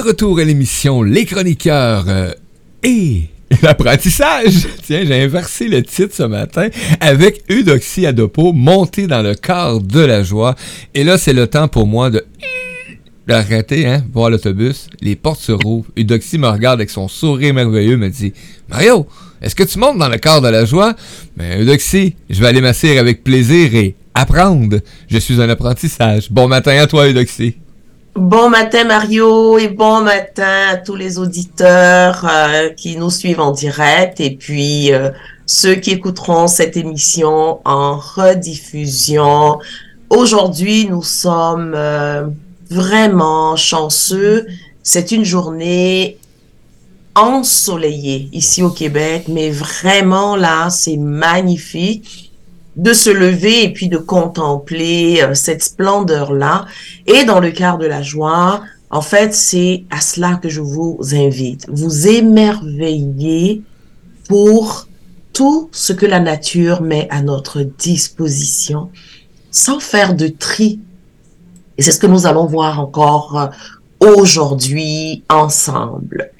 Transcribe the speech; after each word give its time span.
Retour 0.00 0.38
à 0.38 0.44
l'émission 0.44 1.02
Les 1.02 1.26
Chroniqueurs 1.26 2.06
euh, 2.08 2.32
et 2.82 3.24
l'apprentissage. 3.62 4.66
Tiens, 4.82 5.02
j'ai 5.04 5.22
inversé 5.22 5.68
le 5.68 5.82
titre 5.82 6.14
ce 6.14 6.22
matin 6.22 6.68
avec 7.00 7.44
Eudoxie 7.50 8.06
Adopo, 8.06 8.52
monté 8.52 9.06
dans 9.06 9.20
le 9.20 9.34
corps 9.34 9.82
de 9.82 10.00
la 10.00 10.22
joie. 10.22 10.54
Et 10.94 11.04
là, 11.04 11.18
c'est 11.18 11.34
le 11.34 11.46
temps 11.48 11.68
pour 11.68 11.86
moi 11.86 12.08
de 12.08 12.24
d'arrêter, 13.26 13.86
hein, 13.86 14.02
voir 14.10 14.30
l'autobus. 14.30 14.88
Les 15.02 15.16
portes 15.16 15.40
se 15.40 15.52
rouvrent. 15.52 15.90
Eudoxie 15.98 16.38
me 16.38 16.48
regarde 16.48 16.80
avec 16.80 16.88
son 16.88 17.06
sourire 17.06 17.52
merveilleux, 17.52 17.98
me 17.98 18.08
dit 18.08 18.32
Mario, 18.70 19.06
est-ce 19.42 19.54
que 19.54 19.64
tu 19.64 19.78
montes 19.78 19.98
dans 19.98 20.08
le 20.08 20.18
corps 20.18 20.40
de 20.40 20.48
la 20.48 20.64
joie? 20.64 20.94
Mais 21.36 21.56
ben, 21.56 21.62
Eudoxie, 21.62 22.16
je 22.30 22.40
vais 22.40 22.48
aller 22.48 22.62
m'asseoir 22.62 22.96
avec 22.96 23.22
plaisir 23.22 23.74
et 23.74 23.94
apprendre. 24.14 24.78
Je 25.10 25.18
suis 25.18 25.42
un 25.42 25.48
apprentissage. 25.50 26.30
Bon 26.30 26.48
matin 26.48 26.78
à 26.78 26.86
toi, 26.86 27.06
Eudoxie. 27.06 27.56
Bon 28.16 28.50
matin 28.50 28.82
Mario 28.84 29.56
et 29.56 29.68
bon 29.68 30.00
matin 30.02 30.70
à 30.72 30.76
tous 30.76 30.96
les 30.96 31.20
auditeurs 31.20 32.26
euh, 32.28 32.70
qui 32.70 32.96
nous 32.96 33.08
suivent 33.08 33.38
en 33.38 33.52
direct 33.52 34.18
et 34.18 34.32
puis 34.32 34.92
euh, 34.92 35.10
ceux 35.46 35.76
qui 35.76 35.92
écouteront 35.92 36.48
cette 36.48 36.76
émission 36.76 37.60
en 37.64 37.96
rediffusion. 37.96 39.60
Aujourd'hui, 40.10 40.88
nous 40.88 41.04
sommes 41.04 41.72
euh, 41.76 42.26
vraiment 42.68 43.54
chanceux. 43.54 44.48
C'est 44.82 45.12
une 45.12 45.24
journée 45.24 46.18
ensoleillée 47.14 48.28
ici 48.32 48.60
au 48.60 48.70
Québec, 48.70 49.26
mais 49.28 49.50
vraiment 49.50 50.34
là, 50.34 50.68
c'est 50.68 50.96
magnifique 50.96 52.29
de 52.80 52.94
se 52.94 53.10
lever 53.10 53.64
et 53.64 53.72
puis 53.72 53.88
de 53.88 53.98
contempler 53.98 55.20
euh, 55.22 55.34
cette 55.34 55.62
splendeur-là. 55.62 56.64
Et 57.06 57.24
dans 57.24 57.38
le 57.38 57.50
quart 57.50 57.76
de 57.76 57.84
la 57.86 58.00
joie, 58.00 58.62
en 58.90 59.02
fait, 59.02 59.34
c'est 59.34 59.84
à 59.90 60.00
cela 60.00 60.36
que 60.42 60.48
je 60.48 60.62
vous 60.62 60.98
invite. 61.12 61.66
Vous 61.70 62.08
émerveiller 62.08 63.62
pour 64.28 64.88
tout 65.34 65.68
ce 65.72 65.92
que 65.92 66.06
la 66.06 66.20
nature 66.20 66.80
met 66.80 67.06
à 67.10 67.20
notre 67.20 67.60
disposition 67.60 68.90
sans 69.50 69.78
faire 69.78 70.14
de 70.14 70.28
tri. 70.28 70.80
Et 71.76 71.82
c'est 71.82 71.92
ce 71.92 72.00
que 72.00 72.06
nous 72.06 72.26
allons 72.26 72.46
voir 72.46 72.80
encore 72.80 73.38
euh, 73.38 74.06
aujourd'hui 74.14 75.22
ensemble. 75.28 76.30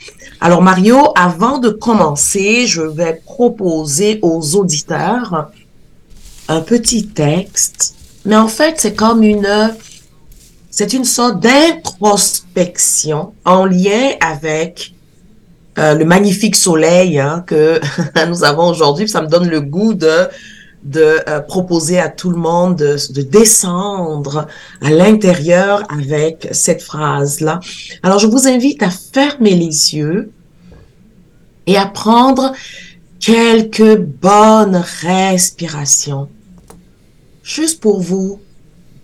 Alors 0.40 0.62
Mario, 0.62 1.12
avant 1.16 1.58
de 1.58 1.68
commencer, 1.68 2.66
je 2.66 2.80
vais 2.80 3.20
proposer 3.26 4.20
aux 4.22 4.56
auditeurs 4.56 5.50
un 6.50 6.60
petit 6.62 7.06
texte, 7.06 7.94
mais 8.24 8.34
en 8.34 8.48
fait, 8.48 8.74
c'est 8.78 8.94
comme 8.94 9.22
une, 9.22 9.72
c'est 10.68 10.92
une 10.92 11.04
sorte 11.04 11.38
d'introspection 11.40 13.34
en 13.44 13.66
lien 13.66 14.10
avec 14.20 14.92
euh, 15.78 15.94
le 15.94 16.04
magnifique 16.04 16.56
soleil 16.56 17.20
hein, 17.20 17.44
que 17.46 17.80
nous 18.28 18.42
avons 18.42 18.66
aujourd'hui. 18.68 19.08
Ça 19.08 19.22
me 19.22 19.28
donne 19.28 19.48
le 19.48 19.60
goût 19.60 19.94
de 19.94 20.28
de 20.82 21.20
euh, 21.28 21.40
proposer 21.40 22.00
à 22.00 22.08
tout 22.08 22.30
le 22.30 22.38
monde 22.38 22.76
de, 22.76 22.96
de 23.12 23.20
descendre 23.20 24.46
à 24.80 24.90
l'intérieur 24.90 25.82
avec 25.90 26.48
cette 26.52 26.82
phrase-là. 26.82 27.60
Alors, 28.02 28.18
je 28.18 28.26
vous 28.26 28.48
invite 28.48 28.82
à 28.82 28.88
fermer 28.88 29.54
les 29.54 29.94
yeux 29.94 30.32
et 31.66 31.76
à 31.76 31.84
prendre 31.84 32.54
quelques 33.20 33.98
bonnes 33.98 34.82
respirations 35.02 36.30
juste 37.50 37.80
pour 37.80 38.00
vous 38.00 38.40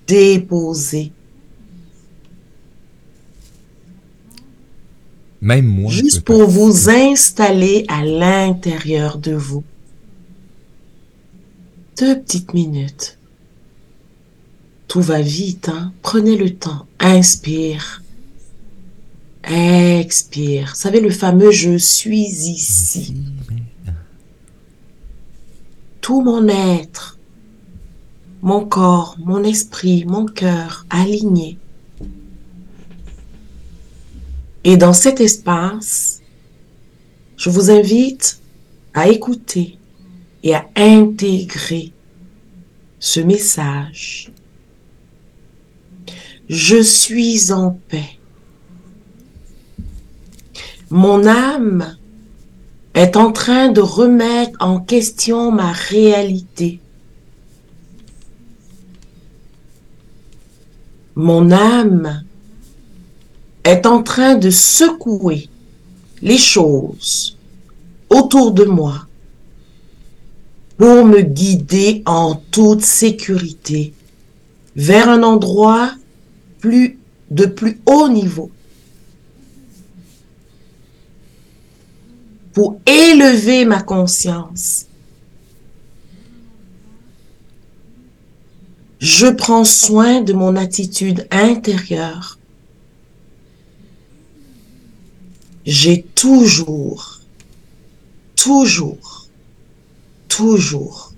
déposer. 0.06 1.12
Même 5.40 5.66
moi. 5.66 5.90
Juste 5.90 6.20
pour 6.22 6.46
vous 6.48 6.88
installer 6.88 7.84
à 7.88 8.04
l'intérieur 8.04 9.18
de 9.18 9.32
vous. 9.32 9.64
Deux 11.98 12.20
petites 12.20 12.54
minutes. 12.54 13.18
Tout 14.86 15.00
va 15.00 15.20
vite, 15.20 15.68
hein? 15.68 15.92
Prenez 16.02 16.36
le 16.36 16.54
temps. 16.54 16.86
Inspire. 17.00 18.02
Expire. 19.44 20.70
Vous 20.70 20.80
savez 20.80 21.00
le 21.00 21.10
fameux 21.10 21.50
je 21.50 21.76
suis 21.78 22.26
ici. 22.26 23.14
Tout 26.00 26.22
mon 26.22 26.46
être 26.48 27.15
mon 28.46 28.64
corps, 28.64 29.16
mon 29.18 29.42
esprit, 29.42 30.04
mon 30.06 30.24
cœur 30.24 30.86
alignés. 30.88 31.58
Et 34.62 34.76
dans 34.76 34.92
cet 34.92 35.20
espace, 35.20 36.22
je 37.36 37.50
vous 37.50 37.72
invite 37.72 38.40
à 38.94 39.08
écouter 39.08 39.78
et 40.44 40.54
à 40.54 40.64
intégrer 40.76 41.92
ce 43.00 43.18
message. 43.18 44.30
Je 46.48 46.80
suis 46.80 47.50
en 47.50 47.72
paix. 47.88 48.16
Mon 50.90 51.26
âme 51.26 51.96
est 52.94 53.16
en 53.16 53.32
train 53.32 53.70
de 53.70 53.80
remettre 53.80 54.56
en 54.60 54.78
question 54.78 55.50
ma 55.50 55.72
réalité. 55.72 56.78
Mon 61.16 61.50
âme 61.50 62.22
est 63.64 63.86
en 63.86 64.02
train 64.02 64.36
de 64.36 64.50
secouer 64.50 65.48
les 66.20 66.38
choses 66.38 67.36
autour 68.10 68.52
de 68.52 68.64
moi 68.64 69.06
pour 70.76 71.06
me 71.06 71.22
guider 71.22 72.02
en 72.04 72.34
toute 72.50 72.82
sécurité 72.82 73.94
vers 74.76 75.08
un 75.08 75.22
endroit 75.22 75.90
plus 76.60 76.98
de 77.30 77.46
plus 77.46 77.80
haut 77.86 78.08
niveau. 78.08 78.50
Pour 82.52 82.78
élever 82.86 83.64
ma 83.64 83.82
conscience 83.82 84.85
Je 88.98 89.26
prends 89.26 89.64
soin 89.64 90.22
de 90.22 90.32
mon 90.32 90.56
attitude 90.56 91.26
intérieure. 91.30 92.38
J'ai 95.66 96.02
toujours, 96.02 97.20
toujours, 98.36 99.26
toujours 100.28 101.12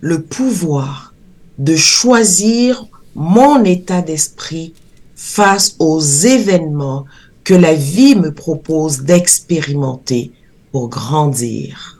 le 0.00 0.22
pouvoir 0.22 1.14
de 1.58 1.74
choisir 1.74 2.86
mon 3.14 3.64
état 3.64 4.02
d'esprit 4.02 4.74
face 5.16 5.74
aux 5.78 6.00
événements 6.00 7.06
que 7.42 7.54
la 7.54 7.74
vie 7.74 8.14
me 8.14 8.32
propose 8.32 9.00
d'expérimenter 9.00 10.32
pour 10.70 10.88
grandir. 10.88 11.95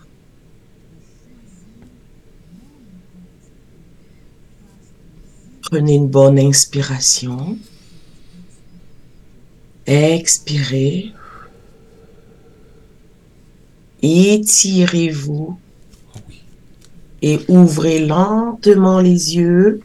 Prenez 5.71 5.95
une 5.95 6.07
bonne 6.07 6.39
inspiration. 6.39 7.59
Expirez. 9.85 11.13
Étirez-vous. 14.01 15.59
Et 17.21 17.41
ouvrez 17.49 18.07
lentement 18.07 19.01
les 19.01 19.37
yeux. 19.37 19.81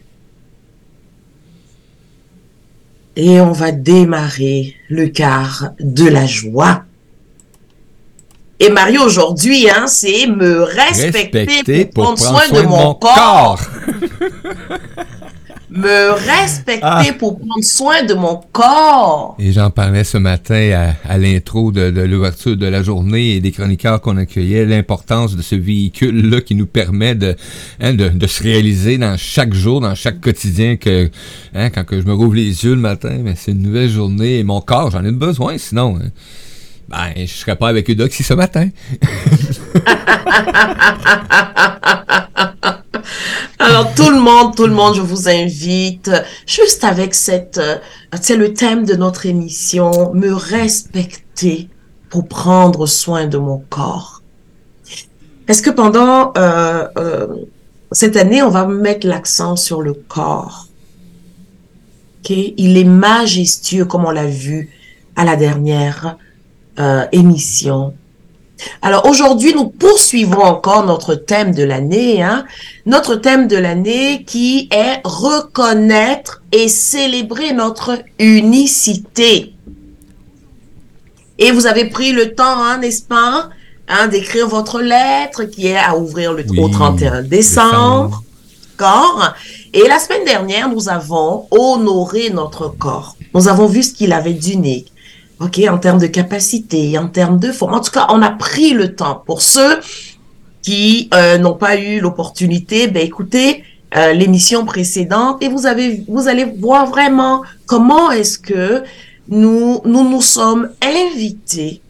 Et 3.16 3.40
on 3.40 3.50
va 3.50 3.72
démarrer 3.72 4.76
le 4.88 5.08
quart 5.08 5.72
de 5.80 6.06
la 6.06 6.26
joie. 6.26 6.84
Et 8.60 8.70
Mario, 8.70 9.02
aujourd'hui, 9.02 9.68
hein, 9.68 9.88
c'est 9.88 10.28
me 10.28 10.62
respecter, 10.62 11.86
pour, 11.86 12.04
prendre, 12.04 12.18
soin, 12.20 12.48
de, 12.48 12.64
mon, 12.64 12.94
corps. 12.94 13.60
me 15.74 16.12
respecter 16.12 16.80
ah. 16.82 17.02
pour 17.18 17.38
prendre 17.38 17.64
soin 17.64 18.04
de 18.04 18.14
mon 18.14 18.40
corps. 18.52 19.36
Et 19.38 19.52
j'en 19.52 19.70
parlais 19.70 20.04
ce 20.04 20.18
matin 20.18 20.92
à, 21.04 21.18
l'intro 21.18 21.72
de, 21.72 21.88
l'ouverture 22.02 22.56
de 22.56 22.66
la 22.66 22.82
journée 22.82 23.36
et 23.36 23.40
des 23.40 23.52
chroniqueurs 23.52 24.00
qu'on 24.00 24.16
accueillait, 24.16 24.64
l'importance 24.64 25.36
de 25.36 25.42
ce 25.42 25.54
véhicule-là 25.54 26.40
qui 26.40 26.54
nous 26.54 26.66
permet 26.66 27.16
hein, 27.80 27.94
de, 27.94 28.08
de, 28.08 28.26
se 28.26 28.42
réaliser 28.42 28.98
dans 28.98 29.16
chaque 29.16 29.54
jour, 29.54 29.80
dans 29.80 29.94
chaque 29.94 30.20
quotidien 30.20 30.76
que 30.76 31.10
hein, 31.54 31.70
quand 31.70 31.84
que 31.84 32.00
je 32.00 32.06
me 32.06 32.14
rouvre 32.14 32.34
les 32.34 32.64
yeux 32.64 32.74
le 32.74 32.80
matin, 32.80 33.18
mais 33.22 33.34
c'est 33.36 33.52
une 33.52 33.62
nouvelle 33.62 33.90
journée 33.90 34.38
et 34.38 34.44
mon 34.44 34.60
corps, 34.60 34.90
j'en 34.90 35.04
ai 35.04 35.12
besoin 35.12 35.58
sinon. 35.58 35.96
Hein. 35.96 36.08
Ben, 36.88 37.12
je 37.16 37.26
serais 37.26 37.56
pas 37.56 37.68
avec 37.68 37.88
Eudoxie 37.88 38.22
ce 38.22 38.34
matin. 38.34 38.68
Alors 43.58 43.94
tout 43.94 44.10
le 44.10 44.20
monde, 44.20 44.54
tout 44.54 44.66
le 44.66 44.74
monde, 44.74 44.94
je 44.94 45.00
vous 45.00 45.28
invite, 45.28 46.10
juste 46.46 46.84
avec 46.84 47.14
cette, 47.14 47.60
c'est 48.20 48.34
euh, 48.34 48.38
le 48.38 48.54
thème 48.54 48.84
de 48.84 48.94
notre 48.94 49.26
émission, 49.26 50.12
me 50.14 50.32
respecter 50.32 51.68
pour 52.10 52.28
prendre 52.28 52.86
soin 52.86 53.26
de 53.26 53.38
mon 53.38 53.58
corps. 53.70 54.22
Est-ce 55.48 55.62
que 55.62 55.70
pendant 55.70 56.32
euh, 56.36 56.86
euh, 56.96 57.26
cette 57.90 58.16
année, 58.16 58.42
on 58.42 58.50
va 58.50 58.66
mettre 58.66 59.06
l'accent 59.06 59.56
sur 59.56 59.82
le 59.82 59.94
corps? 59.94 60.68
Okay? 62.20 62.54
Il 62.56 62.76
est 62.76 62.84
majestueux, 62.84 63.84
comme 63.84 64.04
on 64.04 64.10
l'a 64.10 64.26
vu 64.26 64.70
à 65.16 65.24
la 65.24 65.36
dernière 65.36 66.16
euh, 66.78 67.06
émission. 67.12 67.94
Alors 68.80 69.06
aujourd'hui, 69.06 69.54
nous 69.54 69.68
poursuivons 69.68 70.42
encore 70.42 70.84
notre 70.84 71.14
thème 71.14 71.54
de 71.54 71.62
l'année, 71.62 72.22
hein? 72.22 72.44
notre 72.86 73.14
thème 73.16 73.48
de 73.48 73.56
l'année 73.56 74.24
qui 74.24 74.68
est 74.70 75.00
reconnaître 75.04 76.42
et 76.52 76.68
célébrer 76.68 77.52
notre 77.52 77.98
unicité. 78.18 79.54
Et 81.38 81.50
vous 81.50 81.66
avez 81.66 81.86
pris 81.86 82.12
le 82.12 82.34
temps, 82.34 82.62
hein, 82.62 82.78
n'est-ce 82.78 83.02
pas, 83.02 83.48
hein, 83.88 84.08
d'écrire 84.08 84.48
votre 84.48 84.80
lettre 84.80 85.44
qui 85.44 85.68
est 85.68 85.76
à 85.76 85.96
ouvrir 85.96 86.32
le, 86.32 86.44
au 86.58 86.68
31 86.68 87.22
décembre. 87.22 88.22
Corps. 88.76 89.34
Et 89.72 89.86
la 89.86 89.98
semaine 89.98 90.24
dernière, 90.24 90.68
nous 90.68 90.88
avons 90.88 91.46
honoré 91.50 92.30
notre 92.30 92.68
corps. 92.68 93.16
Nous 93.34 93.48
avons 93.48 93.66
vu 93.66 93.82
ce 93.82 93.92
qu'il 93.92 94.12
avait 94.12 94.32
d'unique. 94.32 94.92
OK, 95.42 95.60
en 95.68 95.78
termes 95.78 95.98
de 95.98 96.06
capacité, 96.06 96.96
en 96.98 97.08
termes 97.08 97.38
de 97.38 97.50
forme. 97.50 97.74
En 97.74 97.80
tout 97.80 97.90
cas, 97.90 98.06
on 98.10 98.22
a 98.22 98.30
pris 98.30 98.74
le 98.74 98.94
temps. 98.94 99.22
Pour 99.26 99.42
ceux 99.42 99.80
qui 100.62 101.08
euh, 101.14 101.38
n'ont 101.38 101.54
pas 101.54 101.76
eu 101.76 102.00
l'opportunité, 102.00 102.86
ben 102.86 103.02
écoutez 103.04 103.64
euh, 103.96 104.12
l'émission 104.12 104.64
précédente 104.64 105.42
et 105.42 105.48
vous 105.48 105.66
avez, 105.66 106.04
vous 106.08 106.28
allez 106.28 106.44
voir 106.44 106.86
vraiment 106.86 107.42
comment 107.66 108.12
est-ce 108.12 108.38
que 108.38 108.84
nous, 109.28 109.80
nous 109.84 110.08
nous 110.08 110.22
sommes 110.22 110.70
invités 110.80 111.82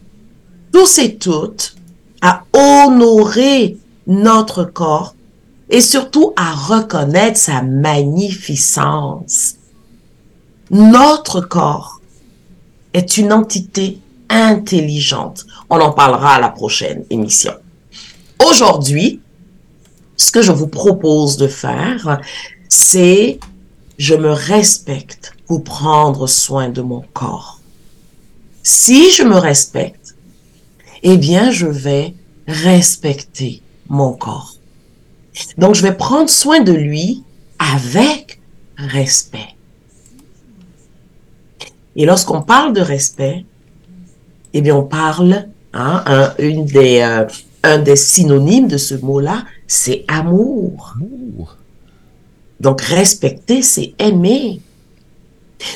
tous 0.71 0.97
et 0.97 1.15
toutes 1.15 1.75
à 2.21 2.43
honorer 2.53 3.77
notre 4.07 4.63
corps 4.63 5.13
et 5.69 5.81
surtout 5.81 6.33
à 6.35 6.51
reconnaître 6.51 7.37
sa 7.37 7.61
magnificence. 7.61 9.55
Notre 10.71 11.41
corps 11.41 12.01
est 12.93 13.17
une 13.17 13.33
entité 13.33 13.99
intelligente. 14.29 15.45
On 15.69 15.79
en 15.79 15.91
parlera 15.91 16.35
à 16.35 16.39
la 16.39 16.49
prochaine 16.49 17.03
émission. 17.09 17.53
Aujourd'hui, 18.43 19.21
ce 20.17 20.31
que 20.31 20.41
je 20.41 20.51
vous 20.51 20.67
propose 20.67 21.37
de 21.37 21.47
faire, 21.47 22.21
c'est 22.69 23.39
je 23.97 24.15
me 24.15 24.31
respecte 24.31 25.33
pour 25.47 25.63
prendre 25.63 26.27
soin 26.27 26.69
de 26.69 26.81
mon 26.81 27.03
corps. 27.13 27.59
Si 28.63 29.11
je 29.11 29.23
me 29.23 29.37
respecte, 29.37 30.15
eh 31.03 31.17
bien, 31.17 31.51
je 31.51 31.67
vais 31.67 32.15
respecter 32.47 33.61
mon 33.89 34.13
corps. 34.13 34.55
Donc, 35.57 35.75
je 35.75 35.81
vais 35.81 35.95
prendre 35.95 36.29
soin 36.29 36.61
de 36.61 36.71
lui 36.71 37.23
avec 37.59 38.39
respect. 38.77 39.52
Et 41.95 42.05
lorsqu'on 42.05 42.41
parle 42.41 42.73
de 42.73 42.81
respect, 42.81 43.45
eh 44.53 44.61
bien, 44.61 44.75
on 44.75 44.83
parle, 44.83 45.47
hein, 45.73 46.03
un, 46.05 46.33
une 46.39 46.65
des, 46.65 47.01
euh, 47.01 47.25
un 47.63 47.77
des 47.79 47.95
synonymes 47.95 48.67
de 48.67 48.77
ce 48.77 48.95
mot-là, 48.95 49.45
c'est 49.67 50.05
amour. 50.07 50.95
Donc, 52.59 52.81
respecter, 52.81 53.61
c'est 53.61 53.93
aimer. 53.99 54.61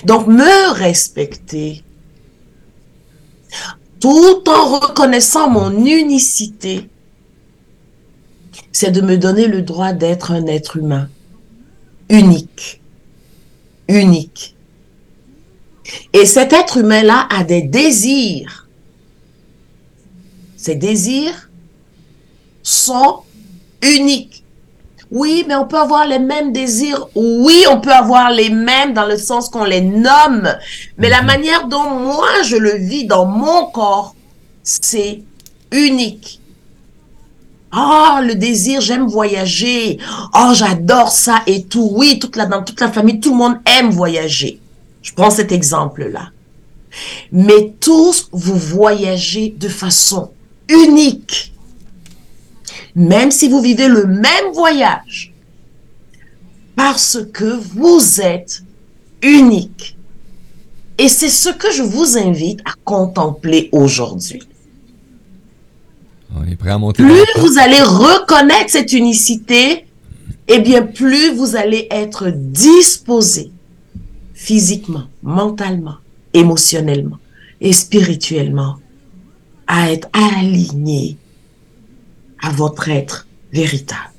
Donc, 0.05 0.27
me 0.27 0.73
respecter, 0.73 1.83
tout 3.99 4.43
en 4.47 4.79
reconnaissant 4.79 5.49
mon 5.49 5.85
unicité, 5.85 6.89
c'est 8.71 8.91
de 8.91 9.01
me 9.01 9.17
donner 9.17 9.47
le 9.47 9.61
droit 9.61 9.93
d'être 9.93 10.31
un 10.31 10.45
être 10.45 10.77
humain 10.77 11.09
unique. 12.09 12.81
Unique. 13.87 14.55
Et 16.13 16.25
cet 16.25 16.53
être 16.53 16.77
humain-là 16.77 17.27
a 17.29 17.43
des 17.43 17.61
désirs. 17.61 18.67
Ces 20.55 20.75
désirs 20.75 21.49
sont 22.63 23.19
uniques. 23.81 24.43
Oui, 25.09 25.45
mais 25.47 25.55
on 25.55 25.65
peut 25.65 25.77
avoir 25.77 26.05
les 26.05 26.19
mêmes 26.19 26.51
désirs. 26.51 27.07
Oui, 27.15 27.63
on 27.69 27.79
peut 27.79 27.93
avoir 27.93 28.31
les 28.31 28.49
mêmes 28.49 28.93
dans 28.93 29.05
le 29.05 29.17
sens 29.17 29.49
qu'on 29.49 29.63
les 29.63 29.81
nomme. 29.81 30.53
Mais 30.97 31.09
la 31.09 31.21
mhm. 31.21 31.27
manière 31.27 31.67
dont 31.67 31.89
moi 31.89 32.27
je 32.43 32.57
le 32.57 32.75
vis 32.75 33.05
dans 33.05 33.25
mon 33.25 33.67
corps, 33.67 34.15
c'est 34.63 35.21
unique. 35.71 36.41
Oh, 37.73 38.17
le 38.21 38.35
désir, 38.35 38.81
j'aime 38.81 39.07
voyager. 39.07 39.99
Oh, 40.33 40.51
j'adore 40.53 41.11
ça 41.11 41.41
et 41.47 41.63
tout. 41.63 41.89
Oui, 41.93 42.19
toute 42.19 42.35
la, 42.35 42.45
dans 42.45 42.63
toute 42.63 42.79
la 42.79 42.91
famille, 42.91 43.19
tout 43.19 43.31
le 43.31 43.37
monde 43.37 43.57
aime 43.79 43.89
voyager. 43.89 44.59
Je 45.07 45.13
prends 45.13 45.31
cet 45.31 45.53
exemple-là. 45.53 46.31
Mais 47.31 47.73
tous, 47.79 48.27
vous 48.33 48.57
voyagez 48.57 49.55
de 49.57 49.69
façon 49.69 50.31
unique. 50.67 51.53
Même 52.93 53.31
si 53.31 53.47
vous 53.47 53.61
vivez 53.61 53.87
le 53.87 54.05
même 54.05 54.51
voyage. 54.53 55.33
Parce 56.75 57.19
que 57.31 57.45
vous 57.45 58.19
êtes 58.19 58.63
unique. 59.21 59.97
Et 60.97 61.07
c'est 61.07 61.29
ce 61.29 61.49
que 61.49 61.71
je 61.71 61.83
vous 61.83 62.17
invite 62.17 62.59
à 62.65 62.73
contempler 62.83 63.69
aujourd'hui. 63.71 64.41
Plus 66.95 67.25
vous 67.37 67.57
allez 67.59 67.81
reconnaître 67.81 68.71
cette 68.71 68.91
unicité, 68.91 69.85
et 70.49 70.59
bien 70.59 70.81
plus 70.81 71.33
vous 71.33 71.55
allez 71.55 71.87
être 71.91 72.29
disposé 72.29 73.51
physiquement, 74.47 75.03
mentalement, 75.23 75.97
émotionnellement 76.33 77.19
et 77.59 77.73
spirituellement 77.73 78.77
à 79.67 79.91
être 79.91 80.07
aligné 80.13 81.17
à 82.41 82.51
votre 82.51 82.87
être 82.87 83.27
véritable. 83.51 84.13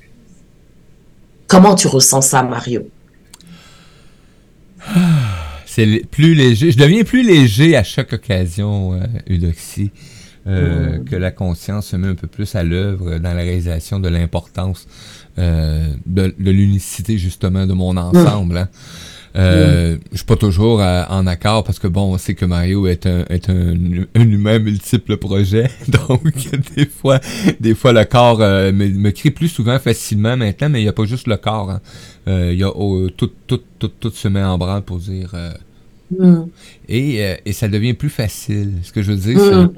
Comment 1.47 1.73
tu 1.73 1.87
ressens 1.87 2.21
ça, 2.21 2.43
Mario? 2.43 2.87
C'est 5.65 6.05
plus 6.11 6.35
léger. 6.35 6.73
Je 6.73 6.77
deviens 6.77 7.03
plus 7.03 7.23
léger 7.23 7.75
à 7.75 7.81
chaque 7.83 8.13
occasion, 8.13 8.93
euh, 8.93 9.33
Eudoxie. 9.33 9.89
Euh, 10.47 10.99
mm. 10.99 11.05
que 11.05 11.15
la 11.15 11.31
conscience 11.31 11.87
se 11.87 11.95
met 11.95 12.07
un 12.07 12.15
peu 12.15 12.27
plus 12.27 12.55
à 12.55 12.63
l'œuvre 12.63 13.17
dans 13.17 13.33
la 13.33 13.41
réalisation 13.41 13.99
de 13.99 14.07
l'importance 14.07 14.87
euh, 15.37 15.93
de, 16.05 16.33
l'unicité 16.39 17.17
justement 17.17 17.65
de 17.65 17.73
mon 17.73 17.97
ensemble. 17.97 18.57
Hein. 18.57 18.69
Euh, 19.35 19.97
Je 20.11 20.17
suis 20.17 20.25
pas 20.25 20.35
toujours 20.35 20.81
euh, 20.81 21.03
en 21.09 21.27
accord 21.27 21.63
parce 21.63 21.79
que 21.79 21.87
bon, 21.87 22.13
on 22.13 22.17
sait 22.17 22.33
que 22.33 22.45
Mario 22.45 22.87
est 22.87 23.05
un, 23.05 23.25
est 23.29 23.49
un, 23.49 23.73
humain 24.15 24.59
multiple 24.59 25.17
projet, 25.17 25.69
donc 25.87 26.21
des 26.75 26.85
fois, 26.85 27.19
des 27.59 27.75
fois 27.75 27.93
le 27.93 28.05
corps 28.05 28.39
me, 28.39 28.71
me, 28.71 29.11
crie 29.11 29.31
plus 29.31 29.49
souvent 29.49 29.77
facilement 29.79 30.35
maintenant, 30.35 30.69
mais 30.69 30.79
il 30.81 30.83
n'y 30.83 30.89
a 30.89 30.93
pas 30.93 31.05
juste 31.05 31.27
le 31.27 31.37
corps. 31.37 31.71
Hein. 31.71 31.81
il 32.27 32.57
y 32.57 32.63
a 32.63 32.69
oh, 32.75 33.09
tout, 33.15 33.31
tout, 33.47 33.61
tout, 33.77 33.91
tout 33.99 34.11
se 34.11 34.27
met 34.27 34.43
en 34.43 34.57
branle 34.57 34.81
pour 34.83 34.97
dire. 34.97 35.35
Mm. 36.17 36.43
Et, 36.87 37.37
et 37.45 37.53
ça 37.53 37.67
devient 37.67 37.93
plus 37.93 38.09
facile. 38.09 38.73
Ce 38.83 38.91
que 38.91 39.01
je 39.01 39.11
veux 39.11 39.17
dire, 39.17 39.39
c'est 39.39 39.55
mm 39.55 39.69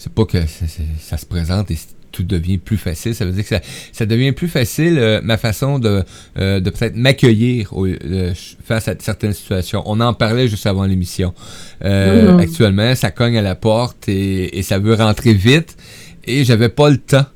c'est 0.00 0.12
pas 0.14 0.24
que 0.24 0.38
ça, 0.46 1.18
se 1.18 1.26
présente 1.26 1.70
et 1.70 1.76
tout 2.10 2.22
devient 2.22 2.58
plus 2.58 2.76
facile. 2.76 3.14
Ça 3.14 3.24
veut 3.24 3.32
dire 3.32 3.46
que 3.46 3.54
ça, 3.92 4.06
devient 4.06 4.32
plus 4.32 4.48
facile 4.48 4.98
euh, 4.98 5.20
ma 5.22 5.36
façon 5.36 5.78
de, 5.78 6.02
euh, 6.38 6.60
de 6.60 6.70
peut-être 6.70 6.96
m'accueillir 6.96 7.70
euh, 7.76 8.32
face 8.64 8.88
à 8.88 8.94
certaines 8.98 9.32
situations. 9.32 9.82
On 9.86 10.00
en 10.00 10.14
parlait 10.14 10.48
juste 10.48 10.66
avant 10.66 10.84
l'émission. 10.84 11.34
Mm-hmm. 11.82 12.40
Actuellement, 12.40 12.94
ça 12.94 13.10
cogne 13.10 13.38
à 13.38 13.42
la 13.42 13.54
porte 13.54 14.08
et, 14.08 14.62
ça 14.62 14.78
veut 14.78 14.94
rentrer 14.94 15.34
vite 15.34 15.76
et 16.24 16.44
j'avais 16.44 16.68
pas 16.68 16.90
le 16.90 16.98
temps. 16.98 17.26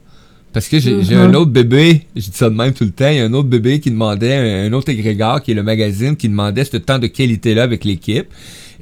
Parce 0.53 0.69
que 0.69 0.79
j'ai 0.79 0.93
un 0.93 1.01
mm-hmm. 1.01 1.35
autre 1.35 1.51
bébé, 1.51 2.03
je 2.15 2.31
dis 2.31 2.31
ça 2.37 2.49
de 2.49 2.55
même 2.55 2.73
tout 2.73 2.85
le 2.85 2.93
temps, 2.93 3.09
il 3.09 3.17
y 3.17 3.21
a 3.21 3.25
un 3.25 3.33
autre 3.33 3.49
bébé 3.49 3.81
qui 3.81 3.91
demandait, 3.91 4.37
un, 4.37 4.71
un 4.71 4.73
autre 4.73 4.89
égrégore 4.89 5.43
qui 5.43 5.51
est 5.51 5.55
le 5.55 5.65
magazine, 5.65 6.17
qui 6.17 6.29
demandait 6.29 6.65
ce 6.65 6.77
temps 6.77 7.01
de 7.01 7.09
qualité-là 7.09 7.65
avec 7.65 7.85
l'équipe. 7.85 8.29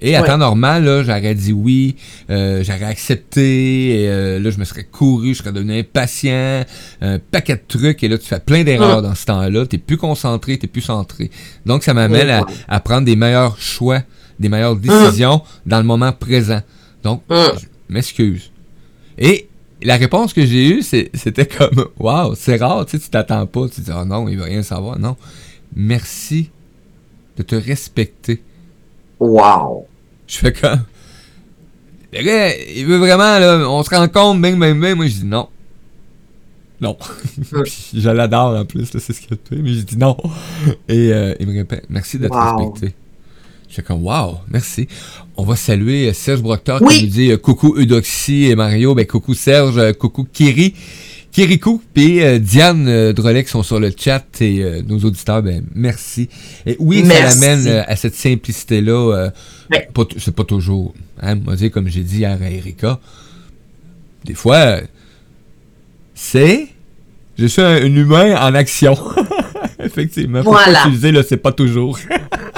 Et 0.05 0.17
à 0.17 0.23
temps 0.25 0.37
normal, 0.37 0.85
là, 0.85 1.03
j'aurais 1.05 1.35
dit 1.35 1.53
oui, 1.53 1.95
euh, 2.29 2.65
j'aurais 2.65 2.85
accepté, 2.85 4.03
et, 4.03 4.09
euh, 4.09 4.41
là, 4.41 4.51
je 4.51 4.59
me 4.59 4.65
serais 4.65 4.83
couru, 4.83 5.33
je 5.33 5.39
serais 5.39 5.53
devenu 5.53 5.79
impatient, 5.79 6.65
un 7.01 7.21
paquet 7.21 7.55
de 7.55 7.63
trucs, 7.67 8.03
et 8.03 8.09
là, 8.09 8.19
tu 8.19 8.27
fais 8.27 8.41
plein 8.41 8.65
d'erreurs 8.65 9.01
dans 9.01 9.15
ce 9.15 9.25
temps-là, 9.27 9.65
t'es 9.65 9.79
plus 9.79 9.97
concentré, 9.97 10.59
t'es 10.59 10.67
plus 10.67 10.81
centré. 10.81 11.31
Donc, 11.65 11.85
ça 11.85 11.95
m'amène 11.95 12.45
à, 12.69 12.81
prendre 12.81 13.07
des 13.07 13.15
meilleurs 13.15 13.59
choix, 13.61 14.01
des 14.41 14.49
meilleures 14.49 14.75
décisions 14.75 15.43
dans 15.67 15.79
le 15.79 15.85
moment 15.85 16.11
présent. 16.11 16.61
Donc, 17.05 17.23
je 17.31 17.67
m'excuse. 17.89 18.51
Et 19.19 19.49
la 19.85 19.97
réponse 19.97 20.33
que 20.33 20.45
j'ai 20.45 20.69
eue, 20.69 20.83
c'était 20.83 21.47
comme 21.47 21.87
Waouh, 21.99 22.35
c'est 22.35 22.57
rare, 22.57 22.87
tu 22.87 22.99
sais, 22.99 23.05
tu 23.05 23.09
t'attends 23.09 23.47
pas, 23.47 23.69
tu 23.69 23.77
te 23.77 23.81
dis 23.83 23.91
Oh 23.97 24.05
non, 24.05 24.29
il 24.29 24.37
veut 24.37 24.45
rien 24.45 24.63
savoir. 24.63 24.99
Non. 24.99 25.17
Merci 25.77 26.51
de 27.37 27.43
te 27.43 27.55
respecter. 27.55 28.43
Wow. 29.21 29.87
Je 30.27 30.37
fais 30.37 30.53
comme. 30.53 30.83
Le 32.13 32.23
gars, 32.23 32.55
il 32.57 32.85
veut 32.85 32.99
vraiment, 32.99 33.39
là, 33.39 33.69
on 33.69 33.83
se 33.83 33.91
rend 33.91 34.07
compte, 34.09 34.41
bing, 34.41 34.59
bing, 34.59 34.79
bing. 34.79 34.95
Moi, 34.95 35.07
je 35.07 35.15
dis 35.15 35.25
non. 35.25 35.49
Non. 36.81 36.97
je 37.95 38.11
l'adore 38.11 38.57
en 38.59 38.65
plus, 38.65 38.87
c'est 38.87 39.13
ce 39.13 39.21
qu'il 39.21 39.33
a 39.33 39.37
fait, 39.49 39.57
mais 39.57 39.73
je 39.73 39.81
dis 39.81 39.97
non. 39.97 40.17
Et 40.89 41.13
euh, 41.13 41.35
il 41.39 41.47
me 41.47 41.55
répète, 41.55 41.85
merci 41.89 42.19
d'être 42.19 42.37
respecté. 42.37 42.95
Je 43.69 43.75
suis 43.75 43.83
comme, 43.83 44.05
wow, 44.05 44.39
merci. 44.51 44.89
On 45.37 45.45
va 45.45 45.57
saluer 45.57 46.09
euh, 46.09 46.13
Serge 46.13 46.43
Broctor 46.43 46.81
qui 46.81 47.05
nous 47.05 47.09
dit 47.09 47.31
euh, 47.31 47.39
coucou 47.39 47.75
Eudoxie 47.79 48.47
et 48.47 48.57
Mario. 48.57 48.95
Ben, 48.95 49.07
coucou 49.07 49.33
Serge, 49.33 49.95
coucou 49.95 50.27
Kiri. 50.31 50.75
Kirikou 51.33 51.83
puis 51.95 52.21
Diane 52.41 53.13
Drolet 53.13 53.43
qui 53.43 53.51
sont 53.51 53.63
sur 53.63 53.81
le 53.81 53.91
chat 53.97 54.25
et 54.41 54.83
nos 54.87 54.99
auditeurs, 54.99 55.43
ben 55.43 55.65
merci. 55.75 56.29
Et 56.67 56.77
oui, 56.79 57.05
ça 57.07 57.31
amène 57.31 57.67
à 57.89 57.97
cette 57.97 58.15
simplicité-là. 58.15 59.31
C'est 60.19 60.35
pas 60.37 60.45
toujours, 60.45 60.95
hein, 61.21 61.37
moi 61.37 61.57
dire 61.57 61.71
comme 61.71 61.89
j'ai 61.89 62.03
dit 62.03 62.19
hier 62.19 62.39
à 62.41 62.51
Erika, 62.51 63.01
des 64.25 64.35
fois, 64.35 64.81
c'est 66.15 66.69
je 67.39 67.47
suis 67.47 67.63
un, 67.63 67.85
humain 67.85 68.37
en 68.41 68.55
action. 68.55 68.97
Effectivement. 69.79 70.43
Faut 70.43 70.53
voilà. 70.53 70.81
pas 70.81 70.89
utiliser 70.89 71.13
le 71.13 71.23
c'est 71.23 71.37
pas 71.39 71.53
toujours. 71.53 71.99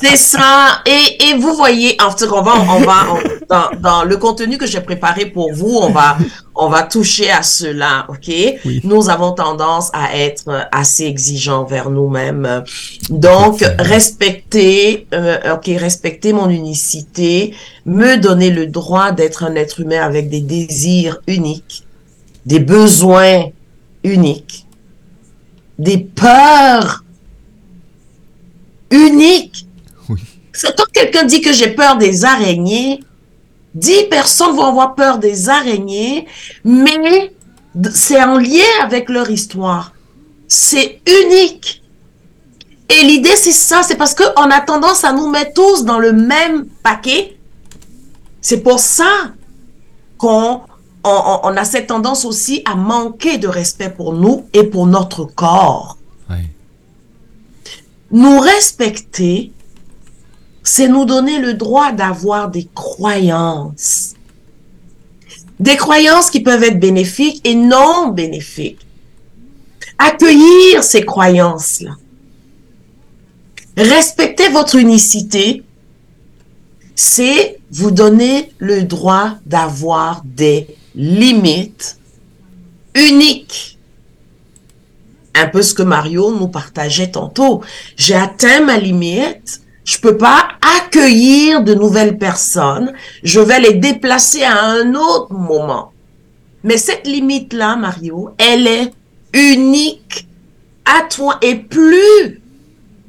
c'est 0.00 0.16
ça. 0.16 0.82
Et, 0.86 1.28
et, 1.28 1.34
vous 1.34 1.54
voyez, 1.54 1.96
en 2.02 2.10
fait, 2.10 2.26
on 2.26 2.42
va, 2.42 2.54
on 2.70 2.80
va 2.80 3.06
dans, 3.48 3.80
dans, 3.80 4.04
le 4.04 4.16
contenu 4.16 4.58
que 4.58 4.66
j'ai 4.66 4.80
préparé 4.80 5.26
pour 5.26 5.52
vous, 5.52 5.78
on 5.80 5.90
va, 5.90 6.16
on 6.54 6.68
va 6.68 6.82
toucher 6.82 7.30
à 7.30 7.42
cela, 7.42 8.06
ok? 8.08 8.32
Nous 8.84 9.10
avons 9.10 9.32
tendance 9.32 9.90
à 9.92 10.16
être 10.16 10.68
assez 10.72 11.04
exigeants 11.04 11.64
vers 11.64 11.90
nous-mêmes. 11.90 12.64
Donc, 13.10 13.64
respecter, 13.78 15.06
euh, 15.12 15.54
ok, 15.54 15.66
respecter 15.78 16.32
mon 16.32 16.48
unicité, 16.48 17.54
me 17.86 18.16
donner 18.16 18.50
le 18.50 18.66
droit 18.66 19.12
d'être 19.12 19.44
un 19.44 19.54
être 19.54 19.80
humain 19.80 20.02
avec 20.02 20.28
des 20.28 20.40
désirs 20.40 21.18
uniques 21.26 21.84
des 22.46 22.58
besoins 22.58 23.46
uniques, 24.02 24.66
des 25.78 25.98
peurs 25.98 27.04
uniques. 28.90 29.66
Quand 30.62 30.84
quelqu'un 30.92 31.24
dit 31.24 31.40
que 31.40 31.52
j'ai 31.52 31.68
peur 31.68 31.96
des 31.96 32.24
araignées, 32.24 33.02
dix 33.74 34.04
personnes 34.04 34.54
vont 34.54 34.66
avoir 34.66 34.94
peur 34.94 35.18
des 35.18 35.48
araignées, 35.48 36.26
mais 36.64 37.34
c'est 37.92 38.22
en 38.22 38.38
lien 38.38 38.62
avec 38.82 39.08
leur 39.08 39.30
histoire. 39.30 39.92
C'est 40.46 41.00
unique. 41.24 41.82
Et 42.88 43.02
l'idée, 43.02 43.34
c'est 43.36 43.52
ça, 43.52 43.82
c'est 43.82 43.96
parce 43.96 44.14
qu'on 44.14 44.50
a 44.50 44.60
tendance 44.60 45.04
à 45.04 45.12
nous 45.12 45.28
mettre 45.28 45.54
tous 45.54 45.84
dans 45.84 45.98
le 45.98 46.12
même 46.12 46.66
paquet. 46.82 47.36
C'est 48.40 48.60
pour 48.60 48.78
ça 48.78 49.32
qu'on 50.18 50.60
on, 51.02 51.56
a 51.56 51.64
cette 51.64 51.88
tendance 51.88 52.24
aussi 52.24 52.62
à 52.64 52.74
manquer 52.74 53.38
de 53.38 53.48
respect 53.48 53.90
pour 53.90 54.12
nous 54.12 54.46
et 54.52 54.64
pour 54.64 54.86
notre 54.86 55.24
corps. 55.24 55.98
Nous 58.10 58.38
respecter, 58.38 59.50
c'est 60.64 60.88
nous 60.88 61.04
donner 61.04 61.38
le 61.38 61.54
droit 61.54 61.92
d'avoir 61.92 62.50
des 62.50 62.66
croyances. 62.74 64.14
Des 65.60 65.76
croyances 65.76 66.30
qui 66.30 66.40
peuvent 66.40 66.64
être 66.64 66.80
bénéfiques 66.80 67.40
et 67.44 67.54
non 67.54 68.08
bénéfiques. 68.08 68.84
Accueillir 69.98 70.82
ces 70.82 71.04
croyances-là. 71.04 71.96
Respecter 73.76 74.48
votre 74.48 74.76
unicité, 74.76 75.62
c'est 76.96 77.58
vous 77.70 77.90
donner 77.90 78.52
le 78.58 78.82
droit 78.82 79.34
d'avoir 79.46 80.22
des 80.24 80.66
limite 80.94 81.98
unique. 82.94 83.78
Un 85.34 85.48
peu 85.48 85.62
ce 85.62 85.74
que 85.74 85.82
Mario 85.82 86.32
nous 86.32 86.48
partageait 86.48 87.10
tantôt. 87.10 87.62
J'ai 87.96 88.14
atteint 88.14 88.60
ma 88.60 88.78
limite. 88.78 89.63
Je 89.84 89.98
peux 89.98 90.16
pas 90.16 90.48
accueillir 90.78 91.62
de 91.62 91.74
nouvelles 91.74 92.18
personnes. 92.18 92.92
Je 93.22 93.40
vais 93.40 93.60
les 93.60 93.74
déplacer 93.74 94.42
à 94.42 94.58
un 94.58 94.94
autre 94.94 95.32
moment. 95.32 95.92
Mais 96.62 96.78
cette 96.78 97.06
limite-là, 97.06 97.76
Mario, 97.76 98.30
elle 98.38 98.66
est 98.66 98.92
unique 99.34 100.26
à 100.84 101.02
toi. 101.02 101.38
Et 101.42 101.56
plus 101.56 102.40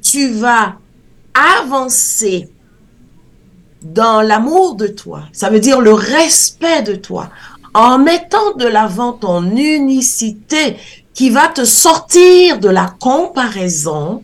tu 0.02 0.30
vas 0.30 0.76
avancer 1.34 2.50
dans 3.82 4.22
l'amour 4.22 4.76
de 4.76 4.88
toi, 4.88 5.24
ça 5.32 5.50
veut 5.50 5.60
dire 5.60 5.80
le 5.80 5.94
respect 5.94 6.82
de 6.82 6.96
toi, 6.96 7.30
en 7.74 8.00
mettant 8.00 8.54
de 8.58 8.66
l'avant 8.66 9.14
ton 9.14 9.44
unicité 9.56 10.78
qui 11.14 11.30
va 11.30 11.48
te 11.48 11.66
sortir 11.66 12.60
de 12.60 12.70
la 12.70 12.94
comparaison, 13.00 14.24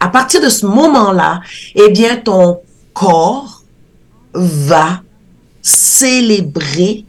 à 0.00 0.08
partir 0.08 0.40
de 0.40 0.48
ce 0.48 0.66
moment-là, 0.66 1.40
eh 1.74 1.90
bien, 1.90 2.16
ton 2.16 2.60
corps 2.92 3.62
va 4.32 5.02
célébrer 5.62 7.04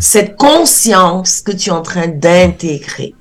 cette 0.00 0.36
conscience 0.36 1.40
que 1.40 1.52
tu 1.52 1.70
es 1.70 1.72
en 1.72 1.82
train 1.82 2.08
d'intégrer. 2.08 3.14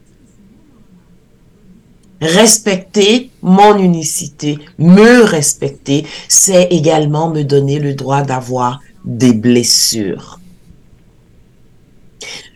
Respecter 2.22 3.32
mon 3.42 3.78
unicité, 3.78 4.60
me 4.78 5.24
respecter, 5.24 6.06
c'est 6.28 6.66
également 6.66 7.30
me 7.30 7.44
donner 7.44 7.80
le 7.80 7.96
droit 7.96 8.22
d'avoir 8.22 8.80
des 9.04 9.34
blessures. 9.34 10.40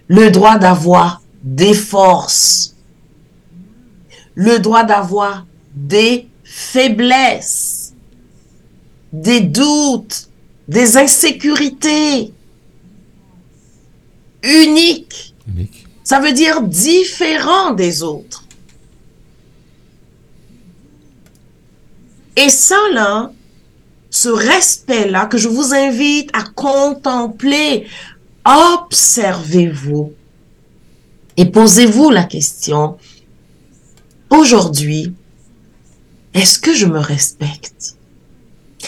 Le 0.08 0.30
droit 0.30 0.60
d'avoir 0.60 1.22
des 1.42 1.74
forces, 1.74 2.75
le 4.36 4.60
droit 4.60 4.84
d'avoir 4.84 5.46
des 5.75 6.27
faiblesses, 6.44 7.94
des 9.12 9.41
doutes, 9.41 10.29
des 10.67 10.98
insécurités 10.98 12.34
uniques. 14.44 15.36
Ça 16.03 16.20
veut 16.20 16.34
dire 16.34 16.62
différent 16.62 17.72
des 17.72 18.03
autres. 18.03 18.44
Et 22.38 22.50
ça, 22.50 22.77
là, 22.94 23.32
ce 24.10 24.29
respect-là 24.29 25.25
que 25.25 25.38
je 25.38 25.48
vous 25.48 25.74
invite 25.74 26.29
à 26.34 26.44
contempler 26.44 27.88
observez-vous 28.46 30.13
et 31.38 31.46
posez-vous 31.46 32.12
la 32.12 32.24
question, 32.24 32.98
aujourd'hui, 34.29 35.13
est-ce 36.36 36.60
que 36.60 36.75
je 36.75 36.86
me 36.86 37.00
respecte? 37.00 37.96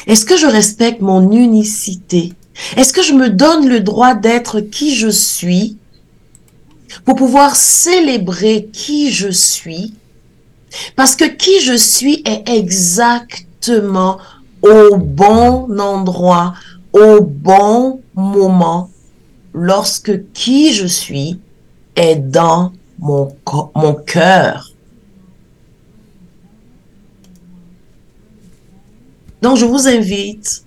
Est-ce 0.06 0.26
que 0.26 0.38
je 0.38 0.46
respecte 0.46 1.02
mon 1.02 1.32
unicité? 1.32 2.34
Est-ce 2.76 2.92
que 2.94 3.02
je 3.02 3.14
me 3.14 3.30
donne 3.30 3.68
le 3.68 3.80
droit 3.80 4.16
d'être 4.16 4.60
qui 4.60 4.94
je 4.94 5.08
suis 5.08 5.78
pour 7.06 7.16
pouvoir 7.16 7.56
célébrer 7.56 8.70
qui 8.74 9.12
je 9.12 9.30
suis? 9.30 9.94
Parce 10.98 11.16
que 11.16 11.24
qui 11.24 11.62
je 11.62 11.76
suis 11.76 12.22
est 12.26 12.50
exactement 12.50 14.18
au 14.62 14.98
bon 14.98 15.80
endroit, 15.80 16.54
au 16.92 17.22
bon 17.22 18.02
moment 18.14 18.90
lorsque 19.54 20.32
qui 20.34 20.74
je 20.74 20.86
suis 20.86 21.40
est 21.96 22.16
dans 22.18 22.74
mon, 23.00 23.34
mon 23.74 23.94
cœur. 23.94 24.74
Donc, 29.42 29.58
je 29.58 29.66
vous 29.66 29.88
invite, 29.88 30.64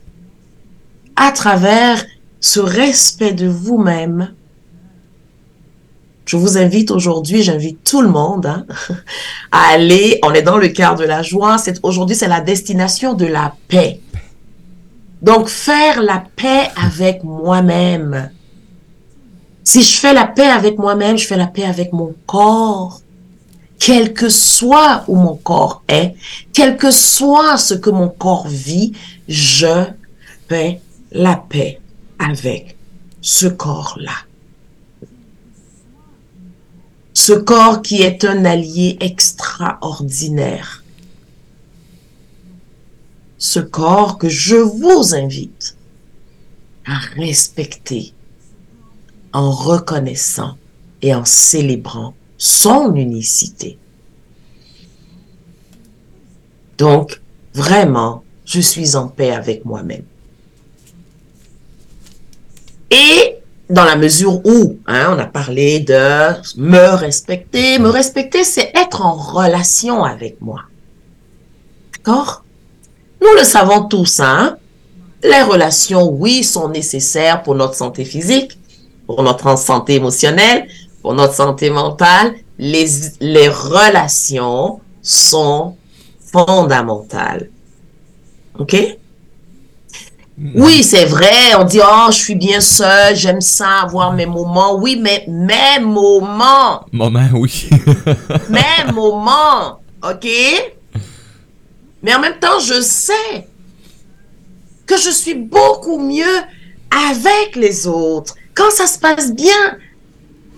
à 1.17 1.33
travers 1.33 2.05
ce 2.41 2.61
respect 2.61 3.33
de 3.33 3.47
vous-même, 3.47 4.35
je 6.31 6.37
vous 6.37 6.57
invite 6.57 6.93
aujourd'hui, 6.93 7.43
j'invite 7.43 7.83
tout 7.83 8.03
le 8.03 8.09
monde 8.09 8.47
hein, 8.47 8.65
à 9.51 9.73
aller, 9.73 10.21
on 10.23 10.33
est 10.33 10.43
dans 10.43 10.59
le 10.59 10.69
cœur 10.69 10.95
de 10.95 11.03
la 11.03 11.23
joie, 11.23 11.57
aujourd'hui 11.83 12.15
c'est 12.15 12.29
la 12.29 12.41
destination 12.41 13.15
de 13.15 13.27
la 13.27 13.53
paix. 13.67 14.01
Donc 15.23 15.49
faire 15.49 16.01
la 16.03 16.23
paix 16.37 16.71
avec 16.77 17.25
moi-même. 17.25 18.31
Si 19.65 19.83
je 19.83 19.99
fais 19.99 20.15
la 20.15 20.27
paix 20.27 20.47
avec 20.47 20.79
moi-même, 20.79 21.19
je 21.19 21.27
fais 21.27 21.37
la 21.37 21.49
paix 21.49 21.65
avec 21.65 21.93
mon 21.93 22.15
corps. 22.27 23.00
Quel 23.81 24.13
que 24.13 24.29
soit 24.29 25.05
où 25.09 25.17
mon 25.17 25.37
corps 25.37 25.83
est, 25.89 26.15
quel 26.53 26.77
que 26.77 26.91
soit 26.91 27.57
ce 27.57 27.73
que 27.73 27.89
mon 27.89 28.11
corps 28.11 28.47
vit, 28.47 28.93
je 29.27 29.87
fais 30.49 30.83
la 31.11 31.37
paix 31.37 31.81
avec 32.19 32.77
ce 33.23 33.47
corps-là. 33.47 34.13
Ce 37.15 37.33
corps 37.33 37.81
qui 37.81 38.03
est 38.03 38.25
un 38.27 38.45
allié 38.45 38.99
extraordinaire. 39.01 40.85
Ce 43.39 43.61
corps 43.61 44.19
que 44.19 44.29
je 44.29 44.57
vous 44.57 45.15
invite 45.15 45.75
à 46.87 46.99
respecter 47.17 48.13
en 49.33 49.51
reconnaissant 49.51 50.59
et 51.01 51.15
en 51.15 51.25
célébrant 51.25 52.15
son 52.41 52.95
unicité. 52.95 53.79
Donc, 56.79 57.21
vraiment, 57.53 58.25
je 58.47 58.61
suis 58.61 58.97
en 58.97 59.09
paix 59.09 59.31
avec 59.31 59.67
moi-même. 59.67 60.05
Et 62.91 63.37
dans 63.69 63.85
la 63.85 63.97
mesure 63.97 64.41
où, 64.47 64.79
hein, 64.87 65.15
on 65.15 65.19
a 65.19 65.27
parlé 65.27 65.81
de 65.81 66.33
me 66.57 66.95
respecter, 66.95 67.79
me 67.79 67.91
respecter, 67.91 68.43
c'est 68.43 68.73
être 68.75 69.03
en 69.03 69.13
relation 69.13 70.03
avec 70.03 70.41
moi. 70.41 70.63
D'accord? 71.93 72.43
Nous 73.21 73.37
le 73.37 73.45
savons 73.45 73.85
tous, 73.85 74.19
hein 74.21 74.57
les 75.23 75.43
relations, 75.43 76.09
oui, 76.09 76.43
sont 76.43 76.71
nécessaires 76.71 77.43
pour 77.43 77.55
notre 77.55 77.75
santé 77.75 78.07
physique, 78.07 78.59
pour 79.07 79.23
notre 79.23 79.59
santé 79.59 79.97
émotionnelle, 79.97 80.67
pour 81.03 81.15
notre 81.15 81.35
santé 81.35 81.71
mentale. 81.71 82.35
Les, 82.59 82.87
les 83.21 83.49
relations 83.49 84.81
sont 85.03 85.77
fondamentales. 86.21 87.49
OK? 88.59 88.75
Mm-hmm. 90.41 90.53
Oui, 90.55 90.83
c'est 90.83 91.05
vrai, 91.05 91.55
on 91.59 91.65
dit, 91.65 91.81
oh, 91.83 92.07
je 92.11 92.17
suis 92.17 92.35
bien 92.35 92.61
seul, 92.61 93.15
j'aime 93.15 93.41
ça, 93.41 93.81
avoir 93.83 94.13
mes 94.13 94.27
moments. 94.27 94.77
Oui, 94.77 94.99
mais 95.01 95.25
mes 95.29 95.85
moments. 95.85 96.87
Moments, 96.93 97.29
oui. 97.35 97.69
mes 98.49 98.93
moments, 98.93 99.81
OK? 100.03 100.27
Mais 102.03 102.15
en 102.15 102.21
même 102.21 102.39
temps, 102.39 102.59
je 102.59 102.81
sais 102.81 103.47
que 104.87 104.97
je 104.97 105.11
suis 105.11 105.35
beaucoup 105.35 105.99
mieux 105.99 106.41
avec 106.91 107.57
les 107.57 107.87
autres. 107.87 108.35
Quand 108.55 108.71
ça 108.71 108.87
se 108.87 108.99
passe 108.99 109.33
bien, 109.35 109.79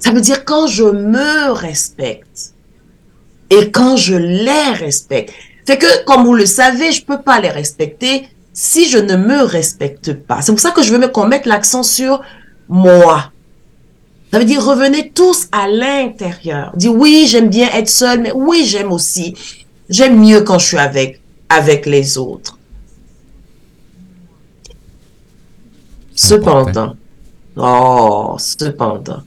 ça 0.02 0.10
veut 0.10 0.20
dire 0.20 0.44
quand 0.44 0.66
je 0.66 0.82
me 0.82 1.52
respecte 1.52 2.54
et 3.50 3.70
quand 3.70 3.96
je 3.96 4.16
les 4.16 4.70
respecte. 4.74 5.32
C'est 5.64 5.78
que, 5.78 6.04
comme 6.04 6.24
vous 6.24 6.34
le 6.34 6.44
savez, 6.44 6.90
je 6.90 7.04
peux 7.04 7.22
pas 7.22 7.40
les 7.40 7.50
respecter 7.50 8.28
si 8.52 8.88
je 8.88 8.98
ne 8.98 9.14
me 9.14 9.44
respecte 9.44 10.12
pas. 10.12 10.42
C'est 10.42 10.50
pour 10.50 10.60
ça 10.60 10.72
que 10.72 10.82
je 10.82 10.92
veux 10.92 11.08
qu'on 11.08 11.28
mette 11.28 11.46
l'accent 11.46 11.84
sur 11.84 12.20
moi. 12.68 13.30
Ça 14.32 14.40
veut 14.40 14.44
dire 14.44 14.64
revenez 14.64 15.10
tous 15.10 15.46
à 15.52 15.68
l'intérieur. 15.68 16.72
Dire 16.74 16.94
oui, 16.94 17.26
j'aime 17.28 17.48
bien 17.48 17.68
être 17.72 17.88
seul, 17.88 18.20
mais 18.22 18.32
oui, 18.34 18.64
j'aime 18.66 18.90
aussi. 18.90 19.36
J'aime 19.88 20.18
mieux 20.18 20.40
quand 20.40 20.58
je 20.58 20.66
suis 20.66 20.78
avec, 20.78 21.20
avec 21.48 21.86
les 21.86 22.18
autres. 22.18 22.58
Cependant, 26.14 26.96
oh, 27.56 28.36
cependant, 28.38 29.22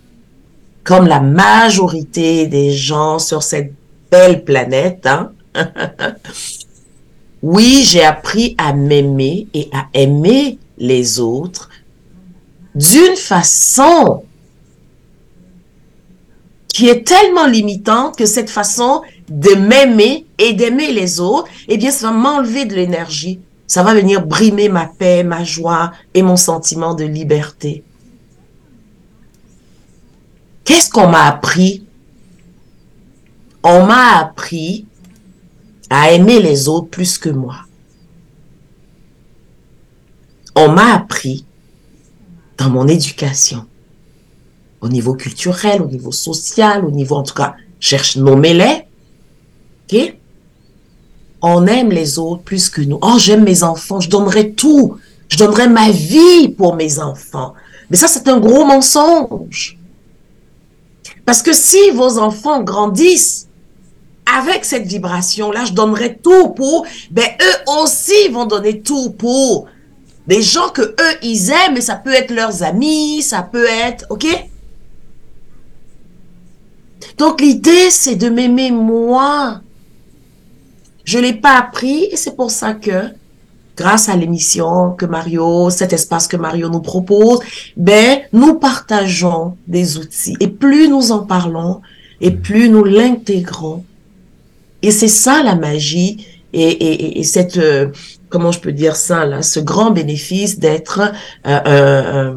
comme 0.86 1.08
la 1.08 1.20
majorité 1.20 2.48
des 2.48 2.72
gens 2.72 3.20
sur 3.20 3.44
cette 3.44 3.74
belle 4.10 4.46
planète, 4.46 5.06
hein, 5.06 5.34
oui, 7.44 7.84
j'ai 7.84 8.04
appris 8.04 8.56
à 8.58 8.72
m'aimer 8.72 9.48
et 9.54 9.70
à 9.74 9.88
aimer 9.94 10.58
les 10.78 11.20
autres 11.20 11.70
d'une 12.74 13.18
façon 13.18 14.24
qui 16.68 16.88
est 16.88 17.06
tellement 17.06 17.48
limitante 17.48 18.18
que 18.18 18.26
cette 18.26 18.50
façon 18.50 19.02
de 19.30 19.56
m'aimer 19.56 20.26
et 20.38 20.54
d'aimer 20.54 20.94
les 20.94 21.20
autres, 21.20 21.50
eh 21.68 21.78
bien, 21.78 21.92
ça 21.92 22.08
va 22.08 22.14
m'enlever 22.14 22.66
de 22.66 22.76
l'énergie 22.76 23.40
ça 23.68 23.84
va 23.84 23.94
venir 23.94 24.26
brimer 24.26 24.70
ma 24.70 24.86
paix, 24.86 25.24
ma 25.24 25.44
joie 25.44 25.92
et 26.14 26.22
mon 26.22 26.38
sentiment 26.38 26.94
de 26.94 27.04
liberté. 27.04 27.84
Qu'est-ce 30.66 30.90
qu'on 30.90 31.08
m'a 31.08 31.26
appris? 31.26 31.86
On 33.64 33.86
m'a 33.86 34.18
appris 34.18 34.86
à 35.90 36.12
aimer 36.12 36.42
les 36.42 36.68
autres 36.68 36.90
plus 36.90 37.18
que 37.18 37.30
moi. 37.30 37.56
On 40.56 40.70
m'a 40.70 40.94
appris 40.94 41.46
dans 42.58 42.70
mon 42.70 42.88
éducation, 42.88 43.66
au 44.82 44.88
niveau 44.90 45.14
culturel, 45.14 45.82
au 45.82 45.88
niveau 45.88 46.12
social, 46.12 46.86
au 46.86 46.92
niveau, 46.92 47.16
en 47.16 47.24
tout 47.24 47.34
cas, 47.34 47.56
cherche, 47.80 48.16
nommez-les, 48.16 48.86
on 51.42 51.68
aime 51.68 51.90
les 51.92 52.18
autres 52.18 52.42
plus 52.42 52.70
que 52.70 52.82
nous. 52.82 52.98
Oh, 53.02 53.18
j'aime 53.20 53.44
mes 53.44 53.62
enfants, 53.64 54.00
je 54.00 54.10
donnerai 54.10 54.54
tout. 54.54 54.98
Je 55.28 55.38
donnerai 55.38 55.68
ma 55.68 55.92
vie 55.92 56.50
pour 56.50 56.76
mes 56.76 57.00
enfants. 57.00 57.54
Mais 57.90 57.98
ça, 57.98 58.08
c'est 58.08 58.28
un 58.28 58.40
gros 58.40 58.66
mensonge. 58.66 59.78
Parce 61.26 61.42
que 61.42 61.54
si 61.54 61.90
vos 61.92 62.20
enfants 62.20 62.62
grandissent 62.62 63.48
avec 64.26 64.66
cette 64.66 64.86
vibration-là, 64.86 65.66
je 65.66 65.74
donnerai 65.74 66.18
tout 66.18 66.50
pour, 66.50 66.86
ben 67.12 67.26
eux 67.42 67.82
aussi 67.82 68.30
vont 68.30 68.46
donner 68.46 68.82
tout 68.82 69.12
pour 69.12 69.68
des 70.28 70.42
gens 70.42 70.70
que 70.70 70.82
eux, 70.82 71.18
ils 71.22 71.52
aiment, 71.52 71.78
et 71.78 71.82
ça 71.82 71.96
peut 71.96 72.14
être 72.14 72.32
leurs 72.32 72.64
amis, 72.64 73.22
ça 73.22 73.44
peut 73.44 73.68
être, 73.68 74.06
ok? 74.10 74.26
Donc 77.18 77.42
l'idée, 77.42 77.90
c'est 77.92 78.16
de 78.16 78.30
m'aimer 78.30 78.72
moi. 78.72 79.62
Je 81.04 81.20
l'ai 81.20 81.34
pas 81.34 81.58
appris 81.58 82.06
et 82.06 82.18
c'est 82.18 82.36
pour 82.36 82.50
ça 82.50 82.74
que, 82.74 83.10
grâce 83.76 84.10
à 84.10 84.16
l'émission 84.16 84.92
que 84.92 85.06
Mario, 85.06 85.70
cet 85.70 85.94
espace 85.94 86.28
que 86.28 86.38
Mario 86.38 86.70
nous 86.70 86.82
propose, 86.82 87.40
ben, 87.78 88.20
nous 88.34 88.56
partageons 88.56 89.58
des 89.68 89.98
outils. 89.98 90.36
Et 90.40 90.48
plus 90.48 90.88
nous 90.88 91.12
en 91.12 91.20
parlons, 91.20 91.82
et 92.22 92.32
mm. 92.32 92.42
plus 92.42 92.70
nous 92.70 92.84
l'intégrons. 92.84 93.84
Et 94.82 94.92
c'est 94.92 95.08
ça 95.08 95.42
la 95.44 95.56
magie 95.56 96.28
et, 96.54 96.70
et, 96.70 97.20
et 97.20 97.24
cette, 97.24 97.58
euh, 97.58 97.88
comment 98.30 98.52
je 98.52 98.60
peux 98.60 98.72
dire 98.72 98.96
ça 98.96 99.26
là, 99.26 99.42
ce 99.42 99.60
grand 99.60 99.92
bénéfice 99.92 100.60
d'être 100.60 101.12
euh, 101.46 102.34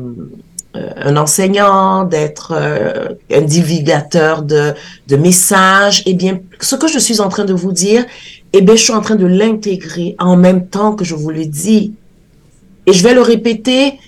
un 0.75 1.17
enseignant, 1.17 2.05
d'être 2.05 2.53
euh, 2.55 3.09
un 3.33 3.41
divulgateur 3.41 4.43
de, 4.43 4.75
de 5.09 5.17
messages. 5.17 6.03
Eh 6.07 6.15
bien, 6.15 6.41
ce 6.61 6.77
que 6.77 6.89
je 6.89 6.99
suis 6.99 7.21
en 7.21 7.29
train 7.29 7.45
de 7.45 7.55
vous 7.55 7.73
dire, 7.73 8.05
eh 8.53 8.63
bien, 8.63 8.77
je 8.77 8.83
suis 8.83 8.93
en 8.93 9.01
train 9.01 9.17
de 9.17 9.27
l'intégrer 9.27 10.17
en 10.19 10.37
même 10.37 10.69
temps 10.69 10.95
que 10.95 11.05
je 11.05 11.15
vous 11.15 11.31
le 11.31 11.45
dis. 11.45 11.95
Et 12.87 12.93
je 12.93 13.03
vais 13.03 13.15
le 13.15 13.21
répéter 13.21 13.99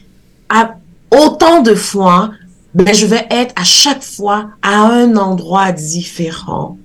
à 0.49 0.77
autant 1.11 1.63
de 1.63 1.75
fois, 1.75 2.33
mais 2.75 2.95
je 2.95 3.07
vais 3.07 3.27
être 3.31 3.53
à 3.57 3.65
chaque 3.65 4.03
fois 4.03 4.51
à 4.63 4.81
un 4.81 5.17
endroit 5.17 5.73
différent. 5.73 6.79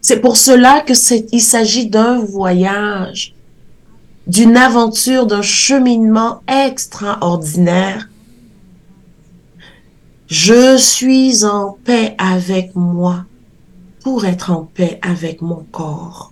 C'est 0.00 0.20
pour 0.20 0.36
cela 0.36 0.80
que 0.80 0.94
c'est, 0.94 1.26
il 1.32 1.40
s'agit 1.40 1.88
d'un 1.88 2.18
voyage, 2.18 3.34
d'une 4.26 4.56
aventure, 4.56 5.26
d'un 5.26 5.42
cheminement 5.42 6.42
extraordinaire. 6.48 8.08
Je 10.26 10.76
suis 10.76 11.44
en 11.44 11.76
paix 11.84 12.14
avec 12.18 12.74
moi 12.74 13.24
pour 14.02 14.24
être 14.24 14.50
en 14.50 14.64
paix 14.64 14.98
avec 15.02 15.40
mon 15.40 15.64
corps. 15.70 16.31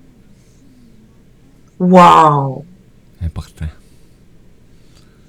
Wow! 1.80 2.64
Important. 3.24 3.66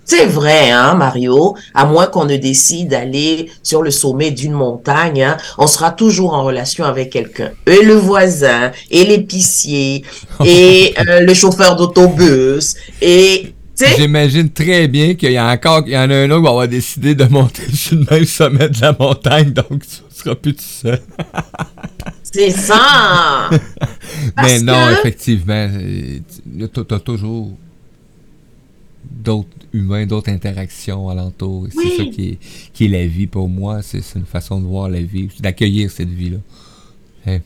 C'est 0.03 0.25
vrai, 0.25 0.71
hein, 0.71 0.95
Mario? 0.95 1.55
À 1.73 1.85
moins 1.85 2.07
qu'on 2.07 2.25
ne 2.25 2.35
décide 2.35 2.89
d'aller 2.89 3.49
sur 3.63 3.81
le 3.81 3.91
sommet 3.91 4.31
d'une 4.31 4.51
montagne, 4.51 5.23
hein, 5.23 5.37
on 5.57 5.67
sera 5.67 5.91
toujours 5.91 6.33
en 6.33 6.43
relation 6.43 6.83
avec 6.83 7.09
quelqu'un. 7.11 7.51
Et 7.65 7.81
le 7.81 7.93
voisin, 7.93 8.73
et 8.89 9.05
l'épicier, 9.05 10.03
et 10.45 10.93
euh, 11.07 11.21
le 11.21 11.33
chauffeur 11.33 11.77
d'autobus, 11.77 12.75
et 13.01 13.55
J'imagine 13.97 14.49
très 14.51 14.87
bien 14.87 15.15
qu'il 15.15 15.31
y 15.31 15.37
a 15.37 15.47
encore, 15.47 15.83
il 15.87 15.93
y 15.93 15.97
en 15.97 16.09
a 16.11 16.15
un 16.15 16.29
autre 16.29 16.37
qui 16.37 16.43
va 16.43 16.49
avoir 16.49 16.67
décidé 16.67 17.15
de 17.15 17.23
monter 17.23 17.63
sur 17.73 17.97
le 17.97 18.05
même 18.11 18.25
sommet 18.25 18.69
de 18.69 18.81
la 18.81 18.95
montagne, 18.99 19.51
donc 19.53 19.81
tu 19.81 19.97
seras 20.13 20.35
plus 20.35 20.53
tout 20.53 20.63
seul. 20.63 21.01
C'est 22.31 22.51
ça! 22.51 23.49
Mais 24.41 24.59
non, 24.61 24.89
effectivement, 24.89 25.69
tu 26.73 26.93
as 26.93 26.99
toujours 26.99 27.51
d'autres 29.03 29.49
humains, 29.73 30.05
d'autres 30.05 30.29
interactions 30.29 31.09
alentour. 31.09 31.67
C'est 31.71 31.97
ça 31.97 32.03
qui 32.05 32.29
est, 32.29 32.37
qui 32.73 32.85
est, 32.85 32.87
la 32.87 33.05
vie 33.05 33.27
pour 33.27 33.49
moi. 33.49 33.81
C'est 33.81 34.01
une 34.15 34.25
façon 34.25 34.59
de 34.59 34.65
voir 34.65 34.89
la 34.89 35.01
vie, 35.01 35.29
d'accueillir 35.39 35.91
cette 35.91 36.09
vie-là. 36.09 36.37
Hein? 37.27 37.39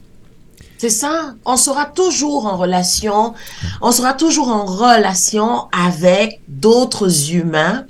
C'est 0.77 0.89
ça. 0.89 1.35
On 1.45 1.57
sera 1.57 1.85
toujours 1.85 2.45
en 2.45 2.57
relation. 2.57 3.33
On 3.81 3.91
sera 3.91 4.13
toujours 4.13 4.49
en 4.49 4.65
relation 4.65 5.67
avec 5.71 6.41
d'autres 6.47 7.31
humains 7.31 7.85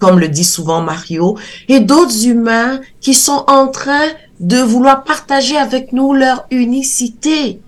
comme 0.00 0.18
le 0.18 0.28
dit 0.28 0.44
souvent 0.44 0.80
Mario, 0.80 1.38
et 1.68 1.78
d'autres 1.78 2.26
humains 2.26 2.80
qui 3.00 3.14
sont 3.14 3.44
en 3.46 3.68
train 3.68 4.08
de 4.40 4.56
vouloir 4.56 5.04
partager 5.04 5.56
avec 5.56 5.92
nous 5.92 6.14
leur 6.14 6.46
unicité. 6.50 7.60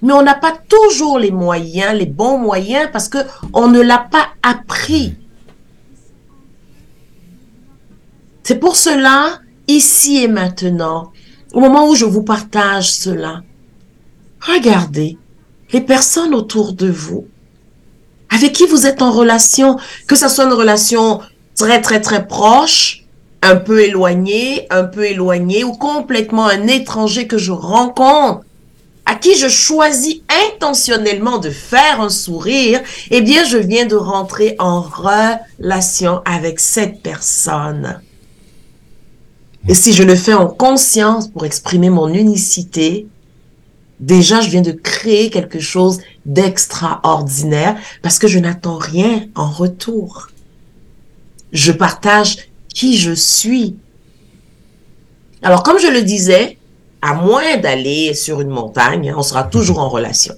Mais 0.00 0.12
on 0.12 0.22
n'a 0.22 0.36
pas 0.36 0.54
toujours 0.68 1.18
les 1.18 1.32
moyens, 1.32 1.98
les 1.98 2.06
bons 2.06 2.38
moyens, 2.38 2.88
parce 2.92 3.08
que 3.08 3.18
on 3.52 3.66
ne 3.66 3.80
l'a 3.80 3.98
pas 3.98 4.28
appris. 4.42 5.16
C'est 8.44 8.60
pour 8.60 8.76
cela, 8.76 9.40
ici 9.66 10.22
et 10.22 10.28
maintenant, 10.28 11.12
au 11.52 11.60
moment 11.60 11.88
où 11.88 11.96
je 11.96 12.04
vous 12.04 12.22
partage 12.22 12.92
cela, 12.92 13.42
regardez 14.40 15.18
les 15.72 15.80
personnes 15.80 16.34
autour 16.34 16.72
de 16.72 16.88
vous, 16.88 17.26
avec 18.30 18.52
qui 18.52 18.66
vous 18.66 18.86
êtes 18.86 19.02
en 19.02 19.10
relation, 19.10 19.76
que 20.06 20.14
ce 20.14 20.28
soit 20.28 20.44
une 20.44 20.52
relation 20.52 21.20
très, 21.58 21.82
très, 21.82 22.00
très 22.00 22.26
proche, 22.26 23.04
un 23.42 23.56
peu 23.56 23.82
éloignée, 23.82 24.66
un 24.70 24.84
peu 24.84 25.04
éloignée, 25.04 25.64
ou 25.64 25.72
complètement 25.72 26.46
un 26.46 26.66
étranger 26.66 27.26
que 27.26 27.38
je 27.38 27.52
rencontre, 27.52 28.44
à 29.04 29.14
qui 29.14 29.36
je 29.36 29.48
choisis 29.48 30.20
intentionnellement 30.52 31.38
de 31.38 31.50
faire 31.50 32.00
un 32.00 32.10
sourire, 32.10 32.80
eh 33.10 33.20
bien, 33.22 33.44
je 33.44 33.58
viens 33.58 33.86
de 33.86 33.96
rentrer 33.96 34.54
en 34.58 34.80
relation 34.80 36.20
avec 36.24 36.60
cette 36.60 37.02
personne. 37.02 38.00
Et 39.66 39.74
si 39.74 39.92
je 39.92 40.02
le 40.02 40.14
fais 40.14 40.34
en 40.34 40.46
conscience 40.46 41.28
pour 41.28 41.44
exprimer 41.44 41.90
mon 41.90 42.08
unicité, 42.08 43.06
déjà 43.98 44.40
je 44.40 44.50
viens 44.50 44.62
de 44.62 44.72
créer 44.72 45.30
quelque 45.30 45.60
chose 45.60 46.00
d'extraordinaire 46.24 47.76
parce 48.02 48.18
que 48.18 48.28
je 48.28 48.38
n'attends 48.38 48.78
rien 48.78 49.26
en 49.34 49.50
retour. 49.50 50.28
Je 51.52 51.72
partage 51.72 52.48
qui 52.74 52.98
je 52.98 53.12
suis. 53.12 53.76
Alors 55.42 55.62
comme 55.62 55.78
je 55.78 55.88
le 55.88 56.02
disais, 56.02 56.58
à 57.02 57.14
moins 57.14 57.56
d'aller 57.56 58.14
sur 58.14 58.40
une 58.40 58.48
montagne, 58.48 59.12
on 59.16 59.22
sera 59.22 59.44
toujours 59.44 59.78
en 59.78 59.88
relation. 59.88 60.34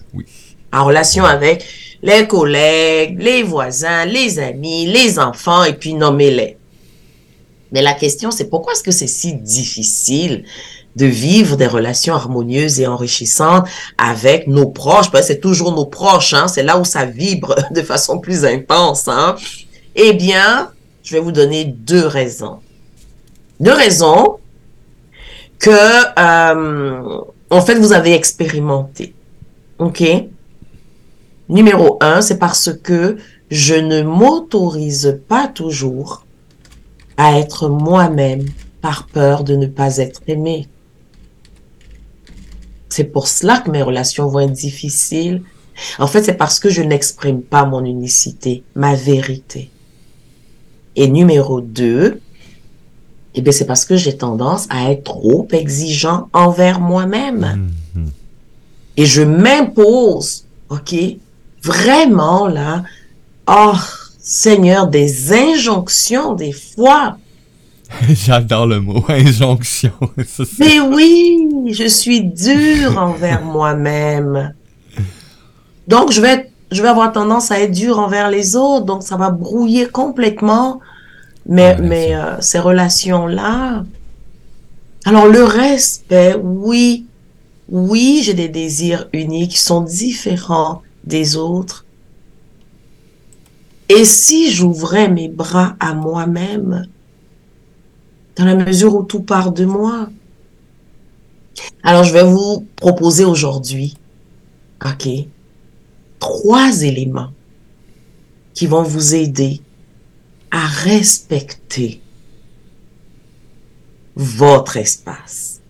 En 0.72 0.84
relation 0.84 1.24
avec 1.24 1.64
les 2.02 2.26
collègues, 2.26 3.20
les 3.20 3.42
voisins, 3.42 4.04
les 4.04 4.38
amis, 4.38 4.86
les 4.86 5.18
enfants, 5.18 5.64
et 5.64 5.74
puis 5.74 5.94
nommez-les. 5.94 6.56
Mais 7.72 7.82
la 7.82 7.92
question, 7.92 8.30
c'est 8.30 8.48
pourquoi 8.48 8.72
est-ce 8.72 8.82
que 8.82 8.90
c'est 8.90 9.06
si 9.06 9.34
difficile 9.34 10.44
de 10.96 11.06
vivre 11.06 11.56
des 11.56 11.68
relations 11.68 12.14
harmonieuses 12.14 12.80
et 12.80 12.86
enrichissantes 12.86 13.66
avec 13.96 14.48
nos 14.48 14.66
proches? 14.66 15.06
c'est 15.22 15.40
toujours 15.40 15.72
nos 15.72 15.86
proches, 15.86 16.34
hein? 16.34 16.48
c'est 16.48 16.64
là 16.64 16.78
où 16.78 16.84
ça 16.84 17.04
vibre 17.04 17.54
de 17.70 17.82
façon 17.82 18.18
plus 18.18 18.44
intense. 18.44 19.06
Hein? 19.06 19.36
Eh 19.94 20.12
bien, 20.14 20.70
je 21.02 21.14
vais 21.14 21.20
vous 21.20 21.32
donner 21.32 21.64
deux 21.64 22.06
raisons. 22.06 22.60
Deux 23.58 23.72
raisons 23.72 24.38
que, 25.58 25.70
euh, 26.18 27.20
en 27.50 27.60
fait, 27.60 27.74
vous 27.74 27.92
avez 27.92 28.14
expérimenté. 28.14 29.14
OK? 29.78 30.02
Numéro 31.48 31.98
un, 32.00 32.20
c'est 32.20 32.38
parce 32.38 32.72
que 32.72 33.16
je 33.50 33.74
ne 33.74 34.02
m'autorise 34.02 35.20
pas 35.28 35.48
toujours 35.48 36.24
à 37.16 37.38
être 37.38 37.68
moi-même 37.68 38.46
par 38.80 39.06
peur 39.06 39.44
de 39.44 39.56
ne 39.56 39.66
pas 39.66 39.98
être 39.98 40.22
aimé. 40.26 40.68
C'est 42.88 43.04
pour 43.04 43.28
cela 43.28 43.58
que 43.58 43.70
mes 43.70 43.82
relations 43.82 44.26
vont 44.28 44.40
être 44.40 44.52
difficiles. 44.52 45.42
En 45.98 46.06
fait, 46.06 46.22
c'est 46.22 46.34
parce 46.34 46.60
que 46.60 46.70
je 46.70 46.82
n'exprime 46.82 47.42
pas 47.42 47.64
mon 47.64 47.84
unicité, 47.84 48.62
ma 48.74 48.94
vérité. 48.94 49.70
Et 50.96 51.08
numéro 51.08 51.60
deux, 51.60 52.20
eh 53.34 53.42
bien, 53.42 53.52
c'est 53.52 53.66
parce 53.66 53.84
que 53.84 53.96
j'ai 53.96 54.16
tendance 54.16 54.66
à 54.70 54.90
être 54.90 55.04
trop 55.04 55.46
exigeant 55.52 56.28
envers 56.32 56.80
moi-même. 56.80 57.70
Mm-hmm. 57.96 58.08
Et 58.96 59.06
je 59.06 59.22
m'impose, 59.22 60.44
OK, 60.68 60.94
vraiment 61.62 62.48
là, 62.48 62.82
oh, 63.48 63.74
Seigneur, 64.20 64.88
des 64.88 65.32
injonctions 65.32 66.34
des 66.34 66.52
fois. 66.52 67.18
J'adore 68.08 68.66
le 68.66 68.80
mot 68.80 69.04
injonction. 69.08 69.92
Mais 70.58 70.80
oui, 70.80 71.72
je 71.72 71.88
suis 71.88 72.22
dure 72.22 72.98
envers 72.98 73.42
moi-même. 73.42 74.54
Donc, 75.88 76.12
je 76.12 76.20
vais, 76.20 76.49
je 76.70 76.82
vais 76.82 76.88
avoir 76.88 77.12
tendance 77.12 77.50
à 77.50 77.60
être 77.60 77.72
dure 77.72 77.98
envers 77.98 78.30
les 78.30 78.56
autres. 78.56 78.84
Donc, 78.84 79.02
ça 79.02 79.16
va 79.16 79.30
brouiller 79.30 79.86
complètement 79.86 80.80
mais, 81.46 81.76
mais 81.78 82.14
euh, 82.14 82.40
ces 82.40 82.58
relations-là. 82.58 83.84
Alors, 85.04 85.26
le 85.26 85.42
respect, 85.42 86.36
oui, 86.40 87.06
oui, 87.68 88.20
j'ai 88.22 88.34
des 88.34 88.48
désirs 88.48 89.08
uniques 89.12 89.52
qui 89.52 89.58
sont 89.58 89.80
différents 89.80 90.82
des 91.04 91.36
autres. 91.36 91.84
Et 93.88 94.04
si 94.04 94.52
j'ouvrais 94.52 95.08
mes 95.08 95.28
bras 95.28 95.74
à 95.80 95.94
moi-même, 95.94 96.86
dans 98.36 98.44
la 98.44 98.54
mesure 98.54 98.94
où 98.94 99.02
tout 99.02 99.22
part 99.22 99.50
de 99.50 99.64
moi, 99.64 100.08
alors 101.82 102.04
je 102.04 102.12
vais 102.12 102.22
vous 102.22 102.66
proposer 102.76 103.24
aujourd'hui, 103.24 103.96
ok, 104.84 105.08
trois 106.20 106.82
éléments 106.82 107.32
qui 108.54 108.68
vont 108.68 108.82
vous 108.82 109.14
aider 109.16 109.60
à 110.50 110.66
respecter 110.66 112.00
votre 114.14 114.76
espace. 114.76 115.60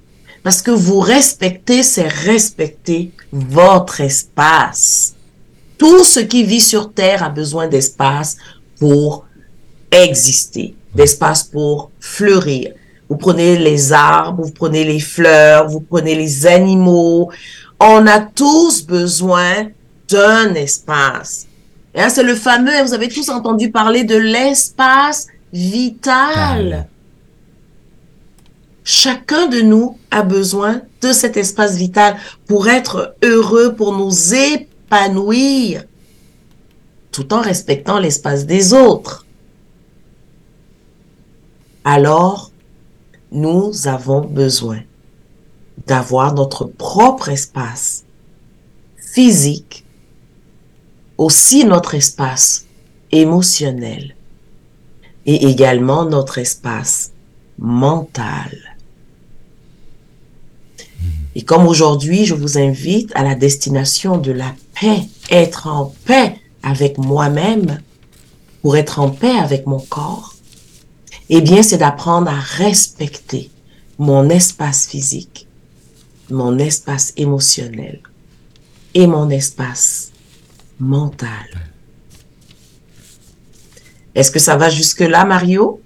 Parce 0.42 0.62
que 0.62 0.70
vous 0.70 1.00
respectez, 1.00 1.82
c'est 1.82 2.08
respecter 2.08 3.12
votre 3.32 4.00
espace. 4.00 5.14
Tout 5.78 6.04
ce 6.04 6.20
qui 6.20 6.44
vit 6.44 6.60
sur 6.60 6.92
Terre 6.92 7.22
a 7.22 7.28
besoin 7.28 7.68
d'espace 7.68 8.36
pour 8.78 9.26
exister, 9.90 10.74
d'espace 10.94 11.44
pour 11.44 11.90
fleurir. 12.00 12.72
Vous 13.08 13.16
prenez 13.16 13.58
les 13.58 13.92
arbres, 13.92 14.44
vous 14.44 14.52
prenez 14.52 14.84
les 14.84 15.00
fleurs, 15.00 15.68
vous 15.68 15.80
prenez 15.80 16.14
les 16.14 16.46
animaux. 16.46 17.30
On 17.78 18.06
a 18.06 18.20
tous 18.20 18.86
besoin 18.86 19.68
d'un 20.10 20.54
espace. 20.54 21.46
Et 21.94 22.08
c'est 22.08 22.22
le 22.22 22.34
fameux, 22.34 22.82
vous 22.82 22.94
avez 22.94 23.08
tous 23.08 23.28
entendu 23.28 23.70
parler 23.70 24.04
de 24.04 24.16
l'espace 24.16 25.26
vital. 25.52 26.88
Chacun 28.84 29.46
de 29.48 29.60
nous 29.60 29.98
a 30.10 30.22
besoin 30.22 30.82
de 31.00 31.12
cet 31.12 31.36
espace 31.36 31.76
vital 31.76 32.16
pour 32.46 32.68
être 32.68 33.14
heureux, 33.22 33.74
pour 33.74 33.96
nous 33.96 34.34
épanouir, 34.34 35.84
tout 37.12 37.32
en 37.32 37.40
respectant 37.40 37.98
l'espace 37.98 38.46
des 38.46 38.72
autres. 38.72 39.26
Alors, 41.84 42.50
nous 43.32 43.88
avons 43.88 44.20
besoin 44.20 44.80
d'avoir 45.86 46.34
notre 46.34 46.64
propre 46.64 47.30
espace 47.30 48.04
physique, 48.98 49.84
aussi 51.20 51.66
notre 51.66 51.94
espace 51.94 52.64
émotionnel 53.12 54.16
et 55.26 55.48
également 55.50 56.06
notre 56.06 56.38
espace 56.38 57.12
mental. 57.58 58.56
Et 61.34 61.42
comme 61.42 61.66
aujourd'hui, 61.66 62.24
je 62.24 62.34
vous 62.34 62.56
invite 62.56 63.12
à 63.14 63.22
la 63.22 63.34
destination 63.34 64.16
de 64.16 64.32
la 64.32 64.54
paix, 64.80 65.02
être 65.30 65.66
en 65.66 65.92
paix 66.06 66.36
avec 66.62 66.96
moi-même, 66.96 67.80
pour 68.62 68.78
être 68.78 68.98
en 68.98 69.10
paix 69.10 69.36
avec 69.38 69.66
mon 69.66 69.78
corps, 69.78 70.34
eh 71.28 71.42
bien, 71.42 71.62
c'est 71.62 71.78
d'apprendre 71.78 72.30
à 72.30 72.40
respecter 72.40 73.50
mon 73.98 74.30
espace 74.30 74.86
physique, 74.86 75.46
mon 76.30 76.58
espace 76.58 77.12
émotionnel 77.18 78.00
et 78.94 79.06
mon 79.06 79.28
espace 79.28 80.09
mental. 80.80 81.30
Est-ce 84.14 84.30
que 84.30 84.38
ça 84.38 84.56
va 84.56 84.70
jusque-là, 84.70 85.24
Mario? 85.24 85.80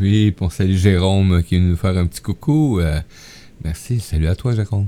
Oui, 0.00 0.30
pour 0.30 0.52
salut 0.52 0.78
Jérôme 0.78 1.42
qui 1.42 1.58
vient 1.58 1.68
nous 1.68 1.76
faire 1.76 1.96
un 1.98 2.06
petit 2.06 2.22
coucou. 2.22 2.80
Euh, 2.80 3.00
merci, 3.62 4.00
salut 4.00 4.28
à 4.28 4.36
toi, 4.36 4.54
Jérôme. 4.54 4.86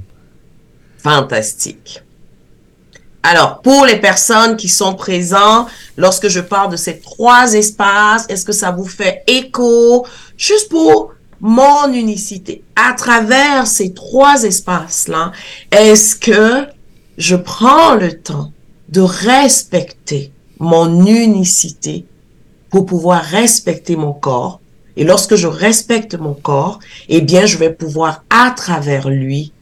Fantastique. 0.99 2.03
Alors, 3.23 3.61
pour 3.61 3.85
les 3.85 3.97
personnes 3.97 4.57
qui 4.57 4.69
sont 4.69 4.95
présentes, 4.95 5.69
lorsque 5.97 6.29
je 6.29 6.38
parle 6.38 6.71
de 6.71 6.77
ces 6.77 7.01
trois 7.01 7.55
espaces, 7.55 8.25
est-ce 8.29 8.45
que 8.45 8.53
ça 8.53 8.71
vous 8.71 8.87
fait 8.87 9.25
écho? 9.27 10.07
Juste 10.38 10.69
pour 10.69 11.12
mon 11.40 11.92
unicité, 11.92 12.62
à 12.77 12.92
travers 12.92 13.66
ces 13.66 13.92
trois 13.92 14.45
espaces-là, 14.45 15.33
est-ce 15.73 16.14
que 16.14 16.66
je 17.19 17.35
prends 17.35 17.97
le 17.97 18.12
temps 18.21 18.53
de 18.88 19.01
respecter 19.01 20.33
mon 20.59 21.05
unicité 21.07 22.05
pour 22.70 22.87
pouvoir 22.87 23.22
respecter 23.22 23.96
mon 23.96 24.12
corps. 24.12 24.61
Et 24.96 25.05
lorsque 25.05 25.37
je 25.37 25.46
respecte 25.46 26.14
mon 26.14 26.35
corps, 26.35 26.79
eh 27.09 27.20
bien, 27.20 27.46
je 27.46 27.59
vais 27.59 27.72
pouvoir, 27.72 28.25
à 28.31 28.51
travers 28.57 29.09
lui, 29.09 29.53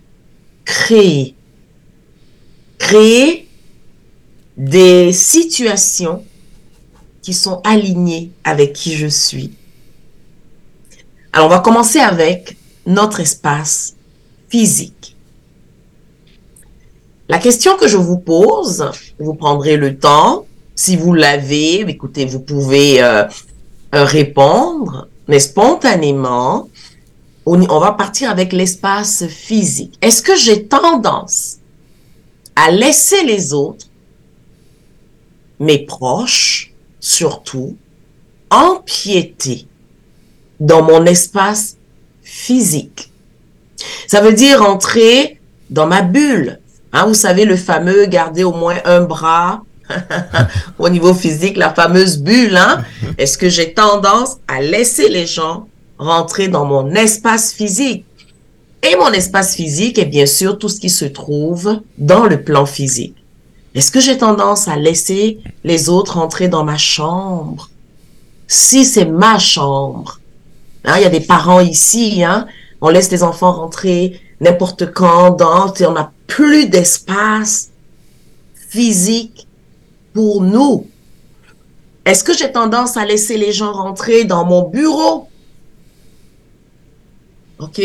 créer. 0.64 1.34
Créer 2.78 3.48
des 4.56 5.12
situations 5.12 6.24
qui 7.22 7.34
sont 7.34 7.60
alignées 7.64 8.30
avec 8.44 8.74
qui 8.74 8.94
je 8.94 9.06
suis. 9.06 9.52
Alors, 11.32 11.46
on 11.46 11.50
va 11.50 11.58
commencer 11.58 11.98
avec 11.98 12.56
notre 12.87 13.20
espace 13.20 13.94
physique. 14.48 15.13
La 17.28 17.38
question 17.38 17.76
que 17.78 17.88
je 17.88 17.96
vous 17.96 18.18
pose, 18.18 18.90
vous 19.18 19.34
prendrez 19.34 19.78
le 19.78 19.98
temps, 19.98 20.46
si 20.74 20.96
vous 20.96 21.14
l'avez, 21.14 21.80
écoutez, 21.80 22.26
vous 22.26 22.40
pouvez 22.40 23.02
euh, 23.02 23.24
euh, 23.94 24.04
répondre, 24.04 25.08
mais 25.26 25.38
spontanément, 25.38 26.68
on, 27.46 27.62
on 27.62 27.80
va 27.80 27.92
partir 27.92 28.28
avec 28.28 28.52
l'espace 28.52 29.26
physique. 29.26 29.96
Est-ce 30.02 30.20
que 30.20 30.37
j'ai 30.37 30.64
tendance 30.66 31.58
à 32.56 32.70
laisser 32.70 33.24
les 33.24 33.54
autres, 33.54 33.87
mes 35.60 35.78
proches 35.78 36.74
surtout, 37.00 37.76
empiéter 38.50 39.66
dans 40.60 40.82
mon 40.82 41.06
espace 41.06 41.78
physique? 42.22 43.10
Ça 44.08 44.20
veut 44.20 44.34
dire 44.34 44.62
entrer 44.62 45.40
dans 45.70 45.87
ma 45.87 46.02
bulle. 46.02 46.60
Hein, 46.94 47.04
vous 47.07 47.14
savez, 47.14 47.44
le 47.44 47.57
fameux 47.57 48.07
garder 48.07 48.44
au 48.44 48.52
moins 48.52 48.76
un 48.87 49.02
bras 49.02 49.62
au 50.78 50.88
niveau 50.88 51.12
physique, 51.12 51.59
la 51.59 51.74
fameuse 51.74 52.18
bulle. 52.18 52.57
Hein? 52.57 52.83
Est-ce 53.18 53.37
que 53.37 53.50
j'ai 53.50 53.74
tendance 53.74 54.38
à 54.48 54.62
laisser 54.62 55.11
les 55.11 55.26
gens 55.26 55.68
rentrer 55.98 56.48
dans 56.48 56.64
mon 56.64 56.94
espace 56.94 57.52
physique? 57.52 58.07
Et 58.83 58.96
mon 58.96 59.12
espace 59.12 59.54
physique 59.54 59.98
est 59.98 60.07
bien 60.07 60.26
sûr 60.26 60.59
tout 60.59 60.70
ce 60.70 60.80
qui 60.80 60.90
se 60.90 61.04
trouve 61.04 61.80
dans 61.98 62.24
le 62.24 62.42
plan 62.42 62.64
physique. 62.64 63.16
Est-ce 63.74 63.90
que 63.90 64.00
j'ai 64.00 64.16
tendance 64.16 64.68
à 64.68 64.76
laisser 64.76 65.40
les 65.64 65.90
autres 65.90 66.16
entrer 66.16 66.48
dans 66.48 66.64
ma 66.64 66.78
chambre? 66.78 67.68
Si 68.46 68.85
c'est 68.85 69.07
ma 69.07 69.38
chambre, 69.38 70.20
Hein, 70.85 70.94
il 70.98 71.02
y 71.02 71.07
a 71.07 71.11
des 71.11 71.20
parents 71.20 71.61
ici, 71.61 72.22
on 72.80 72.88
laisse 72.90 73.11
les 73.11 73.22
enfants 73.22 73.52
rentrer 73.52 74.20
n'importe 74.40 74.92
quand 74.92 75.31
dans, 75.31 75.73
on 75.81 75.92
n'a 75.92 76.12
plus 76.27 76.68
d'espace 76.68 77.70
physique 78.68 79.47
pour 80.12 80.42
nous. 80.42 80.87
Est-ce 82.05 82.23
que 82.25 82.35
j'ai 82.35 82.53
tendance 82.53 82.97
à 82.97 83.05
laisser 83.05 83.37
les 83.37 83.53
gens 83.53 83.73
rentrer 83.73 84.25
dans 84.25 84.44
mon 84.44 84.62
bureau? 84.68 85.29
OK? 87.59 87.81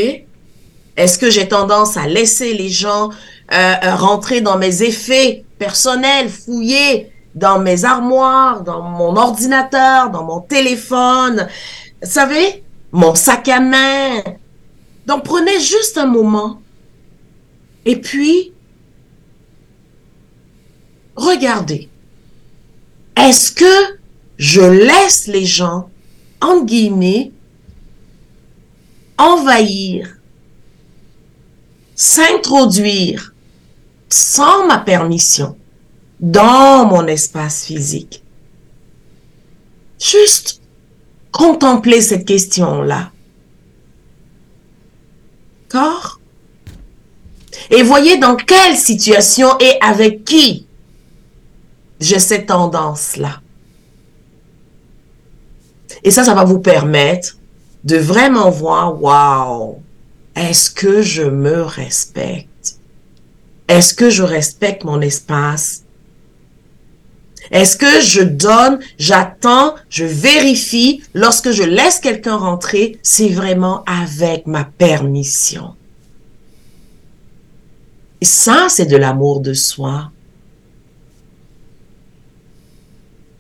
Est-ce 0.97 1.17
que 1.17 1.29
j'ai 1.29 1.47
tendance 1.47 1.95
à 1.95 2.07
laisser 2.07 2.53
les 2.53 2.69
gens 2.69 3.09
euh, 3.09 3.73
euh, 3.83 3.95
rentrer 3.95 4.41
dans 4.41 4.57
mes 4.57 4.83
effets 4.83 5.45
personnels, 5.57 6.29
fouiller 6.29 7.11
dans 7.35 7.59
mes 7.59 7.85
armoires, 7.85 8.61
dans 8.63 8.81
mon 8.81 9.15
ordinateur, 9.15 10.09
dans 10.09 10.23
mon 10.23 10.41
téléphone? 10.41 11.47
Vous 12.01 12.09
savez, 12.09 12.63
mon 12.91 13.15
sac 13.15 13.47
à 13.47 13.61
main. 13.61 14.21
Donc 15.09 15.23
prenez 15.23 15.59
juste 15.59 15.97
un 15.97 16.05
moment 16.05 16.61
et 17.83 17.95
puis 17.95 18.53
regardez. 21.15 21.89
Est-ce 23.17 23.51
que 23.51 23.97
je 24.37 24.61
laisse 24.61 25.25
les 25.25 25.47
gens, 25.47 25.89
en 26.41 26.63
guillemets, 26.63 27.31
envahir, 29.17 30.15
s'introduire 31.95 33.33
sans 34.09 34.67
ma 34.67 34.77
permission 34.77 35.57
dans 36.19 36.85
mon 36.85 37.07
espace 37.07 37.65
physique? 37.65 38.21
Juste 39.99 40.61
contempler 41.31 41.99
cette 42.03 42.27
question-là. 42.27 43.11
D'accord 45.71 46.19
Et 47.69 47.83
voyez 47.83 48.17
dans 48.17 48.35
quelle 48.35 48.75
situation 48.75 49.49
et 49.59 49.77
avec 49.81 50.23
qui 50.23 50.65
j'ai 51.99 52.19
cette 52.19 52.47
tendance-là. 52.47 53.41
Et 56.03 56.11
ça, 56.11 56.23
ça 56.23 56.33
va 56.33 56.43
vous 56.43 56.59
permettre 56.59 57.37
de 57.83 57.97
vraiment 57.97 58.49
voir, 58.49 59.01
waouh, 59.01 59.81
est-ce 60.35 60.71
que 60.71 61.01
je 61.01 61.23
me 61.23 61.61
respecte? 61.61 62.77
Est-ce 63.67 63.93
que 63.93 64.09
je 64.09 64.23
respecte 64.23 64.83
mon 64.85 65.01
espace? 65.01 65.83
Est-ce 67.51 67.77
que 67.77 68.01
je 68.01 68.21
donne, 68.21 68.79
j'attends, 68.97 69.75
je 69.89 70.05
vérifie, 70.05 71.01
lorsque 71.13 71.51
je 71.51 71.63
laisse 71.63 71.99
quelqu'un 71.99 72.37
rentrer, 72.37 72.99
c'est 73.01 73.29
vraiment 73.29 73.83
avec 73.85 74.45
ma 74.45 74.63
permission? 74.63 75.73
Et 78.21 78.25
ça, 78.25 78.67
c'est 78.69 78.85
de 78.85 78.97
l'amour 78.97 79.39
de 79.39 79.53
soi. 79.53 80.11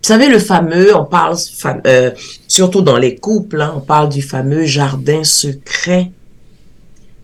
Vous 0.01 0.07
savez, 0.07 0.29
le 0.29 0.39
fameux, 0.39 0.95
on 0.95 1.05
parle, 1.05 1.37
euh, 1.85 2.11
surtout 2.47 2.81
dans 2.81 2.97
les 2.97 3.17
couples, 3.17 3.61
hein, 3.61 3.73
on 3.75 3.81
parle 3.81 4.09
du 4.09 4.21
fameux 4.21 4.63
jardin 4.63 5.23
secret. 5.23 6.11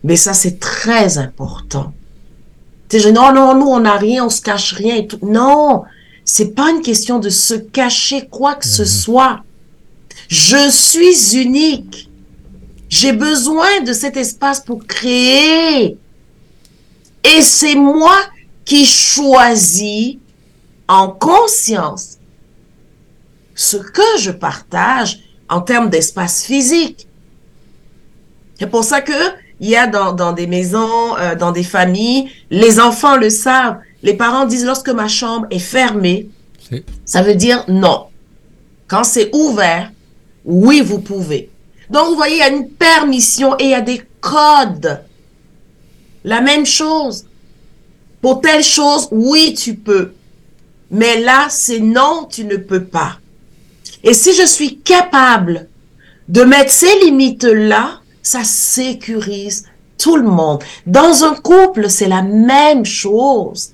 Mais 0.04 0.16
ça, 0.16 0.34
c'est 0.34 0.60
très 0.60 1.18
important. 1.18 1.92
Tu 2.88 3.00
sais, 3.00 3.12
non, 3.12 3.32
non, 3.32 3.58
nous, 3.58 3.66
on 3.66 3.80
n'a 3.80 3.96
rien, 3.96 4.26
on 4.26 4.30
se 4.30 4.40
cache 4.40 4.74
rien 4.74 4.96
et 4.96 5.06
tout. 5.06 5.18
Non, 5.22 5.82
c'est 6.26 6.54
pas 6.54 6.70
une 6.70 6.82
question 6.82 7.20
de 7.20 7.30
se 7.30 7.54
cacher 7.54 8.26
quoi 8.26 8.56
que 8.56 8.66
ce 8.66 8.82
mhm. 8.82 8.88
soit. 8.88 9.40
Je 10.28 10.68
suis 10.70 11.40
unique. 11.40 12.10
J'ai 12.88 13.12
besoin 13.12 13.80
de 13.80 13.92
cet 13.92 14.16
espace 14.16 14.60
pour 14.60 14.84
créer. 14.86 15.96
Et 17.24 17.42
c'est 17.42 17.76
moi 17.76 18.16
qui 18.64 18.84
choisis 18.84 20.16
en 20.88 21.08
conscience 21.08 22.18
ce 23.54 23.76
que 23.76 24.18
je 24.18 24.32
partage 24.32 25.20
en 25.48 25.60
termes 25.60 25.90
d'espace 25.90 26.44
physique. 26.44 27.06
C'est 28.58 28.66
pour 28.66 28.82
ça 28.82 29.00
que 29.00 29.12
il 29.60 29.70
y 29.70 29.76
a 29.76 29.86
dans, 29.86 30.12
dans 30.12 30.32
des 30.32 30.46
maisons, 30.46 31.16
euh, 31.18 31.34
dans 31.34 31.52
des 31.52 31.62
familles, 31.62 32.30
les 32.50 32.78
enfants 32.78 33.16
le 33.16 33.30
savent. 33.30 33.78
Les 34.02 34.14
parents 34.14 34.46
disent 34.46 34.64
lorsque 34.64 34.90
ma 34.90 35.08
chambre 35.08 35.46
est 35.50 35.58
fermée, 35.58 36.28
ça 37.04 37.22
veut 37.22 37.34
dire 37.34 37.64
non. 37.68 38.06
Quand 38.88 39.04
c'est 39.04 39.34
ouvert, 39.34 39.90
oui, 40.44 40.80
vous 40.80 41.00
pouvez. 41.00 41.50
Donc, 41.90 42.08
vous 42.08 42.16
voyez, 42.16 42.36
il 42.36 42.38
y 42.38 42.42
a 42.42 42.48
une 42.48 42.68
permission 42.68 43.56
et 43.58 43.64
il 43.64 43.70
y 43.70 43.74
a 43.74 43.80
des 43.80 44.02
codes. 44.20 45.02
La 46.24 46.40
même 46.40 46.66
chose. 46.66 47.24
Pour 48.20 48.40
telle 48.40 48.64
chose, 48.64 49.08
oui, 49.10 49.54
tu 49.54 49.74
peux. 49.74 50.12
Mais 50.90 51.20
là, 51.20 51.46
c'est 51.48 51.80
non, 51.80 52.28
tu 52.30 52.44
ne 52.44 52.56
peux 52.56 52.84
pas. 52.84 53.18
Et 54.02 54.14
si 54.14 54.34
je 54.34 54.46
suis 54.46 54.78
capable 54.78 55.68
de 56.28 56.42
mettre 56.42 56.72
ces 56.72 57.00
limites-là, 57.04 58.00
ça 58.22 58.44
sécurise 58.44 59.66
tout 59.98 60.16
le 60.16 60.28
monde. 60.28 60.62
Dans 60.86 61.24
un 61.24 61.34
couple, 61.34 61.88
c'est 61.88 62.08
la 62.08 62.22
même 62.22 62.84
chose. 62.84 63.72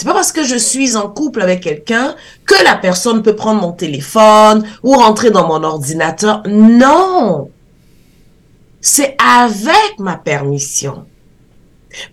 C'est 0.00 0.06
pas 0.06 0.14
parce 0.14 0.32
que 0.32 0.44
je 0.44 0.56
suis 0.56 0.96
en 0.96 1.10
couple 1.10 1.42
avec 1.42 1.60
quelqu'un 1.60 2.16
que 2.46 2.54
la 2.64 2.74
personne 2.74 3.22
peut 3.22 3.36
prendre 3.36 3.60
mon 3.60 3.72
téléphone 3.72 4.66
ou 4.82 4.94
rentrer 4.94 5.30
dans 5.30 5.46
mon 5.46 5.62
ordinateur. 5.62 6.42
Non. 6.46 7.50
C'est 8.80 9.14
avec 9.22 9.98
ma 9.98 10.16
permission. 10.16 11.04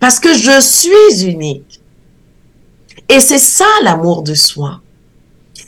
Parce 0.00 0.20
que 0.20 0.34
je 0.34 0.60
suis 0.60 1.24
unique. 1.30 1.80
Et 3.08 3.20
c'est 3.20 3.38
ça 3.38 3.64
l'amour 3.82 4.22
de 4.22 4.34
soi. 4.34 4.82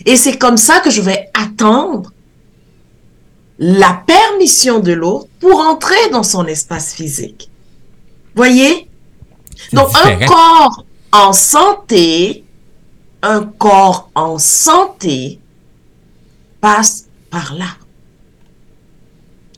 Et 0.04 0.16
c'est 0.16 0.36
comme 0.36 0.58
ça 0.58 0.80
que 0.80 0.90
je 0.90 1.00
vais 1.00 1.30
attendre 1.32 2.12
la 3.58 4.02
permission 4.06 4.80
de 4.80 4.92
l'autre 4.92 5.28
pour 5.40 5.58
entrer 5.60 6.10
dans 6.12 6.22
son 6.22 6.44
espace 6.44 6.92
physique. 6.92 7.50
Voyez? 8.34 8.90
Donc 9.72 9.88
un 10.04 10.26
corps 10.26 10.84
en 11.12 11.32
santé, 11.32 12.44
un 13.22 13.44
corps 13.44 14.10
en 14.14 14.38
santé 14.38 15.40
passe 16.60 17.06
par 17.30 17.54
là. 17.54 17.76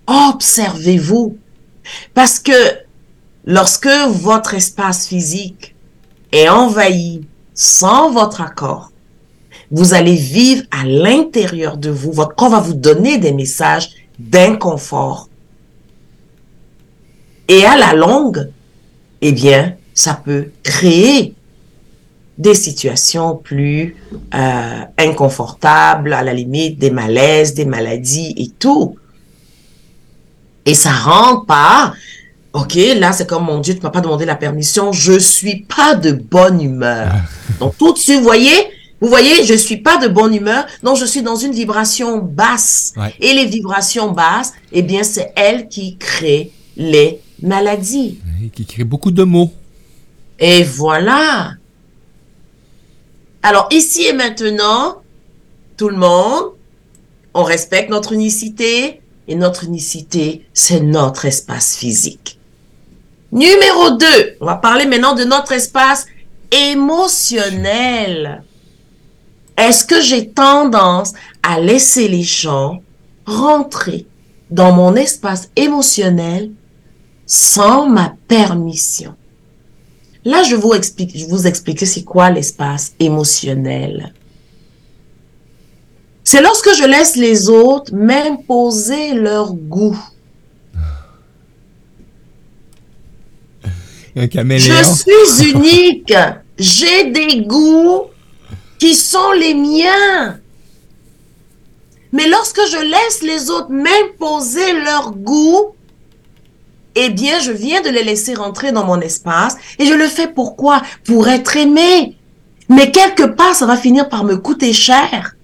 Observez-vous. 0.07 1.37
Parce 2.15 2.39
que 2.39 2.53
lorsque 3.45 3.91
votre 4.09 4.55
espace 4.55 5.07
physique 5.07 5.75
est 6.31 6.49
envahi 6.49 7.25
sans 7.55 8.11
votre 8.11 8.41
accord, 8.41 8.91
vous 9.71 9.95
allez 9.95 10.17
vivre 10.17 10.65
à 10.71 10.85
l'intérieur 10.85 11.77
de 11.77 11.91
vous. 11.91 12.13
Votre 12.13 12.35
corps 12.35 12.51
va 12.51 12.61
vous 12.61 12.75
donner 12.75 13.19
des 13.19 13.33
messages 13.33 13.91
d'inconfort. 14.19 15.29
Et 17.49 17.65
à 17.65 17.77
la 17.77 17.95
longue, 17.95 18.51
eh 19.21 19.33
bien, 19.33 19.77
ça 19.95 20.15
peut 20.15 20.51
créer 20.63 21.35
des 22.43 22.55
situations 22.55 23.37
plus 23.37 23.97
euh, 24.35 24.81
inconfortables, 24.99 26.13
à 26.13 26.23
la 26.23 26.35
limite 26.35 26.79
des 26.79 26.91
malaises, 26.91 27.55
des 27.55 27.65
maladies 27.65 28.35
et 28.37 28.49
tout. 28.49 28.97
Et 30.67 30.75
ça 30.75 30.91
rentre 30.91 31.47
pas. 31.47 31.95
Ok, 32.53 32.75
là 32.97 33.13
c'est 33.13 33.27
comme 33.27 33.45
mon 33.45 33.61
Dieu, 33.61 33.75
tu 33.75 33.81
m'as 33.81 33.91
pas 33.91 34.03
demandé 34.03 34.27
la 34.27 34.35
permission. 34.35 34.93
Je 34.93 35.19
suis 35.19 35.63
pas 35.63 35.95
de 35.95 36.13
bonne 36.13 36.61
humeur. 36.61 37.15
Donc 37.61 37.79
tout 37.79 37.93
de 37.93 37.99
suite, 37.99 38.19
vous 38.19 38.25
voyez, 38.25 38.53
vous 39.01 39.09
voyez, 39.09 39.45
je 39.45 39.55
suis 39.55 39.79
pas 39.79 39.97
de 39.97 40.09
bonne 40.09 40.35
humeur. 40.35 40.67
Donc 40.83 40.99
je 40.99 41.07
suis 41.07 41.23
dans 41.23 41.37
une 41.37 41.53
vibration 41.53 42.19
basse. 42.19 42.93
Et 43.21 43.33
les 43.33 43.47
vibrations 43.47 44.11
basses, 44.13 44.53
eh 44.73 44.83
bien 44.83 45.03
c'est 45.03 45.33
elles 45.37 45.69
qui 45.69 45.97
créent 45.97 46.51
les 46.77 47.21
maladies. 47.41 48.19
qui 48.53 48.67
créent 48.67 48.85
beaucoup 48.85 49.11
de 49.11 49.23
mots. 49.23 49.51
Et 50.39 50.63
voilà. 50.65 51.55
Alors 53.43 53.69
ici 53.73 54.05
et 54.07 54.13
maintenant, 54.13 55.03
tout 55.77 55.89
le 55.89 55.97
monde, 55.97 56.53
on 57.35 57.43
respecte 57.43 57.91
notre 57.91 58.13
unicité 58.13 59.03
et 59.27 59.35
notre 59.35 59.65
unicité, 59.65 60.47
c'est 60.55 60.81
notre 60.81 61.25
espace 61.25 61.77
physique. 61.77 62.39
Numéro 63.33 63.97
2, 63.97 64.07
on 64.41 64.47
va 64.47 64.57
parler 64.57 64.87
maintenant 64.87 65.15
de 65.15 65.25
notre 65.25 65.53
espace 65.53 66.07
émotionnel. 66.51 68.45
Est-ce 69.57 69.85
que 69.85 70.01
j'ai 70.01 70.29
tendance 70.31 71.15
à 71.43 71.59
laisser 71.59 72.09
les 72.09 72.23
gens 72.23 72.83
rentrer 73.27 74.07
dans 74.51 74.73
mon 74.73 74.95
espace 74.95 75.49
émotionnel 75.57 76.51
sans 77.27 77.89
ma 77.89 78.15
permission? 78.29 79.17
Là, 80.25 80.43
je 80.45 80.55
vous 80.55 80.73
explique, 80.73 81.17
je 81.19 81.27
vous 81.27 81.47
expliquer 81.47 81.87
c'est 81.87 82.05
quoi 82.05 82.31
l'espace 82.31 82.93
émotionnel. 83.01 84.13
C'est 86.25 86.41
lorsque 86.41 86.73
je 86.75 86.85
laisse 86.85 87.17
les 87.17 87.49
autres 87.49 87.93
m'imposer 87.95 89.15
leur 89.15 89.55
goût. 89.55 89.99
Je 94.15 94.85
suis 95.35 95.51
unique. 95.51 96.15
J'ai 96.59 97.11
des 97.11 97.41
goûts 97.41 98.03
qui 98.79 98.95
sont 98.95 99.33
les 99.33 99.55
miens. 99.55 100.39
Mais 102.13 102.29
lorsque 102.29 102.61
je 102.71 102.77
laisse 102.77 103.23
les 103.23 103.49
autres 103.49 103.71
m'imposer 103.71 104.75
leur 104.85 105.13
goût, 105.13 105.75
eh 106.95 107.11
bien, 107.11 107.41
je 107.41 107.53
viens 107.53 107.81
de 107.81 107.89
les 107.89 108.05
laisser 108.05 108.35
rentrer 108.35 108.73
dans 108.73 108.85
mon 108.85 109.01
espace 109.01 109.57
et 109.79 109.87
je 109.87 109.95
le 109.95 110.07
fais 110.07 110.29
pourquoi? 110.29 110.83
Pour 111.05 111.29
être 111.29 111.57
aimé. 111.57 112.17
Mais 112.69 112.91
quelque 112.91 113.25
part, 113.25 113.55
ça 113.55 113.67
va 113.67 113.77
finir 113.77 114.09
par 114.09 114.25
me 114.25 114.37
coûter 114.37 114.73
cher. 114.73 115.37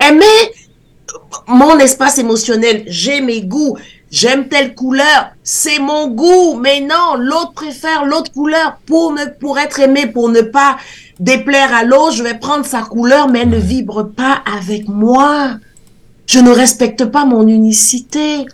Aimer 0.00 0.52
mon 1.46 1.78
espace 1.78 2.18
émotionnel, 2.18 2.84
j'ai 2.86 3.20
mes 3.20 3.42
goûts, 3.42 3.76
j'aime 4.10 4.48
telle 4.48 4.74
couleur, 4.74 5.30
c'est 5.42 5.78
mon 5.78 6.08
goût, 6.08 6.54
mais 6.54 6.80
non, 6.80 7.16
l'autre 7.18 7.52
préfère 7.52 8.04
l'autre 8.04 8.32
couleur 8.32 8.78
pour 8.86 9.12
me, 9.12 9.38
pour 9.38 9.58
être 9.58 9.80
aimé, 9.80 10.06
pour 10.06 10.28
ne 10.28 10.40
pas 10.40 10.76
déplaire 11.20 11.74
à 11.74 11.84
l'autre, 11.84 12.12
je 12.12 12.22
vais 12.22 12.38
prendre 12.38 12.64
sa 12.64 12.82
couleur, 12.82 13.28
mais 13.28 13.40
elle 13.40 13.50
ne 13.50 13.58
vibre 13.58 14.04
pas 14.04 14.42
avec 14.58 14.88
moi. 14.88 15.52
Je 16.26 16.40
ne 16.40 16.50
respecte 16.50 17.04
pas 17.04 17.24
mon 17.24 17.46
unicité. 17.46 18.46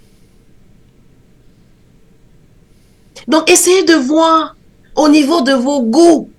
Donc, 3.28 3.50
essayez 3.50 3.84
de 3.84 3.94
voir 3.94 4.56
au 4.96 5.08
niveau 5.08 5.42
de 5.42 5.52
vos 5.52 5.82
goûts. 5.82 6.30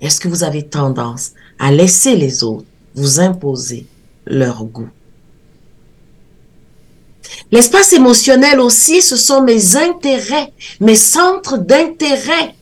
Est-ce 0.00 0.20
que 0.20 0.28
vous 0.28 0.44
avez 0.44 0.66
tendance 0.66 1.32
à 1.58 1.70
laisser 1.70 2.16
les 2.16 2.42
autres 2.42 2.66
vous 2.94 3.20
imposer 3.20 3.86
leur 4.26 4.64
goût? 4.64 4.88
L'espace 7.52 7.92
émotionnel 7.92 8.60
aussi, 8.60 9.02
ce 9.02 9.16
sont 9.16 9.42
mes 9.42 9.76
intérêts, 9.76 10.52
mes 10.80 10.94
centres 10.94 11.58
d'intérêt. 11.58 12.54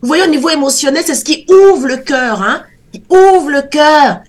Vous 0.00 0.08
voyez, 0.08 0.22
au 0.22 0.30
niveau 0.30 0.48
émotionnel, 0.48 1.02
c'est 1.04 1.14
ce 1.14 1.24
qui 1.24 1.44
ouvre 1.48 1.86
le 1.86 1.98
cœur, 1.98 2.42
hein? 2.42 2.62
Qui 2.92 3.02
ouvre 3.10 3.50
le 3.50 3.62
cœur. 3.62 4.20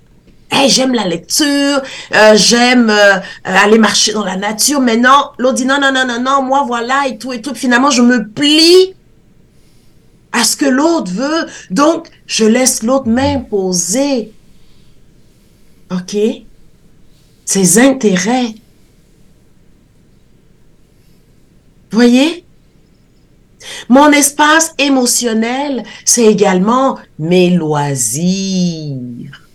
Hey, 0.50 0.70
j'aime 0.70 0.94
la 0.94 1.06
lecture, 1.06 1.82
euh, 2.16 2.36
j'aime 2.36 2.90
euh, 2.90 3.20
aller 3.44 3.78
marcher 3.78 4.14
dans 4.14 4.24
la 4.24 4.38
nature. 4.38 4.80
Mais 4.80 4.96
non, 4.96 5.32
l'autre 5.38 5.56
dit 5.56 5.66
non, 5.66 5.80
non, 5.82 5.92
non, 5.92 6.08
non, 6.08 6.22
non, 6.22 6.42
moi 6.42 6.64
voilà 6.66 7.08
et 7.08 7.18
tout 7.18 7.34
et 7.34 7.42
tout. 7.42 7.54
Finalement, 7.54 7.90
je 7.90 8.02
me 8.02 8.28
plie 8.30 8.94
à 10.32 10.44
ce 10.44 10.56
que 10.56 10.66
l'autre 10.66 11.12
veut. 11.12 11.48
Donc, 11.70 12.08
je 12.28 12.46
laisse 12.46 12.84
l'autre 12.84 13.08
m'imposer. 13.08 14.32
OK? 15.92 16.18
Ses 17.46 17.80
intérêts. 17.80 18.54
Voyez? 21.92 22.46
Mon 23.90 24.12
espace 24.12 24.74
émotionnel, 24.78 25.84
c'est 26.06 26.26
également 26.26 26.98
mes 27.20 27.50
loisirs. 27.50 29.47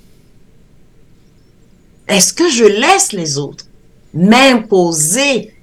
Est-ce 2.09 2.33
que 2.33 2.49
je 2.49 2.65
laisse 2.65 3.13
les 3.13 3.39
autres 3.39 3.67
m'imposer? 4.13 5.55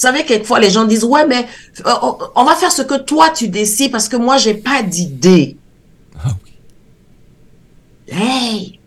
Vous 0.00 0.06
savez, 0.06 0.24
quelquefois, 0.24 0.60
les 0.60 0.70
gens 0.70 0.84
disent, 0.84 1.04
ouais, 1.04 1.26
mais 1.26 1.46
euh, 1.84 1.92
on 2.34 2.44
va 2.44 2.54
faire 2.54 2.72
ce 2.72 2.82
que 2.82 2.98
toi, 2.98 3.30
tu 3.30 3.48
décides 3.48 3.92
parce 3.92 4.08
que 4.08 4.16
moi, 4.16 4.38
j'ai 4.38 4.54
pas 4.54 4.82
d'idée. 4.82 5.56
Ah 6.24 6.30
oui. 6.44 6.52
Hey! 8.08 8.80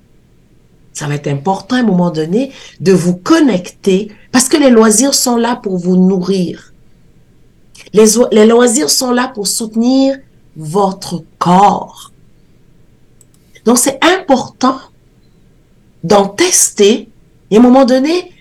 Ça 0.93 1.07
va 1.07 1.15
être 1.15 1.27
important 1.27 1.75
à 1.75 1.79
un 1.79 1.83
moment 1.83 2.11
donné 2.11 2.51
de 2.79 2.93
vous 2.93 3.15
connecter 3.15 4.11
parce 4.31 4.47
que 4.47 4.57
les 4.57 4.69
loisirs 4.69 5.13
sont 5.13 5.37
là 5.37 5.55
pour 5.55 5.77
vous 5.77 5.97
nourrir. 5.97 6.73
Les, 7.93 8.05
les 8.31 8.45
loisirs 8.45 8.89
sont 8.89 9.11
là 9.11 9.27
pour 9.27 9.47
soutenir 9.47 10.17
votre 10.55 11.23
corps. 11.37 12.11
Donc, 13.65 13.77
c'est 13.77 13.99
important 14.03 14.79
d'en 16.03 16.27
tester 16.27 17.07
et 17.49 17.57
à 17.57 17.59
un 17.59 17.61
moment 17.61 17.85
donné, 17.85 18.31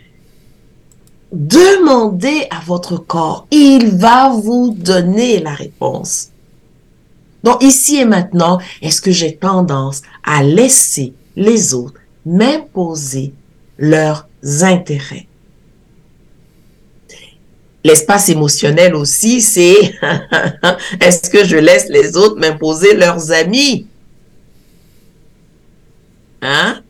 demandez 1.33 2.47
à 2.51 2.61
votre 2.67 2.97
corps. 2.97 3.47
Il 3.51 3.97
va 3.97 4.31
vous 4.31 4.75
donner 4.77 5.41
la 5.41 5.55
réponse. 5.55 6.29
Donc 7.43 7.63
ici 7.63 7.97
et 7.97 8.05
maintenant, 8.05 8.59
est-ce 8.81 9.01
que 9.01 9.11
j'ai 9.11 9.37
tendance 9.37 10.03
à 10.23 10.43
laisser 10.43 11.13
les 11.37 11.75
autres 11.75 12.01
m'imposer 12.25 13.35
leurs 13.79 14.29
intérêts? 14.63 15.27
L'espace 17.85 18.29
émotionnel 18.29 18.95
aussi, 18.95 19.41
c'est 19.41 19.75
est-ce 21.01 21.29
que 21.29 21.45
je 21.45 21.57
laisse 21.57 21.89
les 21.89 22.17
autres 22.17 22.39
m'imposer 22.39 22.95
leurs 22.95 23.33
amis? 23.33 23.89
Hein? 26.41 26.81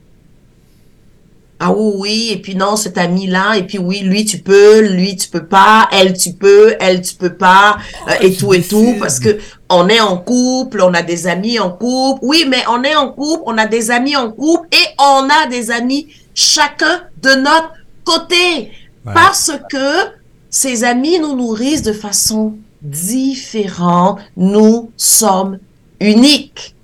Ah 1.64 1.70
oui, 1.70 1.92
oui, 1.96 2.28
et 2.32 2.38
puis 2.38 2.56
non, 2.56 2.74
cet 2.74 2.98
ami-là, 2.98 3.56
et 3.56 3.62
puis 3.62 3.78
oui, 3.78 4.00
lui 4.00 4.24
tu 4.24 4.38
peux, 4.38 4.80
lui 4.80 5.14
tu 5.14 5.28
peux 5.28 5.46
pas, 5.46 5.88
elle 5.92 6.12
tu 6.12 6.32
peux, 6.32 6.74
elle 6.80 7.02
tu 7.02 7.14
peux 7.14 7.34
pas, 7.34 7.76
euh, 8.08 8.14
et 8.20 8.34
tout 8.34 8.52
et 8.52 8.62
tout, 8.62 8.96
parce 8.98 9.20
que 9.20 9.38
on 9.70 9.88
est 9.88 10.00
en 10.00 10.16
couple, 10.16 10.82
on 10.82 10.92
a 10.92 11.02
des 11.02 11.28
amis 11.28 11.60
en 11.60 11.70
couple, 11.70 12.18
oui, 12.22 12.46
mais 12.48 12.64
on 12.68 12.82
est 12.82 12.96
en 12.96 13.12
couple, 13.12 13.44
on 13.46 13.56
a 13.58 13.66
des 13.66 13.92
amis 13.92 14.16
en 14.16 14.32
couple, 14.32 14.66
et 14.72 14.88
on 14.98 15.28
a 15.28 15.46
des 15.48 15.70
amis 15.70 16.08
chacun 16.34 17.04
de 17.22 17.30
notre 17.30 17.74
côté, 18.04 18.72
parce 19.04 19.52
que 19.70 20.10
ces 20.50 20.82
amis 20.82 21.20
nous 21.20 21.36
nourrissent 21.36 21.82
de 21.82 21.92
façon 21.92 22.54
différente, 22.82 24.18
nous 24.36 24.90
sommes 24.96 25.60
uniques. 26.00 26.74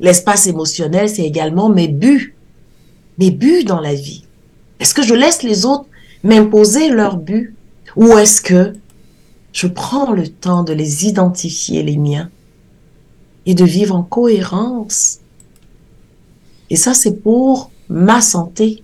L'espace 0.00 0.46
émotionnel, 0.46 1.08
c'est 1.08 1.24
également 1.24 1.68
mes 1.68 1.88
buts. 1.88 2.34
Mes 3.18 3.30
buts 3.30 3.64
dans 3.64 3.80
la 3.80 3.94
vie. 3.94 4.24
Est-ce 4.78 4.94
que 4.94 5.02
je 5.02 5.14
laisse 5.14 5.42
les 5.42 5.64
autres 5.64 5.86
m'imposer 6.22 6.90
leurs 6.90 7.16
buts? 7.16 7.54
Ou 7.96 8.18
est-ce 8.18 8.42
que 8.42 8.74
je 9.52 9.66
prends 9.66 10.12
le 10.12 10.28
temps 10.28 10.64
de 10.64 10.74
les 10.74 11.06
identifier, 11.06 11.82
les 11.82 11.96
miens, 11.96 12.30
et 13.46 13.54
de 13.54 13.64
vivre 13.64 13.96
en 13.96 14.02
cohérence? 14.02 15.20
Et 16.68 16.76
ça, 16.76 16.92
c'est 16.92 17.22
pour 17.22 17.70
ma 17.88 18.20
santé 18.20 18.82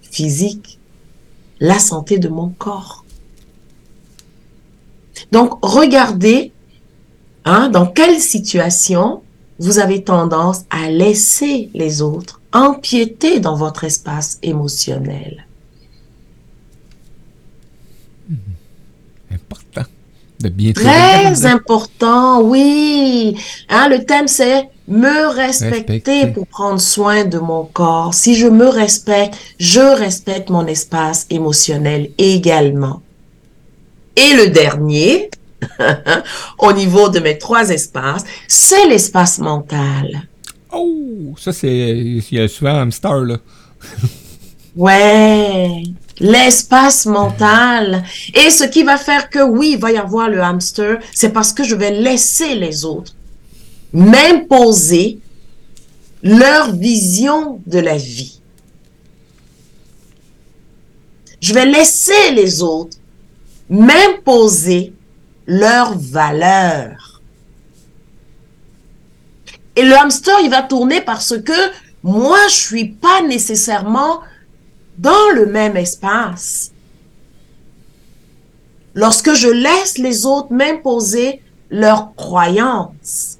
physique, 0.00 0.78
la 1.60 1.78
santé 1.78 2.18
de 2.18 2.28
mon 2.28 2.48
corps. 2.48 3.04
Donc, 5.32 5.58
regardez 5.60 6.52
Hein, 7.50 7.70
dans 7.70 7.86
quelle 7.86 8.20
situation 8.20 9.22
vous 9.58 9.78
avez 9.78 10.04
tendance 10.04 10.66
à 10.68 10.90
laisser 10.90 11.70
les 11.72 12.02
autres 12.02 12.42
empiéter 12.52 13.40
dans 13.40 13.56
votre 13.56 13.84
espace 13.84 14.38
émotionnel? 14.42 15.46
Important 19.32 19.88
de 20.40 20.50
bien 20.50 20.74
Très 20.74 21.46
important, 21.46 22.42
oui. 22.42 23.34
Hein, 23.70 23.88
le 23.88 24.04
thème 24.04 24.28
c'est 24.28 24.68
me 24.86 25.28
respecter, 25.34 25.94
respecter 25.94 26.26
pour 26.26 26.46
prendre 26.48 26.82
soin 26.82 27.24
de 27.24 27.38
mon 27.38 27.64
corps. 27.64 28.12
Si 28.12 28.34
je 28.34 28.46
me 28.46 28.68
respecte, 28.68 29.38
je 29.58 29.80
respecte 29.80 30.50
mon 30.50 30.66
espace 30.66 31.26
émotionnel 31.30 32.10
également. 32.18 33.00
Et 34.16 34.34
le 34.34 34.50
dernier, 34.50 35.30
au 36.58 36.72
niveau 36.72 37.08
de 37.08 37.20
mes 37.20 37.38
trois 37.38 37.70
espaces, 37.70 38.24
c'est 38.46 38.86
l'espace 38.88 39.38
mental. 39.38 40.28
Oh, 40.72 41.34
ça 41.38 41.52
c'est, 41.52 41.68
il 41.68 42.24
y 42.30 42.40
a 42.40 42.48
souvent 42.48 42.74
un 42.74 42.82
hamster 42.82 43.20
là. 43.24 43.38
ouais, 44.76 45.82
l'espace 46.20 47.06
mental. 47.06 48.04
Et 48.34 48.50
ce 48.50 48.64
qui 48.64 48.82
va 48.82 48.98
faire 48.98 49.30
que 49.30 49.42
oui, 49.42 49.72
il 49.74 49.80
va 49.80 49.92
y 49.92 49.96
avoir 49.96 50.28
le 50.28 50.42
hamster, 50.42 50.98
c'est 51.14 51.32
parce 51.32 51.52
que 51.52 51.64
je 51.64 51.74
vais 51.74 51.90
laisser 51.90 52.54
les 52.54 52.84
autres 52.84 53.14
m'imposer 53.92 55.18
leur 56.22 56.74
vision 56.74 57.60
de 57.66 57.78
la 57.78 57.96
vie. 57.96 58.40
Je 61.40 61.54
vais 61.54 61.66
laisser 61.66 62.32
les 62.34 62.62
autres 62.62 62.98
m'imposer 63.70 64.92
leurs 65.48 65.98
valeurs. 65.98 67.22
Et 69.74 69.82
le 69.82 69.96
hamster, 69.96 70.36
il 70.44 70.50
va 70.50 70.62
tourner 70.62 71.00
parce 71.00 71.36
que 71.38 71.72
moi, 72.04 72.38
je 72.48 72.54
suis 72.54 72.88
pas 72.90 73.22
nécessairement 73.22 74.20
dans 74.98 75.30
le 75.34 75.46
même 75.46 75.76
espace. 75.76 76.70
Lorsque 78.94 79.32
je 79.34 79.48
laisse 79.48 79.98
les 79.98 80.26
autres 80.26 80.52
m'imposer 80.52 81.40
leurs 81.70 82.14
croyances, 82.14 83.38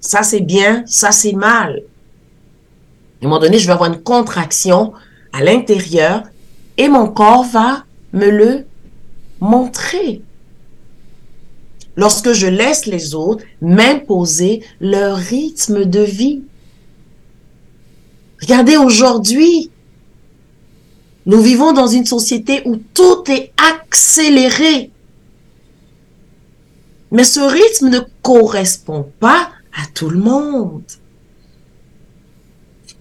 ça 0.00 0.22
c'est 0.22 0.40
bien, 0.40 0.84
ça 0.86 1.12
c'est 1.12 1.32
mal. 1.32 1.82
À 3.22 3.24
un 3.24 3.28
moment 3.28 3.40
donné, 3.40 3.58
je 3.58 3.66
vais 3.66 3.72
avoir 3.72 3.90
une 3.90 4.02
contraction 4.02 4.92
à 5.32 5.42
l'intérieur 5.42 6.24
et 6.76 6.88
mon 6.88 7.08
corps 7.08 7.44
va 7.44 7.84
me 8.12 8.28
le 8.28 8.66
montrer. 9.40 10.22
Lorsque 11.96 12.32
je 12.32 12.46
laisse 12.46 12.86
les 12.86 13.14
autres 13.14 13.44
m'imposer 13.60 14.64
leur 14.80 15.16
rythme 15.16 15.84
de 15.84 16.00
vie. 16.00 16.42
Regardez 18.40 18.76
aujourd'hui, 18.76 19.70
nous 21.26 21.40
vivons 21.40 21.72
dans 21.72 21.86
une 21.86 22.04
société 22.04 22.62
où 22.64 22.76
tout 22.76 23.24
est 23.28 23.52
accéléré. 23.56 24.90
Mais 27.10 27.24
ce 27.24 27.40
rythme 27.40 27.90
ne 27.90 28.00
correspond 28.22 29.10
pas 29.20 29.50
à 29.72 29.86
tout 29.94 30.10
le 30.10 30.18
monde. 30.18 30.82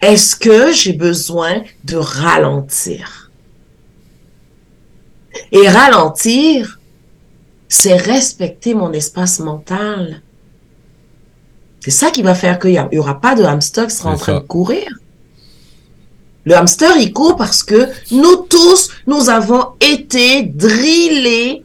Est-ce 0.01 0.35
que 0.35 0.71
j'ai 0.71 0.93
besoin 0.93 1.63
de 1.85 1.95
ralentir? 1.95 3.22
Et 5.51 5.67
ralentir, 5.67 6.79
c'est 7.67 7.95
respecter 7.95 8.73
mon 8.73 8.91
espace 8.93 9.39
mental. 9.39 10.21
C'est 11.79 11.91
ça 11.91 12.11
qui 12.11 12.21
va 12.21 12.35
faire 12.35 12.59
qu'il 12.59 12.87
n'y 12.91 12.97
aura 12.97 13.19
pas 13.19 13.35
de 13.35 13.43
hamster 13.43 13.87
qui 13.87 13.95
sera 13.95 14.11
en 14.11 14.17
train 14.17 14.35
de 14.35 14.39
courir. 14.39 14.87
Le 16.45 16.55
hamster, 16.55 16.97
il 16.97 17.13
court 17.13 17.35
parce 17.35 17.63
que 17.63 17.89
nous 18.11 18.35
tous, 18.35 18.91
nous 19.07 19.29
avons 19.29 19.69
été 19.79 20.43
drillés. 20.43 21.63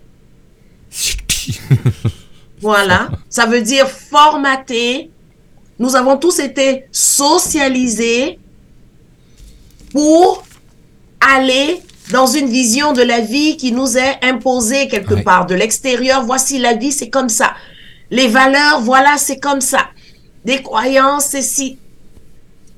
voilà. 2.61 3.11
Ça 3.29 3.47
veut 3.47 3.63
dire 3.63 3.89
formatés. 3.89 5.11
Nous 5.79 5.95
avons 5.95 6.17
tous 6.17 6.39
été 6.39 6.87
socialisés 6.91 8.39
pour 9.93 10.45
aller 11.21 11.83
dans 12.11 12.27
une 12.27 12.49
vision 12.49 12.93
de 12.93 13.03
la 13.03 13.21
vie 13.21 13.57
qui 13.57 13.73
nous 13.73 13.99
est 13.99 14.19
imposée 14.23 14.89
quelque 14.89 15.15
part 15.15 15.47
de 15.47 15.55
l'extérieur. 15.55 16.25
Voici 16.25 16.59
la 16.59 16.75
vie, 16.75 16.93
c'est 16.93 17.11
comme 17.11 17.29
ça. 17.29 17.53
Les 18.11 18.29
valeurs, 18.29 18.81
voilà, 18.81 19.17
c'est 19.19 19.39
comme 19.39 19.61
ça. 19.61 19.89
Des 20.45 20.63
croyances, 20.63 21.27
c'est 21.27 21.43
si. 21.43 21.79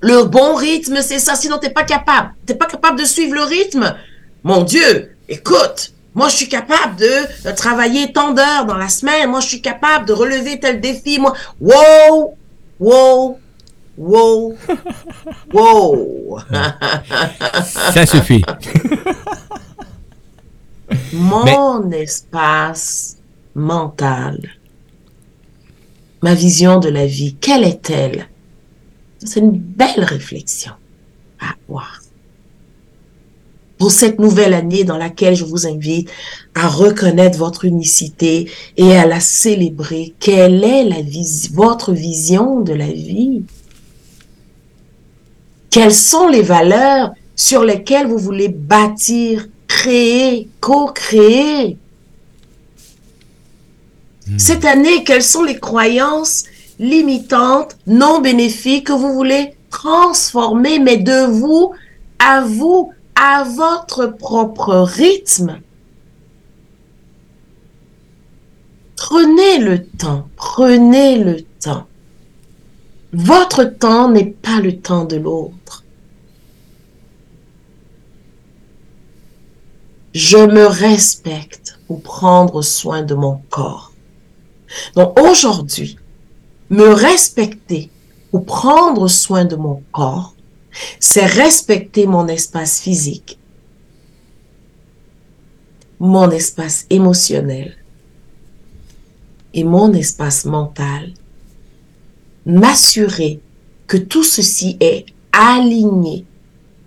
Le 0.01 0.25
bon 0.25 0.55
rythme, 0.55 1.01
c'est 1.03 1.19
ça. 1.19 1.35
Sinon, 1.35 1.59
t'es 1.59 1.71
pas 1.71 1.85
capable. 1.85 2.35
T'es 2.47 2.55
pas 2.55 2.67
capable 2.67 2.99
de 2.99 3.05
suivre 3.05 3.35
le 3.35 3.43
rythme. 3.43 3.95
Mon 4.43 4.63
Dieu, 4.63 5.17
écoute. 5.29 5.93
Moi, 6.15 6.29
je 6.29 6.37
suis 6.37 6.49
capable 6.49 6.97
de, 6.97 7.53
travailler 7.53 8.13
tant 8.13 8.33
d'heures 8.33 8.65
dans 8.67 8.77
la 8.77 8.89
semaine. 8.89 9.31
Moi, 9.31 9.41
je 9.41 9.47
suis 9.47 9.63
capable 9.63 10.07
de 10.07 10.13
relever 10.13 10.59
tel 10.59 10.81
défi. 10.81 11.21
Moi, 11.21 11.35
wow, 11.61 12.37
wow, 12.81 13.39
Wow! 14.01 14.57
Wow! 15.53 16.39
Ça 17.93 18.07
suffit. 18.07 18.43
Mon 21.13 21.91
espace 21.91 23.19
mental, 23.55 24.41
ma 26.23 26.35
vision 26.35 26.81
de 26.81 26.89
la 26.89 27.05
vie, 27.05 27.35
quelle 27.35 27.63
est-elle? 27.63 28.27
C'est 29.23 29.41
une 29.41 29.59
belle 29.59 30.05
réflexion 30.05 30.73
à 31.39 31.53
avoir. 31.69 32.01
Pour 33.77 33.91
cette 33.91 34.19
nouvelle 34.19 34.55
année 34.55 34.85
dans 34.85 34.97
laquelle 34.97 35.37
je 35.37 35.45
vous 35.45 35.67
invite 35.67 36.11
à 36.55 36.69
reconnaître 36.69 37.37
votre 37.37 37.67
unicité 37.67 38.51
et 38.79 38.97
à 38.97 39.05
la 39.05 39.21
célébrer, 39.21 40.15
quelle 40.19 40.65
est 40.65 40.85
la 40.85 41.03
votre 41.53 41.93
vision 41.93 42.63
de 42.63 42.73
la 42.73 42.91
vie? 42.91 43.43
Quelles 45.71 45.95
sont 45.95 46.29
les 46.29 46.43
valeurs 46.43 47.13
sur 47.37 47.65
lesquelles 47.65 48.09
vous 48.09 48.19
voulez 48.19 48.49
bâtir, 48.49 49.47
créer, 49.69 50.49
co-créer? 50.61 51.79
Hmm. 54.27 54.39
Cette 54.39 54.65
année, 54.65 55.05
quelles 55.05 55.23
sont 55.23 55.45
les 55.45 55.59
croyances 55.59 56.45
limitantes, 56.81 57.77
non 57.87 58.21
bénéfiques 58.21 58.89
que 58.89 58.93
vous 58.93 59.13
voulez 59.13 59.55
transformer, 59.71 60.81
mais 60.81 60.97
de 60.97 61.27
vous 61.27 61.73
à 62.19 62.41
vous, 62.43 62.93
à 63.15 63.45
votre 63.45 64.07
propre 64.07 64.75
rythme? 64.75 65.61
Prenez 68.97 69.59
le 69.59 69.87
temps, 69.87 70.29
prenez 70.37 71.19
le 71.19 71.43
temps. 71.63 71.87
Votre 73.13 73.65
temps 73.65 74.09
n'est 74.11 74.31
pas 74.31 74.61
le 74.61 74.79
temps 74.79 75.05
de 75.05 75.17
l'autre. 75.17 75.85
Je 80.15 80.39
me 80.39 80.67
respecte 80.67 81.79
pour 81.87 82.03
prendre 82.03 82.63
soin 82.63 83.03
de 83.03 83.15
mon 83.15 83.43
corps. 83.51 83.93
Donc 84.95 85.19
aujourd'hui, 85.19 85.97
me 86.69 86.89
respecter 86.89 87.91
pour 88.31 88.45
prendre 88.45 89.09
soin 89.09 89.45
de 89.45 89.57
mon 89.57 89.83
corps, 89.93 90.35
c'est 91.01 91.27
respecter 91.27 92.07
mon 92.07 92.29
espace 92.29 92.81
physique, 92.81 93.39
mon 95.99 96.31
espace 96.31 96.87
émotionnel 96.91 97.77
et 99.53 99.65
mon 99.65 99.93
espace 99.93 100.45
mental 100.45 101.13
m'assurer 102.47 103.41
que 103.87 103.97
tout 103.97 104.23
ceci 104.23 104.77
est 104.81 105.07
aligné. 105.33 106.25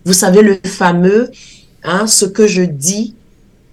Vous 0.05 0.13
savez, 0.13 0.41
le 0.41 0.59
fameux, 0.63 1.31
hein, 1.83 2.07
ce 2.07 2.25
que 2.25 2.47
je 2.47 2.63
dis, 2.63 3.15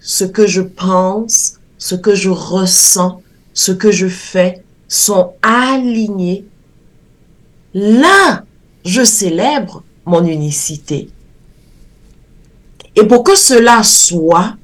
ce 0.01 0.25
que 0.25 0.47
je 0.47 0.63
pense, 0.63 1.55
ce 1.79 1.95
que 1.95 2.15
je 2.15 2.31
ressens, 2.31 3.23
ce 3.55 3.73
que 3.73 3.91
je 3.91 4.09
fais 4.09 4.63
sont 4.89 5.35
alignés. 5.43 6.45
Là, 7.75 8.45
je 8.85 9.05
célèbre 9.05 9.85
mon 10.05 10.25
unicité. 10.25 11.09
Et 12.97 13.05
pour 13.05 13.23
que 13.23 13.37
cela 13.37 13.83
soit, 13.83 14.57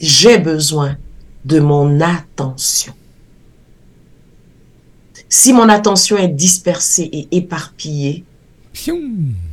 j'ai 0.00 0.38
besoin 0.38 0.96
de 1.44 1.60
mon 1.60 2.00
attention. 2.00 2.92
Si 5.36 5.52
mon 5.52 5.68
attention 5.68 6.16
est 6.16 6.28
dispersée 6.28 7.10
et 7.12 7.26
éparpillée, 7.32 8.22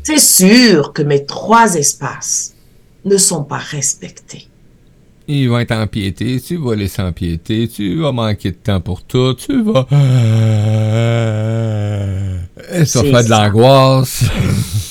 c'est 0.04 0.20
sûr 0.20 0.94
que 0.94 1.02
mes 1.02 1.26
trois 1.26 1.74
espaces 1.74 2.54
ne 3.04 3.18
sont 3.18 3.44
pas 3.44 3.58
respectés. 3.58 4.48
ils 5.28 5.50
vont 5.50 5.58
être 5.58 5.72
empiétés, 5.72 6.40
tu 6.40 6.58
vas 6.58 6.76
laisser 6.76 7.02
empiéter, 7.02 7.68
tu 7.68 8.00
vas 8.00 8.12
manquer 8.12 8.52
de 8.52 8.58
temps 8.58 8.80
pour 8.80 9.02
tout, 9.02 9.34
tu 9.34 9.64
vas... 9.64 9.88
ça 12.86 13.02
fait 13.02 13.24
de 13.24 13.30
l'angoisse. 13.32 14.26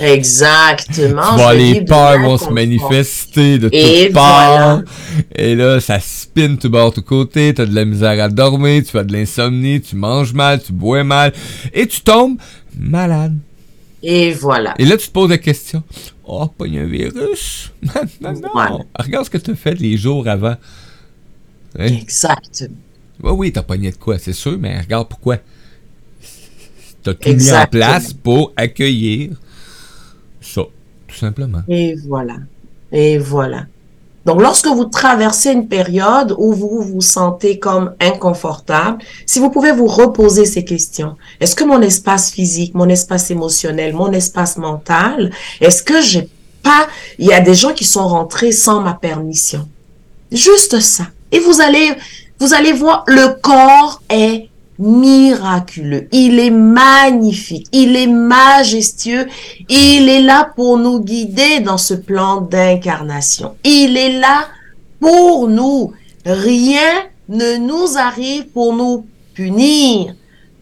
Exactement. 0.00 1.30
Tu 1.30 1.36
vois, 1.36 1.54
les 1.54 1.84
peurs 1.84 2.20
vont 2.20 2.38
se 2.38 2.50
manifester 2.50 3.58
de 3.58 3.68
toutes 3.68 4.12
parts. 4.14 4.82
Et 5.34 5.54
là, 5.54 5.80
ça 5.80 6.00
spin 6.00 6.56
tout 6.56 6.70
bord, 6.70 6.92
tout 6.92 7.02
côté. 7.02 7.52
T'as 7.54 7.66
de 7.66 7.74
la 7.74 7.84
misère 7.84 8.22
à 8.22 8.28
dormir, 8.28 8.82
tu 8.82 8.90
fais 8.90 9.04
de 9.04 9.12
l'insomnie, 9.12 9.80
tu 9.80 9.96
manges 9.96 10.32
mal, 10.32 10.62
tu 10.62 10.72
bois 10.72 11.04
mal. 11.04 11.32
Et 11.72 11.86
tu 11.86 12.00
tombes 12.00 12.38
malade. 12.78 13.36
Et 14.02 14.32
voilà. 14.32 14.74
Et 14.78 14.86
là, 14.86 14.96
tu 14.96 15.08
te 15.08 15.12
poses 15.12 15.30
la 15.30 15.38
question. 15.38 15.82
Oh, 16.24 16.46
pas 16.46 16.64
un 16.64 16.86
virus? 16.86 17.72
non, 18.20 18.32
non. 18.32 18.86
Regarde 18.98 19.26
ce 19.26 19.30
que 19.30 19.38
tu 19.38 19.50
as 19.50 19.56
fait 19.56 19.74
les 19.74 19.96
jours 19.96 20.26
avant. 20.28 20.56
Hein? 21.78 21.86
Exactement. 21.86 22.76
Oui, 23.22 23.32
oui, 23.32 23.52
t'as 23.52 23.62
pogné 23.62 23.90
de 23.90 23.96
quoi, 23.96 24.18
c'est 24.18 24.32
sûr, 24.32 24.56
mais 24.58 24.80
regarde 24.80 25.08
pourquoi. 25.08 25.38
T'as 27.02 27.14
tout 27.14 27.32
mis 27.32 27.52
en 27.52 27.66
place 27.66 28.12
pour 28.12 28.52
accueillir 28.56 29.30
ça, 30.40 30.62
tout 31.06 31.16
simplement. 31.16 31.62
Et 31.68 31.94
voilà. 32.06 32.36
Et 32.92 33.18
voilà. 33.18 33.66
Donc, 34.26 34.42
lorsque 34.42 34.66
vous 34.66 34.84
traversez 34.84 35.50
une 35.52 35.66
période 35.66 36.34
où 36.38 36.52
vous 36.52 36.82
vous 36.82 37.00
sentez 37.00 37.58
comme 37.58 37.94
inconfortable, 38.00 38.98
si 39.24 39.38
vous 39.38 39.50
pouvez 39.50 39.72
vous 39.72 39.86
reposer 39.86 40.44
ces 40.44 40.64
questions. 40.64 41.16
Est-ce 41.40 41.56
que 41.56 41.64
mon 41.64 41.80
espace 41.80 42.30
physique, 42.30 42.74
mon 42.74 42.88
espace 42.88 43.30
émotionnel, 43.30 43.94
mon 43.94 44.12
espace 44.12 44.58
mental, 44.58 45.32
est-ce 45.60 45.82
que 45.82 46.02
j'ai 46.02 46.28
pas, 46.62 46.86
il 47.18 47.26
y 47.26 47.32
a 47.32 47.40
des 47.40 47.54
gens 47.54 47.72
qui 47.72 47.84
sont 47.84 48.06
rentrés 48.06 48.52
sans 48.52 48.82
ma 48.82 48.92
permission? 48.92 49.66
Juste 50.30 50.80
ça. 50.80 51.04
Et 51.32 51.38
vous 51.38 51.62
allez, 51.62 51.92
vous 52.38 52.52
allez 52.52 52.72
voir, 52.72 53.04
le 53.06 53.40
corps 53.40 54.02
est 54.10 54.48
miraculeux, 54.80 56.08
il 56.10 56.40
est 56.40 56.50
magnifique, 56.50 57.68
il 57.70 57.94
est 57.94 58.06
majestueux, 58.06 59.26
il 59.68 60.08
est 60.08 60.22
là 60.22 60.50
pour 60.56 60.78
nous 60.78 61.00
guider 61.00 61.60
dans 61.60 61.78
ce 61.78 61.94
plan 61.94 62.40
d'incarnation. 62.40 63.54
Il 63.62 63.96
est 63.96 64.18
là 64.18 64.48
pour 64.98 65.48
nous. 65.48 65.92
Rien 66.24 67.04
ne 67.28 67.56
nous 67.56 67.96
arrive 67.96 68.48
pour 68.48 68.74
nous 68.74 69.06
punir. 69.34 70.14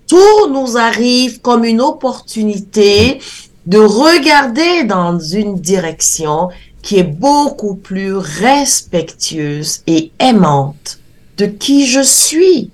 Tout 0.07 0.49
nous 0.51 0.77
arrive 0.77 1.41
comme 1.41 1.65
une 1.65 1.81
opportunité 1.81 3.21
de 3.67 3.79
regarder 3.79 4.85
dans 4.85 5.19
une 5.19 5.61
direction 5.61 6.49
qui 6.83 6.99
est 6.99 7.03
beaucoup 7.03 7.75
plus 7.75 8.15
respectueuse 8.17 9.81
et 9.87 10.11
aimante 10.19 10.99
de 11.37 11.47
qui 11.47 11.87
je 11.87 12.01
suis. 12.01 12.71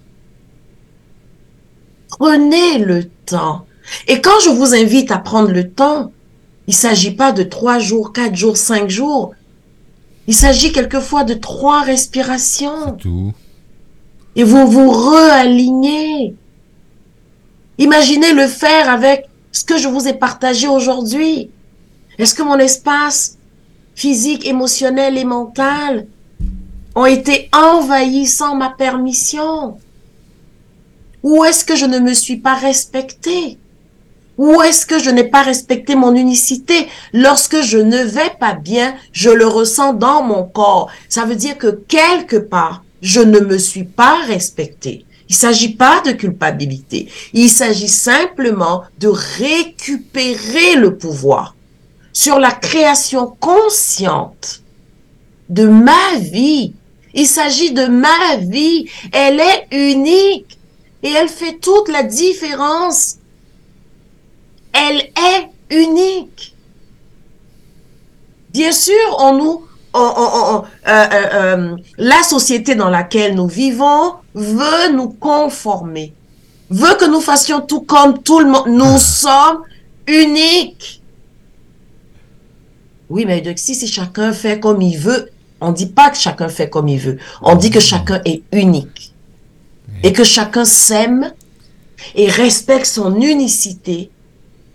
Prenez 2.19 2.79
le 2.79 3.05
temps. 3.27 3.67
Et 4.07 4.21
quand 4.21 4.39
je 4.45 4.51
vous 4.51 4.75
invite 4.75 5.11
à 5.11 5.19
prendre 5.19 5.51
le 5.51 5.71
temps, 5.71 6.13
il 6.67 6.71
ne 6.71 6.77
s'agit 6.77 7.11
pas 7.11 7.33
de 7.33 7.43
trois 7.43 7.79
jours, 7.79 8.13
quatre 8.13 8.37
jours, 8.37 8.57
cinq 8.57 8.89
jours. 8.89 9.35
Il 10.27 10.35
s'agit 10.35 10.73
quelquefois 10.73 11.25
de 11.25 11.35
trois 11.35 11.83
respirations. 11.83 12.93
Tout. 12.93 13.33
Et 14.37 14.45
vous 14.45 14.67
vous 14.67 14.91
réalignez. 14.91 16.35
Imaginez 17.79 18.33
le 18.33 18.47
faire 18.47 18.89
avec 18.89 19.27
ce 19.51 19.65
que 19.65 19.77
je 19.77 19.89
vous 19.89 20.07
ai 20.07 20.15
partagé 20.15 20.69
aujourd'hui. 20.69 21.51
Est-ce 22.19 22.35
que 22.35 22.43
mon 22.43 22.59
espace 22.59 23.37
physique, 23.97 24.47
émotionnel 24.47 25.19
et 25.19 25.25
mental 25.25 26.07
ont 26.95 27.07
été 27.07 27.51
envahis 27.53 28.27
sans 28.27 28.55
ma 28.55 28.71
permission? 28.71 29.79
Où 31.25 31.43
est-ce 31.43 31.65
que 31.65 31.75
je 31.75 31.87
ne 31.87 31.99
me 32.01 32.13
suis 32.13 32.37
pas 32.37 32.55
respecté 32.55 33.57
Où 34.37 34.61
est-ce 34.61 34.85
que 34.85 34.99
je 34.99 35.09
n'ai 35.09 35.25
pas 35.25 35.43
respecté 35.43 35.95
mon 35.95 36.15
unicité? 36.15 36.87
Lorsque 37.15 37.63
je 37.63 37.79
ne 37.79 38.05
vais 38.05 38.33
pas 38.39 38.53
bien, 38.53 38.95
je 39.11 39.31
le 39.31 39.47
ressens 39.47 39.95
dans 39.95 40.23
mon 40.23 40.45
corps. 40.45 40.91
Ça 41.09 41.25
veut 41.25 41.35
dire 41.35 41.57
que 41.57 41.81
quelque 41.89 42.37
part, 42.37 42.85
je 43.01 43.21
ne 43.21 43.41
me 43.41 43.57
suis 43.57 43.85
pas 43.85 44.19
respecté. 44.27 45.07
Il 45.31 45.35
s'agit 45.35 45.75
pas 45.75 46.03
de 46.03 46.13
culpabilité. 46.13 47.09
Il 47.33 47.49
s'agit 47.49 47.89
simplement 47.89 48.83
de 49.01 49.09
récupérer 49.09 50.75
le 50.77 50.99
pouvoir 50.99 51.57
sur 52.13 52.39
la 52.39 52.53
création 52.53 53.35
consciente 53.41 54.61
de 55.49 55.67
ma 55.67 56.19
vie. 56.19 56.75
Il 57.15 57.27
s'agit 57.27 57.73
de 57.73 57.87
ma 57.87 58.37
vie. 58.37 58.91
Elle 59.11 59.41
est 59.41 59.69
unique 59.71 60.54
et 61.05 61.11
elle 61.11 61.29
fait 61.29 61.59
toute 61.61 61.89
la 61.89 62.03
différence. 62.03 63.17
Elle 64.73 65.01
est 65.01 65.51
unique. 65.71 66.57
Bien 68.51 68.73
sûr, 68.73 68.95
on 69.19 69.37
nous, 69.37 69.67
euh, 69.95 70.01
euh, 70.01 70.63
euh, 70.89 71.77
la 71.99 72.23
société 72.23 72.75
dans 72.75 72.89
laquelle 72.89 73.35
nous 73.35 73.47
vivons 73.47 74.15
veut 74.35 74.93
nous 74.93 75.11
conformer, 75.11 76.15
veut 76.71 76.95
que 76.95 77.05
nous 77.05 77.21
fassions 77.21 77.61
tout 77.61 77.83
comme 77.83 78.23
tout 78.23 78.41
le 78.41 78.47
monde. 78.47 78.69
Nous 78.69 78.99
sommes 78.99 79.63
uniques. 80.07 81.03
Oui, 83.11 83.27
mais 83.27 83.43
si, 83.57 83.75
si 83.75 83.87
chacun 83.87 84.33
fait 84.33 84.59
comme 84.59 84.81
il 84.81 84.99
veut, 84.99 85.31
on 85.61 85.69
ne 85.69 85.75
dit 85.75 85.87
pas 85.87 86.09
que 86.09 86.17
chacun 86.17 86.49
fait 86.49 86.71
comme 86.71 86.89
il 86.89 86.99
veut. 86.99 87.19
On 87.43 87.57
dit 87.57 87.71
que 87.71 87.81
chacun 87.81 88.23
est 88.25 88.43
unique 88.53 89.14
et 90.03 90.13
que 90.13 90.25
chacun 90.25 90.65
s'aime 90.65 91.33
et 92.15 92.29
respecte 92.29 92.87
son 92.87 93.21
unicité, 93.21 94.11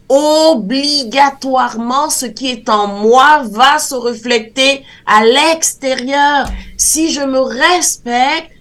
obligatoirement, 0.10 2.10
ce 2.10 2.26
qui 2.26 2.50
est 2.50 2.70
en 2.70 2.88
moi 2.88 3.44
va 3.52 3.78
se 3.78 3.96
refléter 3.96 4.84
à 5.06 5.24
l'extérieur. 5.24 6.50
Si 6.78 7.12
je 7.12 7.22
me 7.22 7.40
respecte, 7.40 8.52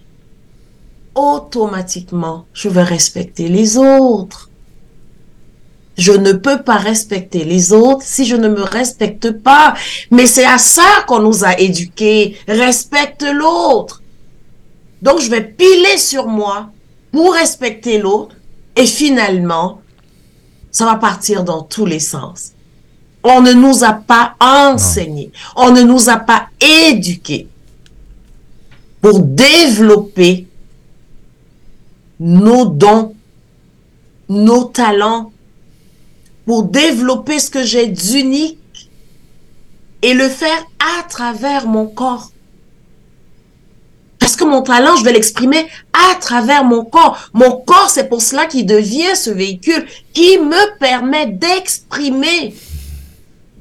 automatiquement, 1.15 2.45
je 2.53 2.69
vais 2.69 2.83
respecter 2.83 3.47
les 3.47 3.77
autres. 3.77 4.49
Je 5.97 6.13
ne 6.13 6.31
peux 6.31 6.61
pas 6.61 6.77
respecter 6.77 7.43
les 7.43 7.73
autres 7.73 8.05
si 8.05 8.25
je 8.25 8.37
ne 8.37 8.47
me 8.47 8.61
respecte 8.61 9.31
pas. 9.31 9.73
Mais 10.11 10.27
c'est 10.27 10.45
à 10.45 10.57
ça 10.57 11.03
qu'on 11.07 11.19
nous 11.19 11.43
a 11.43 11.59
éduqués. 11.59 12.37
Respecte 12.47 13.23
l'autre. 13.23 14.01
Donc, 15.01 15.19
je 15.19 15.29
vais 15.29 15.43
piler 15.43 15.97
sur 15.97 16.27
moi 16.27 16.69
pour 17.11 17.33
respecter 17.33 17.97
l'autre 17.97 18.35
et 18.75 18.85
finalement, 18.85 19.81
ça 20.71 20.85
va 20.85 20.95
partir 20.95 21.43
dans 21.43 21.63
tous 21.63 21.85
les 21.85 21.99
sens. 21.99 22.51
On 23.23 23.41
ne 23.41 23.51
nous 23.53 23.83
a 23.83 23.93
pas 23.93 24.35
enseigné, 24.39 25.31
on 25.55 25.71
ne 25.71 25.81
nous 25.81 26.09
a 26.09 26.17
pas 26.17 26.47
éduqués 26.61 27.47
pour 29.01 29.19
développer 29.19 30.47
nos 32.19 32.65
dons, 32.65 33.15
nos 34.27 34.65
talents, 34.65 35.31
pour 36.45 36.63
développer 36.63 37.39
ce 37.39 37.49
que 37.49 37.63
j'ai 37.63 37.87
d'unique 37.87 38.89
et 40.01 40.13
le 40.13 40.29
faire 40.29 40.65
à 40.79 41.03
travers 41.03 41.67
mon 41.67 41.87
corps. 41.87 42.31
Parce 44.19 44.35
que 44.35 44.43
mon 44.43 44.61
talent, 44.61 44.95
je 44.97 45.03
vais 45.03 45.13
l'exprimer 45.13 45.67
à 45.93 46.15
travers 46.15 46.63
mon 46.63 46.83
corps. 46.83 47.17
Mon 47.33 47.51
corps, 47.61 47.89
c'est 47.89 48.09
pour 48.09 48.21
cela 48.21 48.45
qu'il 48.45 48.65
devient 48.65 49.15
ce 49.15 49.29
véhicule 49.29 49.85
qui 50.13 50.37
me 50.37 50.77
permet 50.77 51.27
d'exprimer 51.27 52.53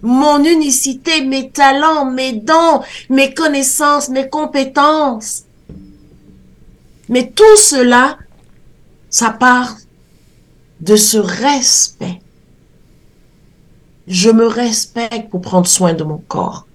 mon 0.02 0.44
unicité, 0.44 1.24
mes 1.24 1.50
talents, 1.50 2.10
mes 2.10 2.32
dons, 2.32 2.82
mes 3.08 3.34
connaissances, 3.34 4.08
mes 4.08 4.28
compétences. 4.28 5.44
Mais 7.08 7.30
tout 7.30 7.56
cela, 7.56 8.18
ça 9.10 9.30
part 9.30 9.76
de 10.80 10.96
ce 10.96 11.18
respect. 11.18 12.20
Je 14.06 14.30
me 14.30 14.46
respecte 14.46 15.30
pour 15.30 15.40
prendre 15.40 15.66
soin 15.66 15.94
de 15.94 16.04
mon 16.04 16.18
corps. 16.18 16.67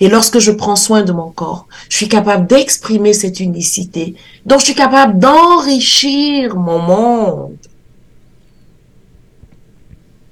Et 0.00 0.08
lorsque 0.08 0.38
je 0.38 0.50
prends 0.50 0.76
soin 0.76 1.02
de 1.02 1.12
mon 1.12 1.30
corps, 1.30 1.66
je 1.88 1.96
suis 1.96 2.08
capable 2.08 2.46
d'exprimer 2.46 3.12
cette 3.12 3.40
unicité. 3.40 4.14
Donc, 4.46 4.60
je 4.60 4.66
suis 4.66 4.74
capable 4.74 5.18
d'enrichir 5.18 6.56
mon 6.56 6.78
monde. 6.78 7.56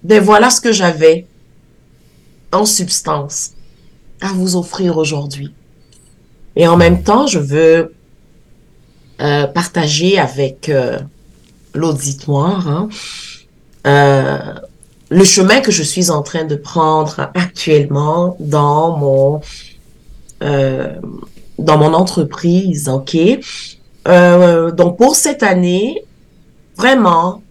Ben 0.03 0.23
voilà 0.23 0.51
ce 0.51 0.61
que 0.61 0.73
j'avais 0.73 1.27
en 2.53 2.65
substance 2.65 3.53
à 4.21 4.29
vous 4.29 4.57
offrir 4.57 4.97
aujourd'hui. 4.97 5.53
Et 6.57 6.67
en 6.67 6.77
même 6.77 7.03
temps, 7.03 7.27
je 7.27 7.39
veux 7.39 7.95
euh, 9.21 9.47
partager 9.47 10.19
avec 10.19 10.69
euh, 10.69 10.99
l'auditoire 11.75 12.69
hein, 12.69 12.89
euh, 13.87 14.55
le 15.11 15.25
chemin 15.25 15.61
que 15.61 15.73
je 15.73 15.83
suis 15.83 16.11
en 16.11 16.23
train 16.23 16.45
de 16.45 16.57
prendre 16.57 17.31
actuellement 17.35 18.37
dans 18.41 18.97
mon 18.97 19.41
euh, 20.43 20.95
dans 21.59 21.77
mon 21.77 21.93
entreprise, 21.95 22.89
ok? 22.89 23.17
Euh, 24.07 24.71
donc 24.71 24.97
pour 24.97 25.17
cette 25.17 25.43
année, 25.43 26.05
vraiment, 26.77 27.43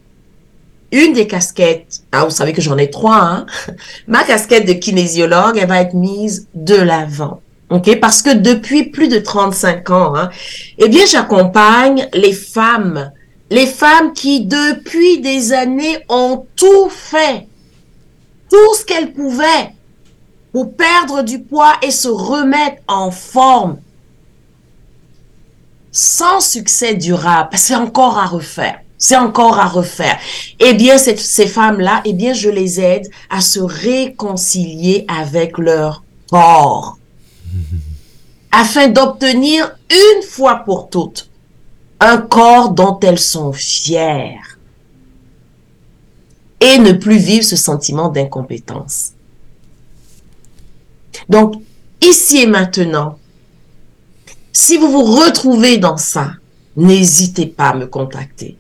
une 0.91 1.14
des 1.14 1.28
casquettes, 1.28 2.03
ah, 2.14 2.24
vous 2.24 2.32
savez 2.32 2.53
que 2.53 2.62
j'en 2.62 2.78
ai 2.78 2.89
trois, 2.89 3.22
hein, 3.22 3.45
ma 4.08 4.24
casquette 4.24 4.66
de 4.66 4.74
kinésiologue, 4.74 5.58
elle 5.58 5.68
va 5.68 5.82
être 5.82 5.93
mise 5.93 6.47
de 6.55 6.76
l'avant. 6.76 7.41
OK? 7.70 7.99
Parce 7.99 8.22
que 8.22 8.34
depuis 8.34 8.86
plus 8.86 9.10
de 9.10 9.20
35 9.20 9.89
ans, 9.89 10.16
hein, 10.16 10.30
eh 10.78 10.88
bien, 10.88 11.05
j'accompagne 11.05 12.08
les 12.14 12.32
femmes, 12.32 13.12
les 13.50 13.68
femmes 13.68 14.14
qui, 14.14 14.45
depuis 14.45 15.20
des 15.20 15.54
années, 15.54 16.00
ont 16.10 16.45
tout 16.56 16.89
fait, 16.89 17.48
tout 18.50 18.76
ce 18.76 18.86
qu'elles 18.86 19.14
pouvaient 19.14 19.74
pour 20.52 20.74
perdre 20.74 21.24
du 21.24 21.39
poids 21.39 21.76
et 21.82 21.91
se 21.91 22.08
remettre 22.08 22.82
en 22.88 23.12
forme 23.12 23.78
sans 25.91 26.41
succès 26.41 26.93
durable, 26.93 27.50
c'est 27.54 27.76
encore 27.76 28.18
à 28.18 28.26
refaire. 28.26 28.80
C'est 29.00 29.16
encore 29.16 29.60
à 29.60 29.68
refaire. 29.68 30.18
Eh 30.60 30.74
bien, 30.74 30.98
ces 30.98 31.48
femmes-là, 31.48 32.02
eh 32.06 32.14
bien, 32.14 32.34
je 32.34 32.50
les 32.50 32.82
aide 32.82 33.08
à 33.30 33.41
se 33.41 33.60
réconcilier 33.60 35.06
avec 35.08 35.58
leur 35.58 36.04
corps 36.30 36.98
afin 38.52 38.88
d'obtenir 38.88 39.76
une 39.91 40.24
fois 40.24 40.64
pour 40.66 40.89
toutes 40.89 41.26
un 42.00 42.18
corps 42.18 42.72
dont 42.72 43.00
elles 43.02 43.20
sont 43.20 43.54
fières 43.54 44.60
et 46.60 46.80
ne 46.80 46.93
plus 46.93 47.18
vivre 47.18 47.43
ce 47.43 47.56
sentiment 47.56 48.10
d'incompétence. 48.10 49.14
Donc, 51.30 51.56
ici 52.02 52.41
et 52.41 52.48
maintenant, 52.48 53.18
si 54.52 54.78
vous 54.78 54.89
vous 54.89 55.04
retrouvez 55.04 55.78
dans 55.78 55.98
ça, 55.98 56.32
n'hésitez 56.76 57.45
pas 57.48 57.70
à 57.70 57.76
me 57.76 57.88
contacter. 57.88 58.58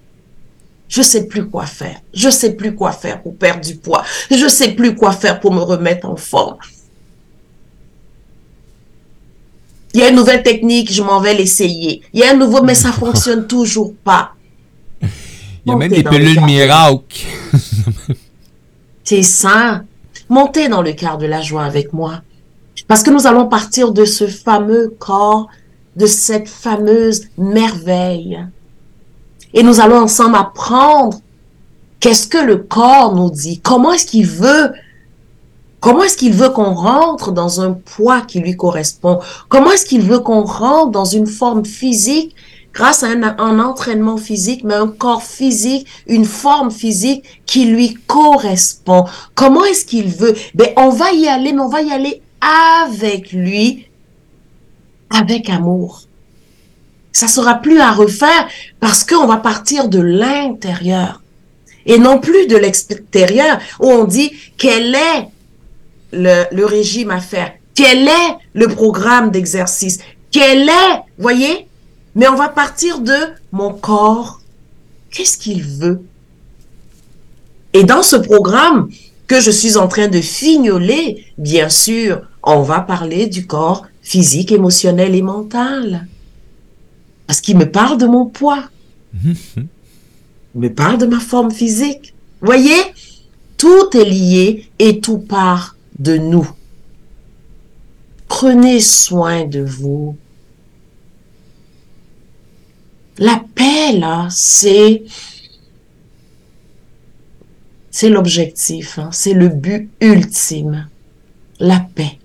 Je 0.87 1.01
sais 1.01 1.27
plus 1.27 1.47
quoi 1.49 1.65
faire. 1.65 1.99
Je 2.13 2.29
sais 2.29 2.53
plus 2.53 2.75
quoi 2.75 2.91
faire 2.91 3.21
pour 3.21 3.35
perdre 3.35 3.61
du 3.61 3.75
poids. 3.75 4.03
Je 4.31 4.47
sais 4.47 4.71
plus 4.71 4.95
quoi 4.95 5.11
faire 5.11 5.39
pour 5.39 5.53
me 5.53 5.61
remettre 5.61 6.07
en 6.07 6.15
forme. 6.15 6.57
Il 9.97 10.01
y 10.01 10.03
a 10.03 10.09
une 10.09 10.15
nouvelle 10.15 10.43
technique, 10.43 10.93
je 10.93 11.01
m'en 11.01 11.19
vais 11.19 11.33
l'essayer. 11.33 12.03
Il 12.13 12.19
y 12.19 12.23
a 12.23 12.29
un 12.29 12.35
nouveau, 12.35 12.61
mais 12.61 12.75
ça 12.75 12.91
fonctionne 13.03 13.47
toujours 13.47 13.95
pas. 14.03 14.33
Il 15.01 15.09
y 15.65 15.71
a 15.71 15.75
même 15.75 15.91
des 15.91 16.03
pilules 16.03 16.39
miracle. 16.41 17.25
C'est 19.03 19.23
ça. 19.23 19.81
Montez 20.29 20.69
dans 20.69 20.83
le 20.83 20.91
quart 20.91 21.17
de 21.17 21.25
la 21.25 21.41
joie 21.41 21.63
avec 21.63 21.93
moi. 21.93 22.21
Parce 22.87 23.01
que 23.01 23.09
nous 23.09 23.25
allons 23.25 23.47
partir 23.47 23.91
de 23.91 24.05
ce 24.05 24.27
fameux 24.27 24.95
corps 24.99 25.47
de 25.95 26.05
cette 26.05 26.47
fameuse 26.47 27.23
merveille. 27.35 28.37
Et 29.55 29.63
nous 29.63 29.79
allons 29.79 29.97
ensemble 29.97 30.35
apprendre 30.35 31.21
qu'est-ce 31.99 32.27
que 32.27 32.37
le 32.37 32.57
corps 32.57 33.15
nous 33.15 33.31
dit, 33.31 33.61
comment 33.61 33.93
est-ce 33.93 34.05
qu'il 34.05 34.27
veut, 34.27 34.73
comment 35.79 36.03
est-ce 36.03 36.17
qu'il 36.17 36.33
veut 36.33 36.49
qu'on 36.49 36.73
rentre 36.73 37.31
dans 37.31 37.61
un 37.61 37.73
poids 37.73 38.21
qui 38.21 38.39
lui 38.39 38.55
correspond, 38.55 39.19
comment 39.49 39.71
est-ce 39.71 39.85
qu'il 39.85 40.01
veut 40.01 40.19
qu'on 40.19 40.43
rentre 40.43 40.91
dans 40.91 41.05
une 41.05 41.27
forme 41.27 41.65
physique 41.65 42.35
grâce 42.73 43.03
à 43.03 43.07
un, 43.07 43.59
entraînement 43.59 44.17
physique, 44.17 44.63
mais 44.63 44.75
un 44.75 44.87
corps 44.87 45.23
physique, 45.23 45.87
une 46.05 46.25
forme 46.25 46.71
physique 46.71 47.23
qui 47.45 47.65
lui 47.65 47.95
correspond? 48.05 49.05
Comment 49.33 49.65
est-ce 49.65 49.85
qu'il 49.85 50.09
veut? 50.09 50.35
Ben, 50.53 50.69
on 50.77 50.89
va 50.89 51.11
y 51.11 51.27
aller, 51.27 51.53
mais 51.53 51.61
on 51.61 51.69
va 51.69 51.81
y 51.81 51.91
aller 51.91 52.21
avec 52.41 53.31
lui 53.31 53.87
avec 55.09 55.49
amour. 55.49 56.03
Ça 57.11 57.27
sera 57.27 57.55
plus 57.55 57.79
à 57.79 57.91
refaire 57.91 58.47
parce 58.79 59.03
qu'on 59.03 59.25
va 59.25 59.37
partir 59.37 59.87
de 59.87 59.99
l'intérieur 59.99 61.21
et 61.87 61.97
non 61.97 62.19
plus 62.19 62.45
de 62.47 62.57
l'extérieur 62.57 63.57
où 63.79 63.87
on 63.87 64.03
dit 64.03 64.31
quel 64.57 64.93
est 64.93 65.29
le, 66.11 66.65
régime 66.65 67.11
à 67.11 67.19
faire, 67.19 67.53
quel 67.75 68.07
est 68.07 68.37
le 68.53 68.67
programme 68.67 69.31
d'exercice, 69.31 69.99
quel 70.31 70.67
est, 70.69 71.03
voyez, 71.17 71.67
mais 72.15 72.27
on 72.27 72.35
va 72.35 72.49
partir 72.49 72.99
de 72.99 73.17
mon 73.51 73.73
corps, 73.73 74.41
qu'est-ce 75.11 75.37
qu'il 75.37 75.63
veut? 75.63 76.01
Et 77.73 77.83
dans 77.83 78.03
ce 78.03 78.15
programme 78.15 78.89
que 79.27 79.39
je 79.39 79.51
suis 79.51 79.77
en 79.77 79.87
train 79.87 80.07
de 80.07 80.21
fignoler, 80.21 81.25
bien 81.37 81.69
sûr, 81.69 82.21
on 82.43 82.61
va 82.61 82.79
parler 82.79 83.27
du 83.27 83.45
corps 83.45 83.85
physique, 84.01 84.51
émotionnel 84.51 85.15
et 85.15 85.21
mental. 85.21 86.07
Parce 87.27 87.41
qu'il 87.41 87.57
me 87.57 87.69
parle 87.69 87.97
de 87.97 88.05
mon 88.05 88.25
poids. 88.25 88.63
il 89.23 89.67
me 90.55 90.69
parle 90.69 90.97
de 90.97 91.05
ma 91.05 91.19
forme 91.19 91.51
physique. 91.51 92.13
Voyez, 92.41 92.81
tout 93.57 93.89
est 93.95 94.05
lié 94.05 94.69
et 94.79 95.01
tout 95.01 95.17
part 95.17 95.76
de 95.99 96.17
nous. 96.17 96.49
Prenez 98.27 98.81
soin 98.81 99.45
de 99.45 99.61
vous. 99.61 100.17
La 103.17 103.43
paix, 103.55 103.93
là, 103.97 104.27
c'est 104.29 105.03
c'est 107.89 108.09
l'objectif, 108.09 108.99
hein. 108.99 109.09
c'est 109.11 109.33
le 109.33 109.49
but 109.49 109.89
ultime. 110.01 110.87
La 111.59 111.79
paix. 111.79 112.19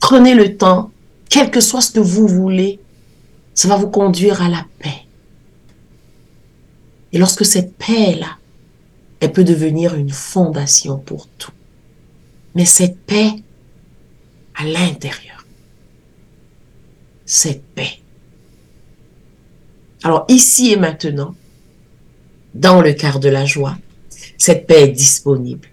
Prenez 0.00 0.34
le 0.34 0.56
temps, 0.56 0.90
quel 1.28 1.50
que 1.50 1.60
soit 1.60 1.82
ce 1.82 1.92
que 1.92 2.00
vous 2.00 2.26
voulez, 2.26 2.80
ça 3.52 3.68
va 3.68 3.76
vous 3.76 3.90
conduire 3.90 4.40
à 4.40 4.48
la 4.48 4.64
paix. 4.78 5.02
Et 7.12 7.18
lorsque 7.18 7.44
cette 7.44 7.76
paix-là, 7.76 8.38
elle 9.22 9.30
peut 9.30 9.44
devenir 9.44 9.94
une 9.94 10.10
fondation 10.10 10.98
pour 10.98 11.28
tout. 11.38 11.52
Mais 12.56 12.64
cette 12.64 12.98
paix 12.98 13.30
à 14.56 14.64
l'intérieur, 14.64 15.46
cette 17.24 17.62
paix. 17.62 18.00
Alors 20.02 20.24
ici 20.26 20.72
et 20.72 20.76
maintenant, 20.76 21.36
dans 22.54 22.80
le 22.82 22.94
quart 22.94 23.20
de 23.20 23.28
la 23.28 23.44
joie, 23.44 23.78
cette 24.38 24.66
paix 24.66 24.88
est 24.88 24.88
disponible. 24.88 25.68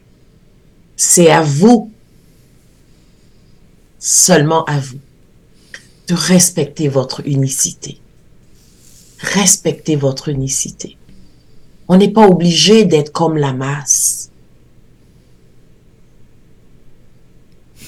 C'est 0.95 1.31
à 1.31 1.41
vous 1.41 1.91
seulement 3.97 4.63
à 4.65 4.79
vous 4.79 4.99
de 6.07 6.13
respecter 6.13 6.87
votre 6.87 7.27
unicité. 7.27 7.99
Respectez 9.17 9.95
votre 9.95 10.29
unicité. 10.29 10.98
On 11.89 11.97
n'est 11.97 12.11
pas 12.11 12.27
obligé 12.27 12.85
d'être 12.85 13.11
comme 13.11 13.35
la 13.35 13.51
masse. 13.51 14.29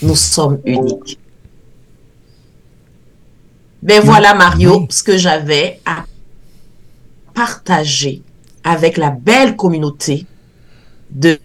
Nous 0.01 0.15
sommes 0.15 0.59
uniques. 0.65 1.19
Ben 3.83 4.01
voilà, 4.03 4.33
Mario, 4.33 4.87
ce 4.89 5.03
que 5.03 5.17
j'avais 5.17 5.79
à 5.85 6.05
partager 7.35 8.23
avec 8.63 8.97
la 8.97 9.11
belle 9.11 9.55
communauté 9.55 10.25
de 11.11 11.39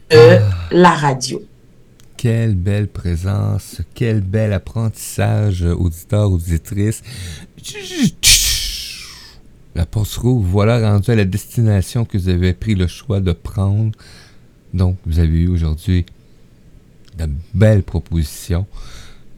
la 0.71 0.91
radio. 0.91 1.43
Quelle 2.17 2.55
belle 2.55 2.89
présence, 2.89 3.83
quel 3.95 4.23
bel 4.23 4.55
apprentissage, 4.55 5.63
auditeur, 5.63 6.33
auditrice. 6.33 7.03
La 9.77 9.85
poste 9.85 10.17
rouge, 10.17 10.47
voilà 10.49 10.81
rendu 10.91 11.11
à 11.11 11.15
la 11.15 11.27
destination 11.27 12.07
que 12.07 12.17
vous 12.17 12.31
avez 12.31 12.55
pris 12.55 12.75
le 12.75 12.87
choix 12.87 13.21
de 13.21 13.33
prendre. 13.33 13.93
Donc, 14.73 14.97
vous 15.05 15.19
avez 15.19 15.41
eu 15.41 15.49
aujourd'hui 15.49 16.07
de 17.19 17.29
belles 17.53 17.83
propositions, 17.83 18.67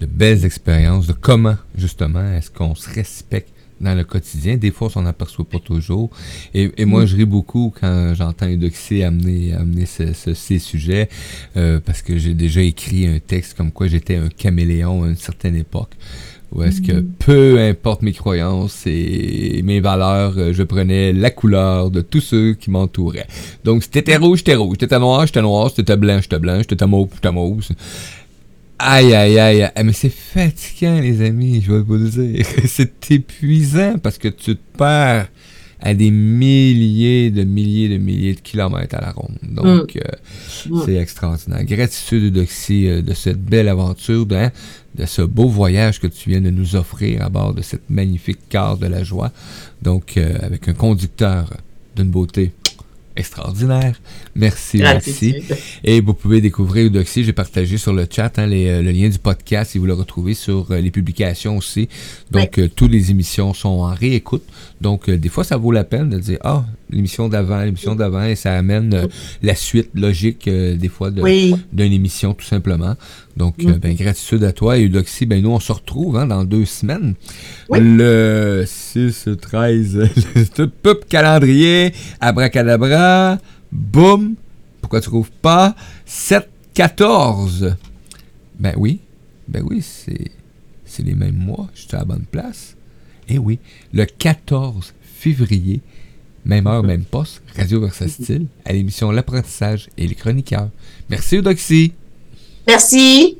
de 0.00 0.06
belles 0.06 0.44
expériences 0.44 1.08
de 1.08 1.12
comment, 1.12 1.56
justement, 1.76 2.22
est-ce 2.34 2.52
qu'on 2.52 2.76
se 2.76 2.88
respecte 2.88 3.52
dans 3.80 3.96
le 3.96 4.04
quotidien. 4.04 4.56
Des 4.56 4.70
fois, 4.70 4.86
on 4.86 4.90
s'en 4.90 5.06
aperçoit 5.06 5.44
pas 5.44 5.58
toujours. 5.58 6.10
Et, 6.54 6.84
moi, 6.84 7.04
je 7.06 7.16
ris 7.16 7.24
beaucoup 7.24 7.72
quand 7.80 8.14
j'entends 8.14 8.48
Eudoxie 8.48 9.02
amener, 9.02 9.54
amener 9.54 9.86
ces 9.86 10.58
sujets, 10.58 11.08
euh, 11.56 11.80
parce 11.84 12.02
que 12.02 12.16
j'ai 12.16 12.34
déjà 12.34 12.60
écrit 12.60 13.06
un 13.06 13.18
texte 13.18 13.56
comme 13.56 13.72
quoi 13.72 13.88
j'étais 13.88 14.16
un 14.16 14.28
caméléon 14.28 15.04
à 15.04 15.08
une 15.08 15.16
certaine 15.16 15.56
époque. 15.56 15.94
Où 16.52 16.62
est-ce 16.62 16.80
que 16.80 17.00
peu 17.00 17.60
importe 17.60 18.00
mes 18.00 18.12
croyances 18.12 18.84
et 18.86 19.60
mes 19.64 19.80
valeurs, 19.80 20.32
euh, 20.38 20.52
je 20.54 20.62
prenais 20.62 21.12
la 21.12 21.30
couleur 21.30 21.90
de 21.90 22.00
tous 22.00 22.22
ceux 22.22 22.54
qui 22.54 22.70
m'entouraient. 22.70 23.26
Donc, 23.64 23.82
si 23.82 23.90
t'étais 23.90 24.16
rouge, 24.16 24.38
j'étais 24.38 24.54
rouge. 24.54 24.72
Si 24.72 24.78
t'étais 24.78 24.98
noir, 24.98 25.26
j'étais 25.26 25.42
noir. 25.42 25.68
Si 25.68 25.76
t'étais 25.76 25.96
blanc, 25.96 26.20
j'étais 26.22 26.38
blanc. 26.38 26.58
Si 26.60 26.66
t'étais 26.66 26.86
mauve, 26.86 27.10
j'étais 27.14 27.32
mauve. 27.32 27.60
Aïe, 28.78 29.14
aïe, 29.14 29.38
aïe. 29.38 29.70
Mais 29.84 29.92
c'est 29.92 30.12
fatigant, 30.12 31.00
les 31.00 31.20
amis, 31.20 31.60
je 31.60 31.72
vais 31.72 31.80
vous 31.80 31.96
le 31.96 32.08
dire. 32.08 32.46
c'est 32.64 33.10
épuisant 33.10 33.98
parce 34.02 34.16
que 34.16 34.28
tu 34.28 34.56
te 34.56 34.78
perds 34.78 35.28
à 35.80 35.94
des 35.94 36.10
milliers 36.10 37.30
de 37.30 37.44
milliers 37.44 37.88
de 37.88 37.98
milliers 37.98 38.34
de 38.34 38.40
kilomètres 38.40 38.96
à 38.96 39.00
la 39.00 39.12
ronde. 39.12 39.36
Donc, 39.42 39.96
euh, 39.96 40.00
Mm. 40.68 40.82
c'est 40.84 40.96
extraordinaire. 40.96 41.64
Gratitude, 41.64 42.24
Eudoxie, 42.36 42.88
euh, 42.88 43.02
de 43.02 43.14
cette 43.14 43.40
belle 43.42 43.68
aventure, 43.68 44.26
de, 44.26 44.48
de 44.96 45.06
ce 45.06 45.22
beau 45.22 45.48
voyage 45.48 46.00
que 46.00 46.06
tu 46.08 46.30
viens 46.30 46.40
de 46.40 46.50
nous 46.50 46.74
offrir 46.76 47.22
à 47.24 47.28
bord 47.28 47.54
de 47.54 47.62
cette 47.62 47.88
magnifique 47.90 48.38
car 48.48 48.76
de 48.76 48.86
la 48.86 49.04
joie. 49.04 49.30
Donc, 49.82 50.16
euh, 50.16 50.36
avec 50.42 50.68
un 50.68 50.74
conducteur 50.74 51.56
d'une 51.96 52.10
beauté 52.10 52.50
extraordinaire. 53.18 54.00
Merci. 54.34 54.78
Gratitude. 54.78 55.44
Et 55.84 56.00
vous 56.00 56.14
pouvez 56.14 56.40
découvrir 56.40 56.86
Eudoxie. 56.86 57.24
J'ai 57.24 57.32
partagé 57.32 57.76
sur 57.76 57.92
le 57.92 58.06
chat 58.10 58.38
hein, 58.38 58.46
les, 58.46 58.68
euh, 58.68 58.82
le 58.82 58.90
lien 58.92 59.08
du 59.08 59.18
podcast 59.18 59.74
et 59.76 59.78
vous 59.78 59.86
le 59.86 59.94
retrouvez 59.94 60.34
sur 60.34 60.70
euh, 60.70 60.80
les 60.80 60.90
publications 60.90 61.56
aussi. 61.56 61.88
Donc, 62.30 62.58
euh, 62.58 62.68
toutes 62.68 62.92
les 62.92 63.10
émissions 63.10 63.52
sont 63.52 63.68
en 63.68 63.94
réécoute. 63.94 64.44
Donc, 64.80 65.08
euh, 65.08 65.18
des 65.18 65.28
fois, 65.28 65.44
ça 65.44 65.56
vaut 65.56 65.72
la 65.72 65.84
peine 65.84 66.10
de 66.10 66.18
dire 66.18 66.38
Ah, 66.42 66.64
l'émission 66.90 67.28
d'avant, 67.28 67.62
l'émission 67.62 67.94
d'avant, 67.94 68.24
et 68.24 68.34
ça 68.34 68.56
amène 68.56 68.94
euh, 68.94 69.06
la 69.42 69.54
suite 69.54 69.90
logique, 69.94 70.48
euh, 70.48 70.76
des 70.76 70.88
fois, 70.88 71.10
de, 71.10 71.22
Oui, 71.22 71.54
d'une 71.72 71.92
émission, 71.92 72.34
tout 72.34 72.44
simplement. 72.44 72.94
Donc, 73.36 73.56
euh, 73.64 73.78
ben, 73.78 73.94
gratitude 73.94 74.42
à 74.44 74.52
toi. 74.52 74.78
Et 74.78 74.86
Eudoxie, 74.86 75.26
ben, 75.26 75.42
nous, 75.42 75.50
on 75.50 75.60
se 75.60 75.72
retrouve 75.72 76.16
hein, 76.16 76.26
dans 76.26 76.44
deux 76.44 76.64
semaines. 76.64 77.14
Oui. 77.68 77.78
Le 77.80 78.64
6, 78.66 79.28
13, 79.40 80.08
le 80.58 80.66
pop 80.66 81.04
calendrier, 81.08 81.92
abracadabra, 82.20 83.38
boum. 83.70 84.34
Pourquoi 84.80 85.00
tu 85.00 85.08
trouves 85.08 85.30
pas? 85.42 85.74
7, 86.06 86.48
14. 86.74 87.76
Ben 88.58 88.74
oui, 88.76 89.00
ben 89.46 89.62
oui, 89.68 89.82
c'est, 89.82 90.30
c'est 90.84 91.04
les 91.04 91.14
mêmes 91.14 91.36
mois. 91.36 91.68
Je 91.74 91.82
suis 91.82 91.94
à 91.94 91.98
la 91.98 92.04
bonne 92.04 92.24
place. 92.30 92.76
Eh 93.28 93.38
oui, 93.38 93.58
le 93.92 94.04
14 94.04 94.94
février, 95.02 95.80
même 96.48 96.66
heure, 96.66 96.82
même 96.82 97.04
poste, 97.04 97.42
Radio 97.56 97.80
Versatile, 97.82 98.46
à 98.64 98.72
l'émission 98.72 99.10
L'apprentissage 99.12 99.88
et 99.96 100.06
les 100.06 100.14
chroniqueurs. 100.14 100.70
Merci 101.08 101.36
Eudoxie. 101.36 101.92
merci. 102.66 103.38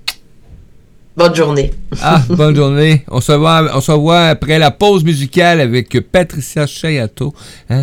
Bonne 1.17 1.35
journée. 1.35 1.73
Ah, 2.01 2.23
bonne 2.29 2.55
journée. 2.55 3.03
On 3.09 3.21
se 3.21 3.33
voit, 3.33 3.69
on 3.75 3.81
se 3.81 3.91
voit 3.91 4.27
après 4.29 4.57
la 4.61 4.71
pause 4.71 5.03
musicale 5.03 5.61
avec 5.61 5.99
Patricia 6.13 6.65
Chayato. 6.65 7.35
Hein, 7.69 7.77